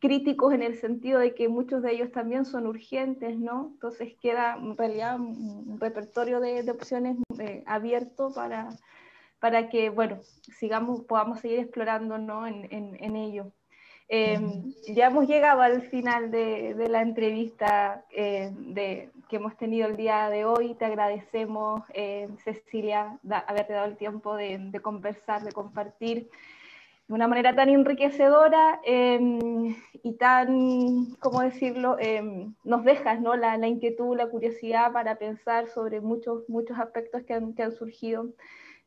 críticos 0.00 0.54
en 0.54 0.62
el 0.62 0.76
sentido 0.76 1.18
de 1.18 1.34
que 1.34 1.48
muchos 1.48 1.82
de 1.82 1.92
ellos 1.92 2.12
también 2.12 2.44
son 2.44 2.66
urgentes, 2.66 3.38
¿no? 3.38 3.70
Entonces 3.74 4.14
queda 4.20 4.56
en 4.56 4.76
realidad 4.76 5.18
un 5.18 5.78
repertorio 5.80 6.40
de, 6.40 6.62
de 6.62 6.70
opciones 6.70 7.16
eh, 7.38 7.64
abierto 7.66 8.32
para, 8.34 8.68
para 9.40 9.68
que, 9.68 9.90
bueno, 9.90 10.18
sigamos, 10.58 11.02
podamos 11.02 11.40
seguir 11.40 11.58
explorando, 11.58 12.18
¿no? 12.18 12.46
En, 12.46 12.68
en, 12.70 12.96
en 13.00 13.16
ello. 13.16 13.52
Eh, 14.10 14.40
ya 14.94 15.08
hemos 15.08 15.28
llegado 15.28 15.60
al 15.60 15.82
final 15.82 16.30
de, 16.30 16.72
de 16.74 16.88
la 16.88 17.02
entrevista 17.02 18.06
eh, 18.10 18.50
de, 18.56 19.10
que 19.28 19.36
hemos 19.36 19.54
tenido 19.58 19.86
el 19.86 19.96
día 19.96 20.30
de 20.30 20.46
hoy. 20.46 20.74
Te 20.76 20.86
agradecemos, 20.86 21.82
eh, 21.92 22.28
Cecilia, 22.42 23.18
da, 23.22 23.40
haberte 23.40 23.74
dado 23.74 23.86
el 23.86 23.98
tiempo 23.98 24.34
de, 24.34 24.56
de 24.58 24.80
conversar, 24.80 25.42
de 25.42 25.52
compartir 25.52 26.30
de 27.08 27.14
una 27.14 27.26
manera 27.26 27.54
tan 27.54 27.70
enriquecedora 27.70 28.80
em, 28.84 29.74
y 30.02 30.12
tan, 30.18 31.06
¿cómo 31.20 31.40
decirlo?, 31.40 31.96
em, 31.98 32.54
nos 32.64 32.84
dejas 32.84 33.20
¿no? 33.20 33.34
La, 33.34 33.56
inquietud, 33.66 34.14
la 34.16 34.28
curiosidad 34.28 34.92
para 34.92 35.16
pensar 35.16 35.68
sobre 35.68 36.00
muchos, 36.02 36.46
muchos 36.48 36.78
aspectos 36.78 37.22
que 37.24 37.32
han, 37.32 37.54
que 37.54 37.62
han 37.62 37.72
surgido 37.72 38.28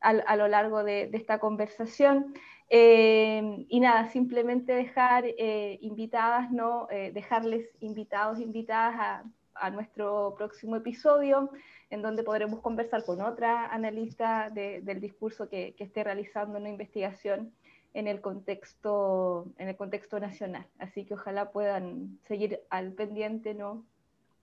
a, 0.00 0.10
a, 0.10 0.36
lo 0.36 0.46
largo 0.46 0.84
de, 0.84 1.10
esta 1.12 1.40
conversación. 1.40 2.32
Eh, 2.70 3.66
y 3.68 3.80
nada, 3.80 4.08
simplemente 4.10 4.72
dejar 4.72 5.24
eh, 5.26 5.78
invitadas, 5.82 6.50
¿no? 6.52 6.86
Eh, 6.90 7.10
dejarles 7.12 7.68
invitados, 7.80 8.38
invitadas 8.38 8.94
a, 8.98 9.24
a, 9.56 9.70
nuestro 9.70 10.34
próximo 10.38 10.76
episodio, 10.76 11.50
en 11.90 12.02
donde 12.02 12.22
podremos 12.22 12.60
conversar 12.60 13.04
con 13.04 13.20
otra 13.20 13.66
analista 13.66 14.48
de, 14.48 14.80
del 14.80 15.00
discurso 15.00 15.48
que, 15.48 15.74
que 15.76 15.84
esté 15.84 16.04
realizando 16.04 16.58
una 16.58 16.70
investigación 16.70 17.52
en 17.94 18.08
el 18.08 18.20
contexto, 18.20 19.46
en 19.58 19.68
el 19.68 19.76
contexto 19.76 20.18
nacional. 20.18 20.66
Así 20.78 21.04
que 21.04 21.14
ojalá 21.14 21.50
puedan 21.50 22.18
seguir 22.26 22.60
al 22.70 22.92
pendiente 22.92 23.54
¿no? 23.54 23.84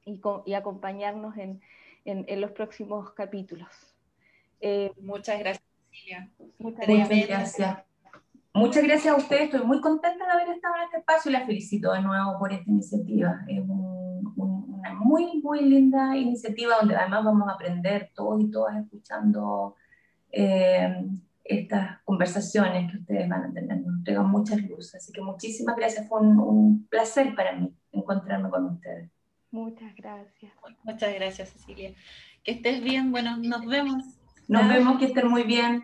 y, 0.06 0.22
y 0.46 0.54
acompañarnos 0.54 1.38
en, 1.38 1.62
en, 2.06 2.26
en, 2.28 2.42
los 2.42 2.52
próximos 2.52 3.12
capítulos. 3.12 3.70
Eh, 4.62 4.92
muchas 5.02 5.40
gracias, 5.40 5.66
Cecilia. 5.90 6.30
Muchas 6.60 6.88
gracias. 6.88 7.84
Muchas 8.52 8.84
gracias 8.84 9.14
a 9.14 9.18
ustedes, 9.18 9.44
estoy 9.44 9.66
muy 9.66 9.80
contenta 9.80 10.26
de 10.26 10.32
haber 10.32 10.50
estado 10.50 10.76
en 10.78 10.84
este 10.84 10.98
espacio 10.98 11.30
y 11.30 11.34
la 11.34 11.46
felicito 11.46 11.94
de 11.94 12.02
nuevo 12.02 12.38
por 12.40 12.52
esta 12.52 12.70
iniciativa. 12.70 13.42
Es 13.48 13.60
un, 13.60 14.34
un, 14.36 14.74
una 14.74 14.94
muy, 14.96 15.40
muy 15.42 15.62
linda 15.62 16.18
iniciativa 16.18 16.78
donde 16.80 16.96
además 16.96 17.26
vamos 17.26 17.48
a 17.48 17.54
aprender 17.54 18.12
todos 18.16 18.42
y 18.42 18.50
todas 18.50 18.76
escuchando 18.84 19.76
eh, 20.32 21.06
estas 21.50 22.02
conversaciones 22.04 22.92
que 22.92 23.00
ustedes 23.00 23.28
van 23.28 23.44
a 23.44 23.54
tener. 23.54 23.82
Nos 23.82 23.98
entregan 23.98 24.30
muchas 24.30 24.62
luces. 24.62 24.96
Así 24.96 25.12
que 25.12 25.22
muchísimas 25.22 25.76
gracias. 25.76 26.08
Fue 26.08 26.22
un, 26.22 26.40
un, 26.40 26.88
placer 26.88 27.36
para 27.36 27.56
mí 27.56 27.74
encontrarme 27.92 28.50
con 28.50 28.66
ustedes. 28.66 29.10
Muchas 29.52 29.96
gracias. 29.96 30.52
Muchas 30.84 31.14
gracias, 31.16 31.50
Cecilia. 31.50 31.94
Que 32.44 32.52
estés 32.52 32.84
bien. 32.84 33.12
Bueno, 33.12 33.38
nos 33.38 33.66
vemos. 33.66 34.04
Nos 34.48 34.68
vemos, 34.68 35.00
que 35.00 35.06
estén 35.06 35.28
muy 35.28 35.44
bien. 35.44 35.84